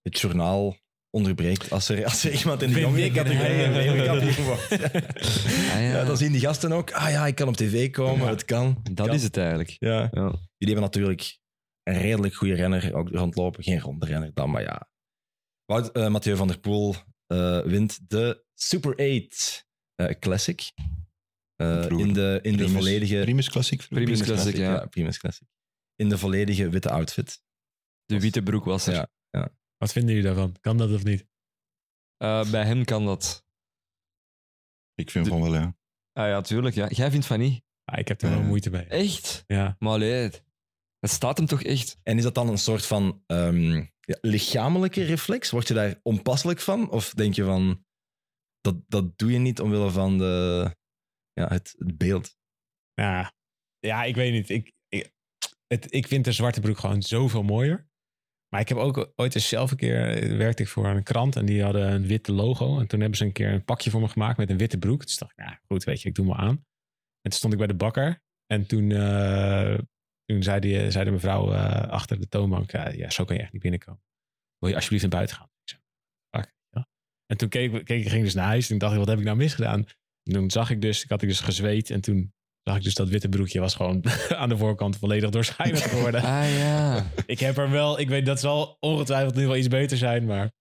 [0.02, 0.78] het journaal
[1.12, 4.72] onderbreekt als er, als er iemand in de jongere categorie wordt.
[5.72, 5.80] Ah, ja.
[5.80, 8.30] Ja, dan zien die gasten ook, ah ja, ik kan op tv komen, Ja.
[8.32, 8.80] het kan.
[8.92, 9.16] dat Kan.
[9.16, 9.76] is het eigenlijk.
[9.80, 9.98] Ja.
[10.12, 10.22] Ja.
[10.32, 11.38] Jullie hebben natuurlijk
[11.84, 13.64] een redelijk goede renner ook rondlopen.
[13.64, 14.90] Geen ronde renner dan, maar ja.
[15.66, 16.96] Wout, eh, Mathieu van der Poel
[17.28, 18.96] eh, wint de Super
[19.26, 20.72] 8 eh, Classic.
[21.56, 23.20] Eh, in de, in de Primus- volledige...
[23.22, 23.86] Primus Classic.
[23.90, 24.86] Primus Classic, ja.
[24.86, 25.48] Primus Classic.
[25.96, 27.42] In de volledige witte outfit.
[28.06, 28.94] De witte broek was er.
[28.94, 29.08] Ja.
[29.82, 30.56] Wat vinden jullie daarvan?
[30.60, 31.28] Kan dat of niet?
[32.18, 33.46] Eh, bij hem kan dat.
[34.96, 35.78] Ik vind De- van wel, ja.
[36.14, 36.76] Ah ja, tuurlijk.
[36.76, 36.88] Ja.
[36.88, 37.64] Jij vindt van niet.
[37.84, 38.84] Ah, ik heb er wel moeite mee.
[38.84, 39.44] Echt?
[39.48, 39.76] Ja.
[39.80, 40.12] Maar allee,
[41.00, 42.00] het staat hem toch echt?
[42.04, 45.50] En is dat dan een soort van ehm, ja, lichamelijke reflex?
[45.50, 46.90] Word je daar onpasselijk van?
[46.90, 47.86] Of denk je van,
[48.60, 50.76] dat, dat doe je niet omwille van de,
[51.34, 52.38] ja, het, het beeld?
[52.94, 53.34] Ja,
[53.80, 54.50] ja ik weet niet.
[54.50, 55.14] Ik, ik,
[55.68, 57.90] het, ik vind de zwarte broek gewoon zoveel mooier.
[58.54, 60.18] Maar ik heb ook ooit eens zelf een keer...
[60.18, 62.80] eh, werkte ik voor een krant en die hadden een witte logo.
[62.80, 65.02] En toen hebben ze een keer een pakje voor me gemaakt met een witte broek.
[65.02, 66.66] Dus dacht ik, nou goed, weet je, ik doe me aan.
[67.22, 68.22] En toen stond ik bij de bakker.
[68.46, 69.78] En toen, eh,
[70.26, 72.72] toen zei, die, zei de mevrouw eh, achter de toonbank...
[72.72, 74.02] ja, zo kan je echt niet binnenkomen.
[74.58, 75.50] Wil je alsjeblieft naar buiten gaan?
[75.64, 76.88] Ik ja.
[77.26, 79.18] En toen keek, ik- keek, ik ging dus naar huis en dacht ik, wat heb
[79.18, 79.86] ik nou misgedaan?
[80.24, 82.34] En toen zag ik dus, ik had ik dus gezweet en toen
[82.64, 86.22] zag ik dus dat witte broekje was gewoon aan de voorkant volledig doorschijnend geworden.
[86.22, 87.12] Ah ja.
[87.26, 90.52] ik heb er wel, ik weet dat zal ongetwijfeld nu wel iets beter zijn, maar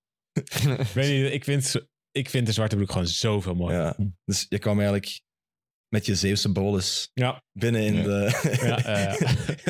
[0.78, 1.74] ik weet niet, ik vind,
[2.10, 3.80] ik vind de zwarte broek gewoon zoveel mooier.
[3.80, 3.96] Ja.
[4.24, 5.20] Dus je kwam eigenlijk
[5.88, 8.02] met je Zeeuwse bolus Ja, binnen in Ja.
[8.02, 9.18] de, Ja, eh,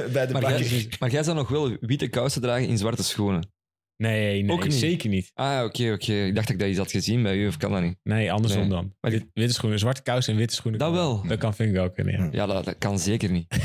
[0.12, 0.62] bij de Maar bakker.
[0.66, 3.52] jij, maar jij zou nog wel witte kousen dragen in zwarte schoenen.
[4.00, 4.74] Nee, nee Ook niet.
[4.74, 5.30] zeker niet.
[5.34, 6.12] Ah, oké, oké.
[6.12, 7.96] Ik dacht dat ik dat iets had gezien bij u, of kan dat niet?
[8.02, 8.68] Nee, andersom Nee.
[8.70, 8.94] dan.
[9.00, 10.80] Maar Wit- Witte schoenen, zwarte kous en witte schoenen.
[10.80, 11.26] Dat wel.
[11.26, 11.96] Dat kan vind ik ook.
[11.96, 12.28] Ja.
[12.32, 13.48] Ja, dat, dat kan zeker niet.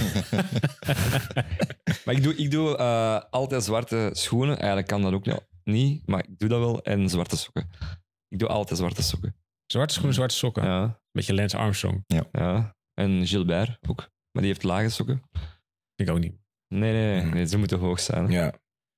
[2.06, 4.58] maar ik doe, ik doe eh, altijd zwarte schoenen.
[4.58, 6.84] Eigenlijk kan dat ook niet, niet, maar ik doe dat wel.
[6.84, 7.70] En zwarte sokken.
[8.28, 9.36] Ik doe altijd zwarte sokken.
[9.66, 10.64] Zwarte schoenen, zwarte sokken.
[10.64, 12.04] Ja, Beetje Lance Armstrong.
[12.32, 12.74] ja.
[12.94, 13.98] En Gilbert ook.
[14.32, 15.22] Maar die heeft lage sokken.
[15.96, 16.36] Vind ik ook niet.
[16.68, 17.32] Nee, nee, nee.
[17.32, 18.30] nee ze moeten hoog zijn.
[18.32, 18.54] Ja.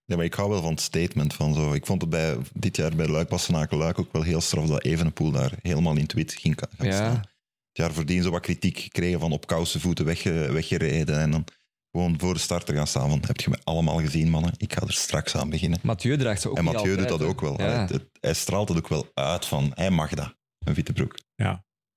[0.09, 1.73] Ja, maar ik hou wel van het statement van zo.
[1.73, 4.83] Ik vond het bij, dit jaar bij Luik Bastenaken Luik ook wel heel straf dat
[4.83, 7.13] Evenepoel daar helemaal in wit ging gaan staan.
[7.13, 11.31] Ja, Het jaar voordien zo wat kritiek gekregen van op koude voeten wegge- weggereden en
[11.31, 11.43] dan
[11.91, 14.73] gewoon voor de start te gaan staan van heb je me allemaal gezien mannen, ik
[14.73, 15.79] ga er straks aan beginnen.
[15.83, 17.61] Mathieu draagt ze ook en Mathieu doet dat ook wel.
[17.61, 17.67] Ja.
[17.69, 20.33] Hij, het- hij straalt het ook wel uit van hij mag dat,
[20.65, 21.17] een witte broek.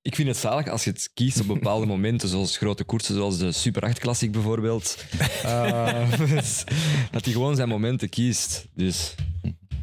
[0.03, 3.38] Ik vind het zalig als je het kiest op bepaalde momenten, zoals grote koersen, zoals
[3.38, 5.05] de Super 8 Classic bijvoorbeeld.
[5.42, 6.64] Eh, dus
[7.11, 8.66] dat hij gewoon zijn momenten kiest.
[8.74, 9.14] Dus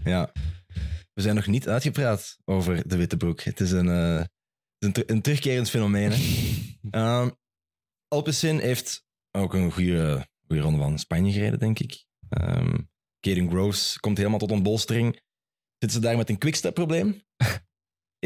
[0.04, 0.32] ja.
[1.14, 3.42] We zijn nog niet uitgepraat over de witte broek.
[3.42, 3.88] Het is een,
[4.78, 6.12] is een, ter- een terugkerend fenomeen.
[6.12, 6.18] Hè?
[6.92, 7.30] Ehm,
[8.08, 12.06] Alpecin heeft ook een goede, goede ronde van Spanje gereden, denk ik.
[12.30, 12.76] Ehm
[13.20, 15.22] Caden Groves komt helemaal tot ontbolstering.
[15.78, 17.22] Zitten ze daar met een quickstep-probleem?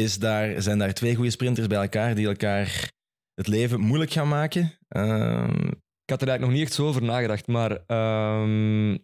[0.02, 2.92] Is daar, zijn daar twee goede sprinters bij elkaar die elkaar
[3.34, 4.78] het leven moeilijk gaan maken?
[4.88, 5.68] Ehm,
[6.04, 8.98] ik had er eigenlijk nog niet echt zo over nagedacht, maar ehm,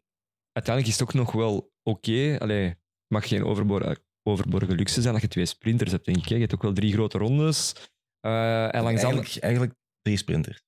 [0.52, 2.38] uiteindelijk is het ook nog wel oké.
[2.40, 2.78] Allee, het
[3.08, 6.26] mag geen overbor overborgen luxe zijn dat je twee sprinters hebt, denk ik.
[6.28, 7.74] Je hebt ook wel drie grote rondes.
[8.20, 10.62] Eh, en andere- eigenlijk, eigenlijk drie sprinters.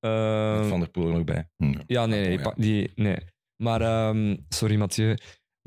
[0.00, 1.50] Met Van der Poel er nog bij.
[1.56, 1.80] Hm.
[1.86, 2.38] Ja, nee, nee.
[2.38, 3.18] Die Die, nee.
[3.62, 4.14] Maar,
[4.48, 5.16] sorry Mathieu.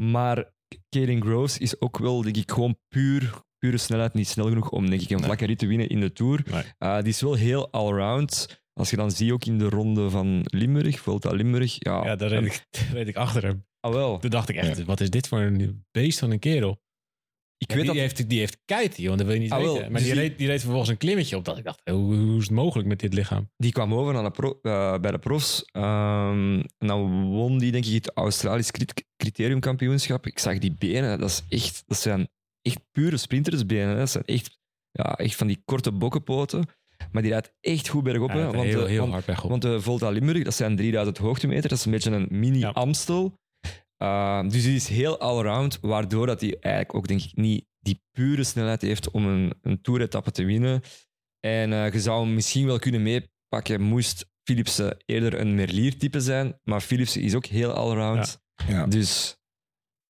[0.01, 0.53] Maar
[0.89, 4.13] Caden Groves is ook wel, denk ik, gewoon puur, pure snelheid.
[4.13, 5.25] Niet snel genoeg om, denk ik, een Nee.
[5.25, 6.43] vlakke rit te winnen in de Tour.
[6.51, 6.63] Nee.
[6.77, 8.61] Eh, die is wel heel allround.
[8.73, 11.75] Als je dan ziet, ook in de ronde van Limburg, Volta Limburg.
[11.79, 13.65] Ja, Ja, daar reed ik, daar reed ik achter hem.
[13.79, 14.19] Ah, wel.
[14.19, 16.81] Toen dacht ik echt, wat is dit voor een beest van een kerel?
[17.57, 18.01] Ik Ja, weet die, dat...
[18.01, 19.17] heeft, die heeft kuit, joh.
[19.17, 19.73] Dat wil je niet Ah, wel.
[19.73, 19.91] weten.
[19.91, 21.45] Maar Dus die, die- reed, die reed vervolgens een klimmetje op.
[21.45, 23.49] Dat ik dacht, hoe, hoe is het mogelijk met dit lichaam?
[23.57, 25.63] Die kwam over aan de pro- eh, bij de profs.
[25.71, 30.25] Ehm, en dan won die, denk ik, het Australisch crit- criteriumkampioenschap.
[30.27, 32.29] Ik zag die benen, dat, is echt, dat zijn
[32.61, 33.89] echt pure sprintersbenen.
[33.89, 33.95] hè.
[33.95, 34.59] Dat zijn echt,
[34.91, 36.65] ja, echt van die korte bokkenpoten.
[37.11, 38.29] Maar die rijdt echt goed bergop.
[38.29, 38.43] Ja, hè.
[38.51, 41.69] want, heel, de, heel want, hard de Volta Limburg, dat zijn 3000 hoogtemeter.
[41.69, 43.39] Dat is een beetje een mini-Amstel.
[43.97, 48.01] Ehm, dus die is heel allround, waardoor dat hij eigenlijk ook, denk ik, niet die
[48.11, 50.81] pure snelheid heeft om een, een toeretappe te winnen.
[51.39, 56.59] En eh, je zou hem misschien wel kunnen meepakken, moest Philipsen eerder een Merlier-type zijn.
[56.63, 58.41] Maar Philipsen is ook heel allround.
[58.67, 58.85] Ja.
[58.87, 59.37] Dus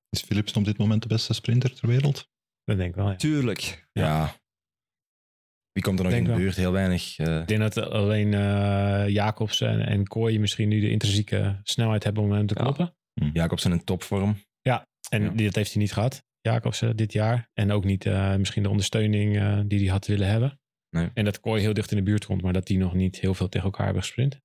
[0.08, 2.30] Is Philips op dit moment de beste sprinter ter wereld?
[2.64, 3.16] Dat denk ik wel, ja.
[3.16, 3.86] tuurlijk.
[3.92, 4.34] Ja.
[5.72, 6.44] Wie komt er nog Denk in de wel.
[6.46, 6.56] buurt?
[6.56, 7.18] Heel weinig.
[7.18, 7.40] eh.
[7.40, 12.22] Ik denk dat alleen eh Jacobs en, en Kooi misschien nu de intrinsieke snelheid hebben
[12.22, 12.62] om hem te Ja.
[12.62, 12.94] kloppen.
[13.32, 14.36] Jacobsen in topvorm.
[15.10, 15.30] En Ja.
[15.30, 17.50] die, dat heeft hij niet gehad, Jacobsen, dit jaar.
[17.54, 20.60] En ook niet eh, misschien de ondersteuning eh, die hij had willen hebben.
[20.90, 21.10] Nee.
[21.14, 23.34] En dat Kooi heel dicht in de buurt komt, maar dat die nog niet heel
[23.34, 24.40] veel tegen elkaar hebben gesprint.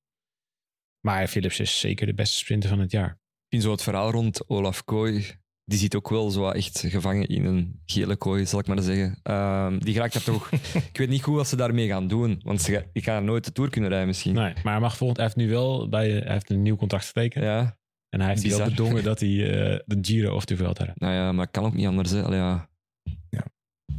[1.05, 3.09] Maar Philips is zeker de beste sprinter van het jaar.
[3.11, 5.25] Ik vind zo het verhaal rond Olaf Kooi,
[5.69, 9.19] die zit ook wel zo echt gevangen in een gele kooi, zal ik maar zeggen.
[9.23, 10.51] Ehm, die geraakt daar toch...
[10.91, 13.45] ik weet niet goed wat ze daarmee gaan doen, want ze, ga- die gaan nooit
[13.45, 14.33] de Tour kunnen rijden misschien.
[14.33, 17.05] Nee, maar hij mag volgend, hij heeft nu wel bij, hij heeft een nieuw contract
[17.05, 17.43] getekend.
[17.43, 17.77] Ja,
[18.09, 18.69] En hij heeft Bizar.
[18.69, 20.99] bedongen dat hij eh, de Giro of de Vuelta rijdt.
[20.99, 22.11] nou ja, maar kan ook niet anders.
[22.11, 22.23] Hè.
[22.23, 22.69] Allee, ja.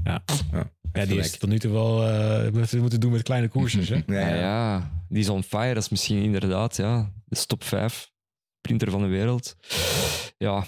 [0.05, 0.25] Ja,
[0.93, 1.27] die gelijk.
[1.27, 3.89] is tot nu toe wel eh, wat we moeten doen met kleine koersjes.
[3.89, 3.95] Hè?
[4.07, 4.35] Ja, Ja, ja.
[4.35, 5.75] ja, die is on fire.
[5.75, 8.11] Dat is misschien inderdaad ja, de top 5
[8.59, 9.57] sprinter van de wereld.
[10.39, 10.65] Ja,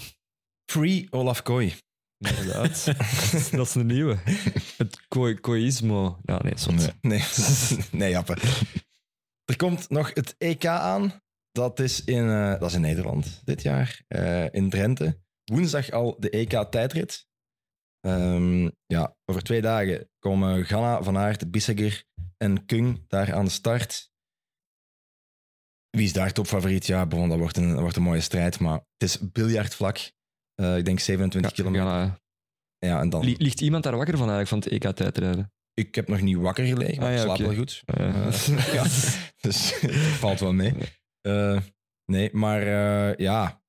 [0.71, 1.75] Free Olaf Kooi.
[2.19, 2.85] inderdaad.
[3.57, 4.17] dat is een nieuwe.
[4.77, 6.19] Het kooi- kooïsmo.
[6.23, 6.87] Ja, nee, soms.
[6.87, 6.93] Nee.
[7.01, 7.23] Nee,
[8.01, 8.37] nee Jappe.
[9.45, 11.13] Er komt nog het EK aan.
[11.53, 15.21] Dat is in, eh, dat is in Nederland dit jaar, eh, in Drenthe.
[15.45, 17.27] Woensdag al de EK-tijdrit.
[18.01, 22.05] Ehm, ja, over twee dagen komen Ganna, Van Aert, Bisseger
[22.37, 24.11] en Kung daar aan de start.
[25.91, 26.87] Wie is daar topfavoriet?
[26.87, 30.13] Ja, bon, dat, wordt een, dat wordt een mooie strijd, maar het is biljartvlak.
[30.61, 31.87] Eh, ik denk 27 kilometer.
[31.87, 32.19] Ja,
[32.79, 33.25] Ja, en dan...
[33.25, 35.53] li- ligt iemand daar wakker van eigenlijk van het EK-tijdrijden?
[35.75, 37.83] Ik heb nog niet wakker gelegen, maar Ah, ja, ik slaap wel goed.
[37.85, 38.83] Eh, Eh, ja,
[39.41, 40.75] dus het valt wel mee.
[41.21, 41.61] Eh,
[42.05, 43.63] nee, maar eh, ja.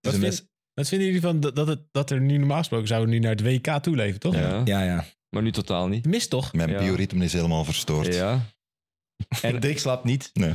[0.00, 3.08] Wat, vind- mes- wat vinden jullie van dat, het, dat er nu normaal gesproken zouden
[3.10, 4.34] we nu naar het WK toeleven, toch?
[4.34, 5.04] ja, Ja, ja.
[5.28, 6.06] maar nu totaal niet.
[6.06, 6.52] Mist toch?
[6.52, 6.78] Mijn Ja.
[6.78, 8.14] bioritme is helemaal verstoord.
[8.14, 8.40] Ja.
[9.42, 10.30] En, Dirk slaapt niet.
[10.32, 10.54] Nee.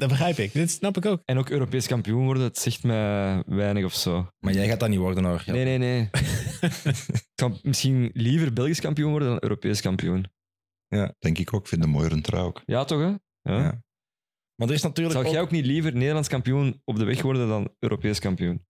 [0.00, 0.52] Dat begrijp ik.
[0.52, 1.22] Dit snap ik ook.
[1.24, 4.28] en ook Europees kampioen worden, het zegt mij weinig of zo.
[4.38, 5.42] Maar jij gaat dat niet worden hoor.
[5.46, 5.52] Ja.
[5.52, 6.00] Nee, nee, nee.
[7.12, 10.24] Ik kan misschien liever Belgisch kampioen worden dan Europees kampioen.
[11.18, 11.60] Denk ik ook.
[11.62, 12.62] Ik vind de mooier trouw ook.
[12.66, 13.00] Ja, toch?
[13.00, 13.06] Hè?
[13.52, 13.62] Ja.
[13.62, 13.82] Ja.
[14.54, 17.22] Maar er is natuurlijk Zou ook- jij ook niet liever Nederlands kampioen op de weg
[17.22, 18.66] worden dan Europees kampioen?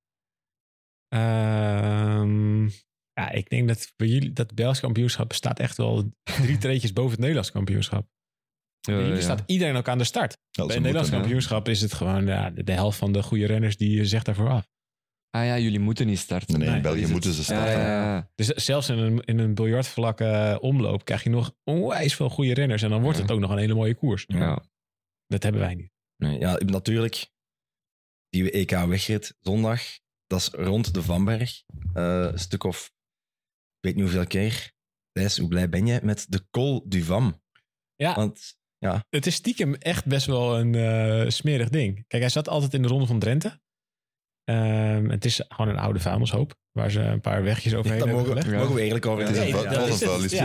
[1.08, 2.64] Ehm,
[3.12, 6.92] ja, ik denk dat bij jullie dat het Belgisch kampioenschap bestaat echt wel drie treetjes
[6.92, 8.08] boven het Nederlands kampioenschap.
[8.80, 9.20] Eh, ja.
[9.20, 10.36] staat iedereen ook aan de start.
[10.50, 13.76] Bij het Nederlands moeten, kampioenschap is het gewoon ja, de, helft van de goede renners
[13.76, 14.68] die zegt daarvoor af.
[15.30, 16.58] Ah ja, jullie moeten niet starten.
[16.58, 17.72] Nee, in Nee, België moeten ze starten.
[17.78, 18.30] ja, ja.
[18.34, 22.82] Dus zelfs in een, in een biljartvlakke omloop krijg je nog onwijs veel goede renners.
[22.82, 23.22] En dan wordt Ja.
[23.22, 24.24] het ook nog een hele mooie koers.
[24.26, 24.64] Ja.
[25.26, 25.90] Dat hebben wij niet.
[26.16, 27.30] Nee, ja, natuurlijk.
[28.28, 29.82] Die EK wegrit zondag,
[30.26, 31.62] dat is rond de Vanberg.
[31.94, 34.72] Eh, een stuk of, ik weet niet hoeveel keer.
[35.12, 37.42] Thijs, hoe blij ben je met de Col du Vam?
[37.94, 38.14] Ja.
[38.14, 38.58] Want
[39.08, 42.04] Het is stiekem echt best wel een eh, smerig ding.
[42.06, 43.60] Kijk, hij zat altijd in de ronde van Drenthe.
[44.44, 46.54] Ehm, het is gewoon een oude vuilnishoop.
[46.70, 48.46] Waar ze een paar wegjes overheen hebben mogen, gelegd.
[48.46, 48.56] Ja.
[48.56, 50.30] mogen we eigenlijk over Het is een dat het was is het.
[50.30, 50.38] Ja.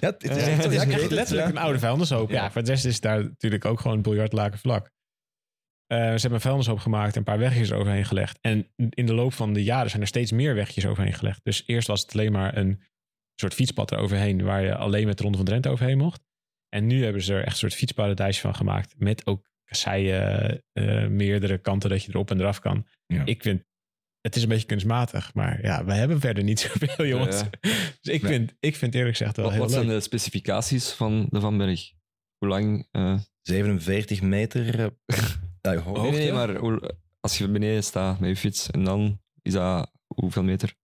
[0.00, 1.52] Ja, het het ja, het, letterlijk ja.
[1.52, 2.30] een oude vuilnishoop.
[2.30, 2.42] Ja.
[2.42, 2.50] Ja.
[2.50, 4.90] voor de rest is daar natuurlijk ook gewoon een biljartlaken vlak.
[5.86, 8.38] Eh, ze hebben een vuilnishoop gemaakt en een paar wegjes eroverheen gelegd.
[8.40, 11.40] En in de loop van de jaren zijn er steeds meer wegjes overheen gelegd.
[11.42, 12.82] Dus eerst was het alleen maar een
[13.40, 14.42] soort fietspad eroverheen...
[14.42, 16.22] waar je alleen met de Ronde van Drenthe overheen mocht.
[16.74, 18.94] En nu hebben ze er echt een soort fietsparadijsje van gemaakt.
[18.98, 22.86] Met ook kasseien, eh, meerdere kanten dat je erop en eraf kan.
[23.06, 23.22] Ja.
[23.24, 23.62] Ik vind,
[24.20, 25.34] het is een beetje kunstmatig.
[25.34, 27.40] Maar ja, we hebben verder niet zoveel jongens.
[27.40, 27.48] Ja.
[28.00, 28.32] Dus ik, Nee.
[28.32, 29.82] vind, ik vind eerlijk gezegd wel Wat, heel wat leuk.
[29.84, 31.92] zijn de specificaties van de Van Berg?
[32.38, 32.88] Hoe lang?
[32.90, 34.86] eh, 47 meter eh,
[35.60, 36.00] ja, hoogte.
[36.02, 39.90] nee, nee, maar hoe- als je beneden staat met je fiets en dan is dat
[40.14, 40.74] hoeveel meter?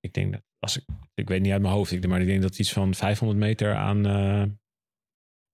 [0.00, 0.84] Ik denk dat, als ik,
[1.14, 3.38] ik weet niet uit mijn hoofd, ik, maar ik denk dat het iets van 500
[3.40, 4.42] meter aan eh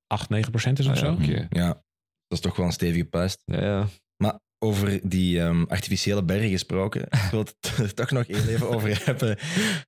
[0.07, 1.47] 8, 9 procent is of Ah, ja, zo.
[1.51, 1.83] Ja, dat
[2.29, 3.43] is toch wel een stevige puist.
[3.45, 3.87] Ja, ja.
[4.17, 9.01] Maar over die ehm, artificiële bergen gesproken, ik wil het er toch nog even over
[9.07, 9.39] hebben.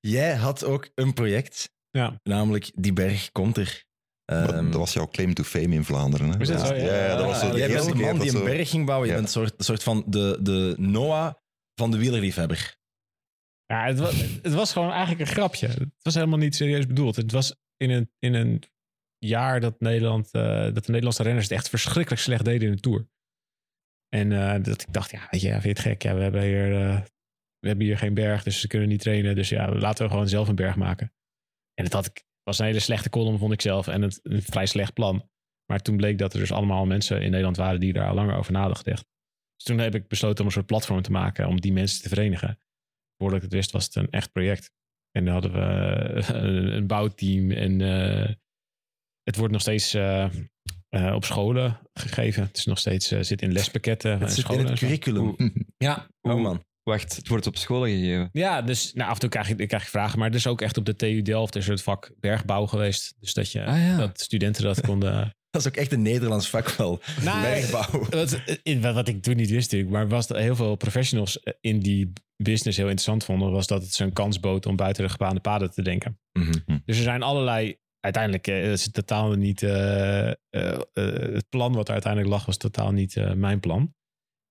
[0.01, 2.21] Jij had ook een project, Ja.
[2.23, 3.85] namelijk Die Berg komt er.
[4.33, 6.29] Maar Ehm, dat was jouw claim to fame in Vlaanderen.
[6.31, 6.37] Hè?
[6.39, 6.75] Dat zo?
[6.75, 6.85] Ja.
[6.85, 8.71] Ja, ja, dat was zo de jij bent de keer man dat die een berg
[8.71, 9.09] ging bouwen.
[9.09, 9.21] Je Ja.
[9.21, 11.35] bent een soort, soort van de, de Noah
[11.75, 12.77] van de wielerliefhebber.
[13.67, 15.67] Ja, het, was, het was gewoon eigenlijk een grapje.
[15.69, 17.17] Het was helemaal niet serieus bedoeld.
[17.17, 18.63] Het was in een, in een
[19.19, 22.81] jaar dat, Nederland, eh, dat de Nederlandse renners het echt verschrikkelijk slecht deden in de
[22.81, 23.09] Tour.
[24.09, 26.03] En eh, dat ik dacht, ja, weet je, vind je het gek?
[26.03, 27.01] Ja, we hebben hier, eh,
[27.59, 29.35] we hebben hier geen berg, dus ze kunnen niet trainen.
[29.35, 31.13] Dus ja, laten we gewoon zelf een berg maken.
[31.75, 33.89] En het had ik, was een hele slechte column, vond ik zelf.
[33.89, 35.29] En het, een vrij slecht plan.
[35.67, 38.37] Maar toen bleek dat er dus allemaal mensen in Nederland waren die daar al langer
[38.37, 39.07] over na hadden gedacht.
[39.57, 42.09] Dus toen heb ik besloten om een soort platform te maken om die mensen te
[42.09, 42.59] verenigen.
[43.17, 44.71] Voordat ik het wist was het een echt project.
[45.11, 47.81] En dan hadden we een, bouwteam en
[49.27, 50.25] het wordt nog steeds eh,
[50.89, 52.43] eh, op scholen gegeven.
[52.43, 54.11] Het is nog steeds, eh, zit in lespakketten.
[54.19, 54.85] Het zit in scholen het en zo.
[54.87, 55.35] curriculum.
[55.77, 56.65] Ja, Oh man.
[56.83, 58.29] Wacht, het wordt op scholen gegeven.
[58.33, 60.19] ja, dus nou, af en toe krijg je, krijg je vragen.
[60.19, 63.15] Maar er is ook echt op de TU Delft is er het vak bergbouw geweest.
[63.21, 63.97] Dus dat, je, Ah, ja.
[63.97, 65.31] dat studenten dat konden...
[65.51, 67.01] Dat is ook echt een Nederlands vak wel.
[67.23, 68.01] Nou, Bergbouw.
[68.11, 68.41] Wat,
[68.81, 72.13] wat, wat ik toen niet wist natuurlijk, maar was dat heel veel professionals in die
[72.37, 75.71] business heel interessant vonden, was dat het een kans bood om buiten de gebaande paden
[75.71, 76.19] te denken.
[76.33, 76.79] Mhm.
[76.85, 80.35] Dus er zijn allerlei, uiteindelijk eh, is het totaal niet, eh, eh,
[81.33, 83.95] het plan wat er uiteindelijk lag was totaal niet eh, mijn plan.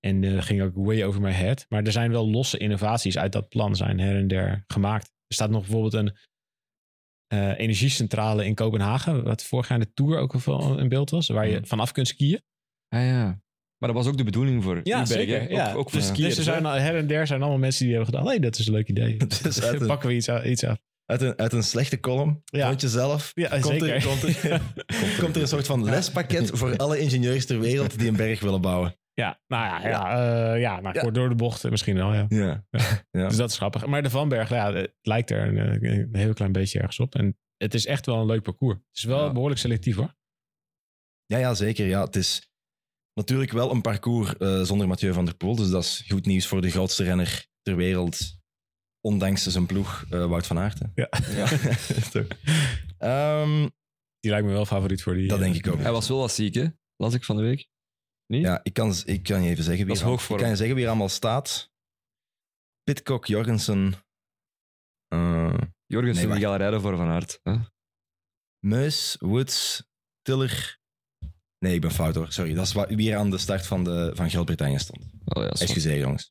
[0.00, 1.66] En eh ging ook way over my head.
[1.68, 5.04] Maar er zijn wel losse innovaties uit dat plan zijn her en der gemaakt.
[5.06, 6.16] Er staat nog bijvoorbeeld een
[7.26, 10.34] eh, energiecentrale in Kopenhagen, wat vorig jaar de Tour ook
[10.78, 11.64] in beeld was, waar je Mhm.
[11.64, 12.40] vanaf kunt skiën.
[12.88, 13.24] Ah ja.
[13.78, 15.40] Maar dat was ook de bedoeling voor Ja, Uberg, zeker.
[15.40, 15.48] hè?
[15.48, 15.70] Ja.
[15.72, 16.28] Ook, ook voor dus, skiers.
[16.36, 18.66] dus er zijn her en der zijn allemaal mensen die hebben gedacht, hey, dat is
[18.66, 19.16] een leuk idee.
[19.42, 20.78] Dus pakken we iets, iets af.
[21.06, 22.68] Uit, een, uit een slechte column, Ja.
[22.68, 23.94] vond je zelf, Ja, komt, zeker.
[23.94, 24.60] Er, komt, er,
[25.20, 28.60] komt er een soort van lespakket voor alle ingenieurs ter wereld die een berg willen
[28.60, 28.96] bouwen.
[29.14, 30.10] Ja, nou ja, ja,
[30.54, 31.10] eh, ja nou, Ja.
[31.10, 32.24] door de bocht eh, misschien wel, ja.
[32.28, 32.64] Ja.
[32.70, 33.00] Ja.
[33.28, 33.86] Dus dat is grappig.
[33.86, 37.14] Maar de Vanberg, ja, het lijkt er een, een heel klein beetje ergens op.
[37.14, 38.74] En het is echt wel een leuk parcours.
[38.76, 40.14] Het is wel behoorlijk selectief hoor.
[41.26, 41.86] Ja, ja, zeker.
[41.86, 42.50] Ja, het is
[43.14, 45.56] natuurlijk wel een parcours eh, zonder Mathieu van der Poel.
[45.56, 48.38] Dus dat is goed nieuws voor de grootste renner ter wereld.
[49.06, 50.78] Ondanks zijn ploeg, eh, Wout van Aert.
[50.78, 50.86] hè.
[50.94, 51.08] Ja.
[51.36, 51.46] Ja.
[52.12, 52.26] Toch.
[52.98, 53.68] Ehm,
[54.20, 55.28] Die lijkt me wel favoriet voor die.
[55.28, 55.78] dat eh, denk ik ook.
[55.78, 56.66] Hij was wel wat ziek, hè?
[56.96, 57.68] Las ik van de week.
[58.26, 58.42] Niet?
[58.42, 60.42] Ja, ik kan, ik kan je even zeggen wie, Dat is er, hoog voor ik
[60.42, 60.56] kan je hem.
[60.56, 61.70] zeggen wie er allemaal staat.
[62.82, 63.94] Pitcock, Jorgensen,
[65.08, 65.54] eh,
[65.86, 67.40] Jorgensen Nee, die gaat rijden voor Van Aert.
[67.42, 67.56] Hè?
[68.66, 69.84] Meus, Woods,
[70.22, 70.78] Tiller.
[71.58, 72.32] Nee, ik ben fout hoor.
[72.32, 72.54] Sorry.
[72.54, 75.04] Dat is wa- wie er aan de start van, de, van Groot-Brittannië stond.
[75.24, 75.48] Oh, ja.
[75.48, 76.28] Excuseer jongens.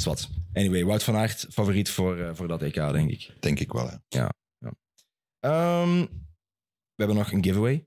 [0.00, 0.28] Zwat.
[0.52, 3.30] Anyway, Wout van Aert, favoriet voor, eh, voor dat EK, denk ik.
[3.40, 4.30] Denk ik wel, ja.
[5.40, 6.00] Ehm,
[6.94, 7.86] we hebben nog een giveaway.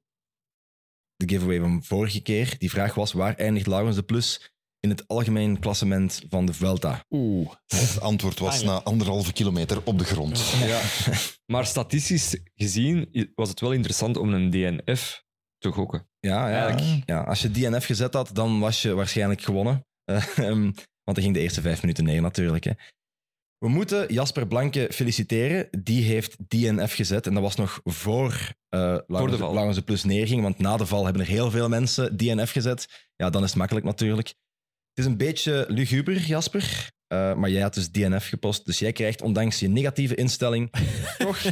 [1.16, 2.56] De giveaway van vorige keer.
[2.58, 7.06] Die vraag was, waar eindigt Laurens de Plus in het algemeen klassement van de Vuelta?
[7.10, 7.52] Oeh.
[7.66, 10.50] Het antwoord was na anderhalve kilometer op de grond.
[10.50, 10.82] Ja.
[11.52, 15.24] Maar statistisch gezien was het wel interessant om een DNF
[15.58, 16.08] te gokken.
[16.20, 17.10] Ja, ja, Eigenlijk.
[17.10, 19.86] ja, als je DNF gezet had, dan was je waarschijnlijk gewonnen.
[20.04, 20.72] Eh, ehm,
[21.04, 22.64] want dan ging de eerste vijf minuten neer natuurlijk.
[22.64, 22.72] Hè.
[23.58, 25.68] We moeten Jasper Blanke feliciteren.
[25.84, 27.28] Die heeft DNF gezet.
[27.28, 28.32] En dat was nog voor,
[28.70, 29.54] uh, de val.
[29.54, 30.42] Laurens de Plus neerging.
[30.42, 33.10] Want na de val hebben er heel veel mensen DNF gezet.
[33.16, 34.28] Ja, dan is het makkelijk natuurlijk.
[34.28, 36.92] Het is een beetje luguber, Jasper.
[37.14, 38.66] Uh, maar jij had dus DNF gepost.
[38.66, 40.72] Dus jij krijgt, ondanks je negatieve instelling,
[41.18, 41.44] toch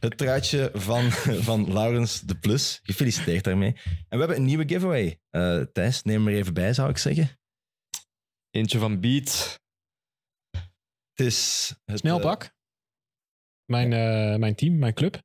[0.00, 1.10] het truitje van,
[1.42, 2.80] van Laurens de Plus.
[2.82, 3.72] Gefeliciteerd daarmee.
[3.84, 5.20] En we hebben een nieuwe giveaway.
[5.30, 7.30] Uh, Thijs, neem hem er even bij, zou ik zeggen.
[8.56, 9.60] Eentje van Beat.
[11.10, 11.72] Het is...
[11.84, 12.54] Het, Snelpak.
[13.64, 15.22] Mijn, uh, mijn team, mijn club.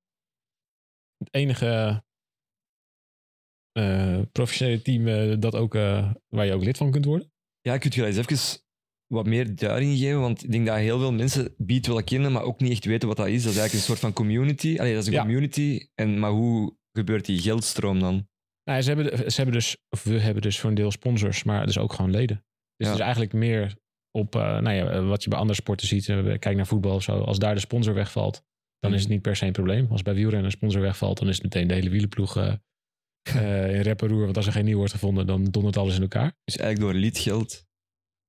[1.17, 2.03] Het enige
[4.31, 5.73] professionele team dat ook,
[6.27, 7.31] waar je ook lid van kunt worden.
[7.61, 8.63] Ja, kunt je eens even
[9.07, 10.19] wat meer duiding geven?
[10.19, 13.07] Want ik denk dat heel veel mensen Beat willen kennen, maar ook niet echt weten
[13.07, 13.43] wat dat is.
[13.43, 14.79] Dat is eigenlijk een soort van community.
[14.79, 15.89] Allee, dat is een community.
[15.95, 18.29] En, maar hoe gebeurt die geldstroom dan?
[18.63, 21.65] Nou, ze, hebben, ze hebben dus, of we hebben dus voor een deel sponsors, maar
[21.65, 22.45] dus ook gewoon leden.
[22.81, 23.75] Dus het is eigenlijk meer
[24.11, 26.07] op uh, nou ja, wat je bij andere sporten ziet.
[26.07, 27.19] Uh, kijk naar voetbal of zo.
[27.19, 28.43] Als daar de sponsor wegvalt,
[28.79, 29.13] dan is het mhm.
[29.13, 29.87] niet per se een probleem.
[29.89, 32.53] Als bij wielrennen een sponsor wegvalt, dan is het meteen de hele wielenploeg uh,
[33.75, 36.33] in rep Want als er geen nieuw wordt gevonden, dan dondert alles in elkaar.
[36.43, 37.69] Dus eigenlijk door liedgeld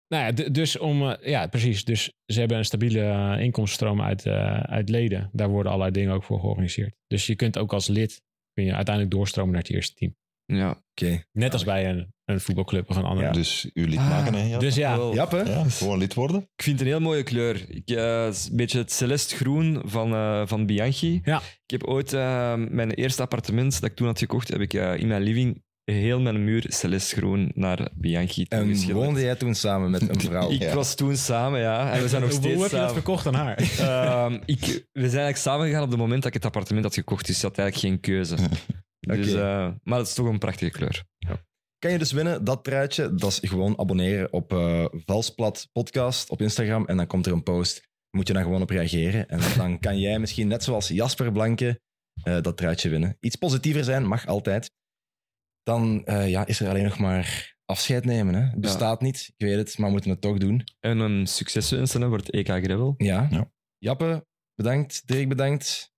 [0.09, 1.84] nou ja, dus om, eh, ja, precies.
[1.84, 5.30] Dus ze hebben een stabiele inkomstenstroom uit, uit leden.
[5.32, 6.94] Daar worden allerlei dingen ook voor georganiseerd.
[7.07, 8.22] Dus je kunt ook als lid
[8.53, 10.16] kun je uiteindelijk doorstromen naar het eerste team.
[10.44, 11.22] Ja, oké.
[11.32, 13.26] Net als bij een, een voetbalclub of een andere.
[13.26, 13.33] Ja.
[13.33, 14.47] Dus u lid maken, hè?
[14.47, 14.59] Ja.
[14.59, 15.11] Dus ja.
[15.12, 15.43] Jappe.
[15.47, 16.41] Ja, gewoon lid worden.
[16.41, 17.64] Ik vind het een heel mooie kleur.
[17.68, 21.20] Ik, uh, een beetje het celeste groen van, uh, van Bianchi.
[21.24, 21.37] Ja.
[21.39, 25.07] Ik heb ooit uh, mijn eerste appartement dat ik toen had gekocht, heb ik in
[25.07, 30.09] mijn living heel mijn muur celeste groen naar Bianchi En woonde jij toen samen met
[30.09, 30.51] een vrouw?
[30.51, 31.93] ik was toen samen, ja.
[31.93, 33.61] En we zijn nog steeds Hoe heb je dat verkocht aan haar?
[33.61, 34.61] uh, ik,
[34.93, 37.41] we zijn eigenlijk samen gegaan op het moment dat ik het appartement had gekocht, dus
[37.41, 38.37] je had eigenlijk geen keuze.
[39.01, 41.05] dus, uh, maar het is toch een prachtige kleur.
[41.18, 41.45] Ja.
[41.83, 46.41] Kan je dus winnen, dat truitje, dat is gewoon abonneren op uh, Valsplat Podcast op
[46.41, 47.89] Instagram en dan komt er een post.
[48.11, 51.80] Moet je dan gewoon op reageren en dan kan jij misschien net zoals Jasper Blanke
[52.24, 53.16] uh, dat truitje winnen.
[53.20, 54.70] Iets positiever zijn mag altijd
[55.62, 58.35] dan uh, ja, is er alleen nog maar afscheid nemen.
[58.35, 58.41] Hè.
[58.41, 59.07] Het bestaat ja.
[59.07, 60.64] niet, ik weet het, maar we moeten het toch doen.
[60.80, 62.95] En een succes wensen voor het EK Gravel.
[62.97, 63.28] Ja.
[63.30, 63.51] ja.
[63.78, 65.07] Jappe, bedankt.
[65.07, 65.93] Dirk, bedankt.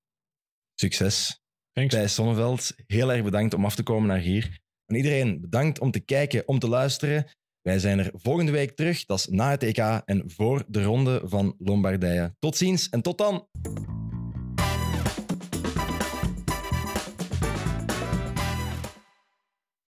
[0.74, 1.42] Succes.
[1.72, 1.94] Thanks.
[1.94, 4.62] Thijs Sonneveld, heel erg bedankt om af te komen naar hier.
[4.86, 7.26] En iedereen, bedankt om te kijken, om te luisteren.
[7.62, 9.04] Wij zijn er volgende week terug.
[9.04, 12.34] Dat is na het EK en voor de ronde van Lombardije.
[12.38, 13.48] Tot ziens en tot dan!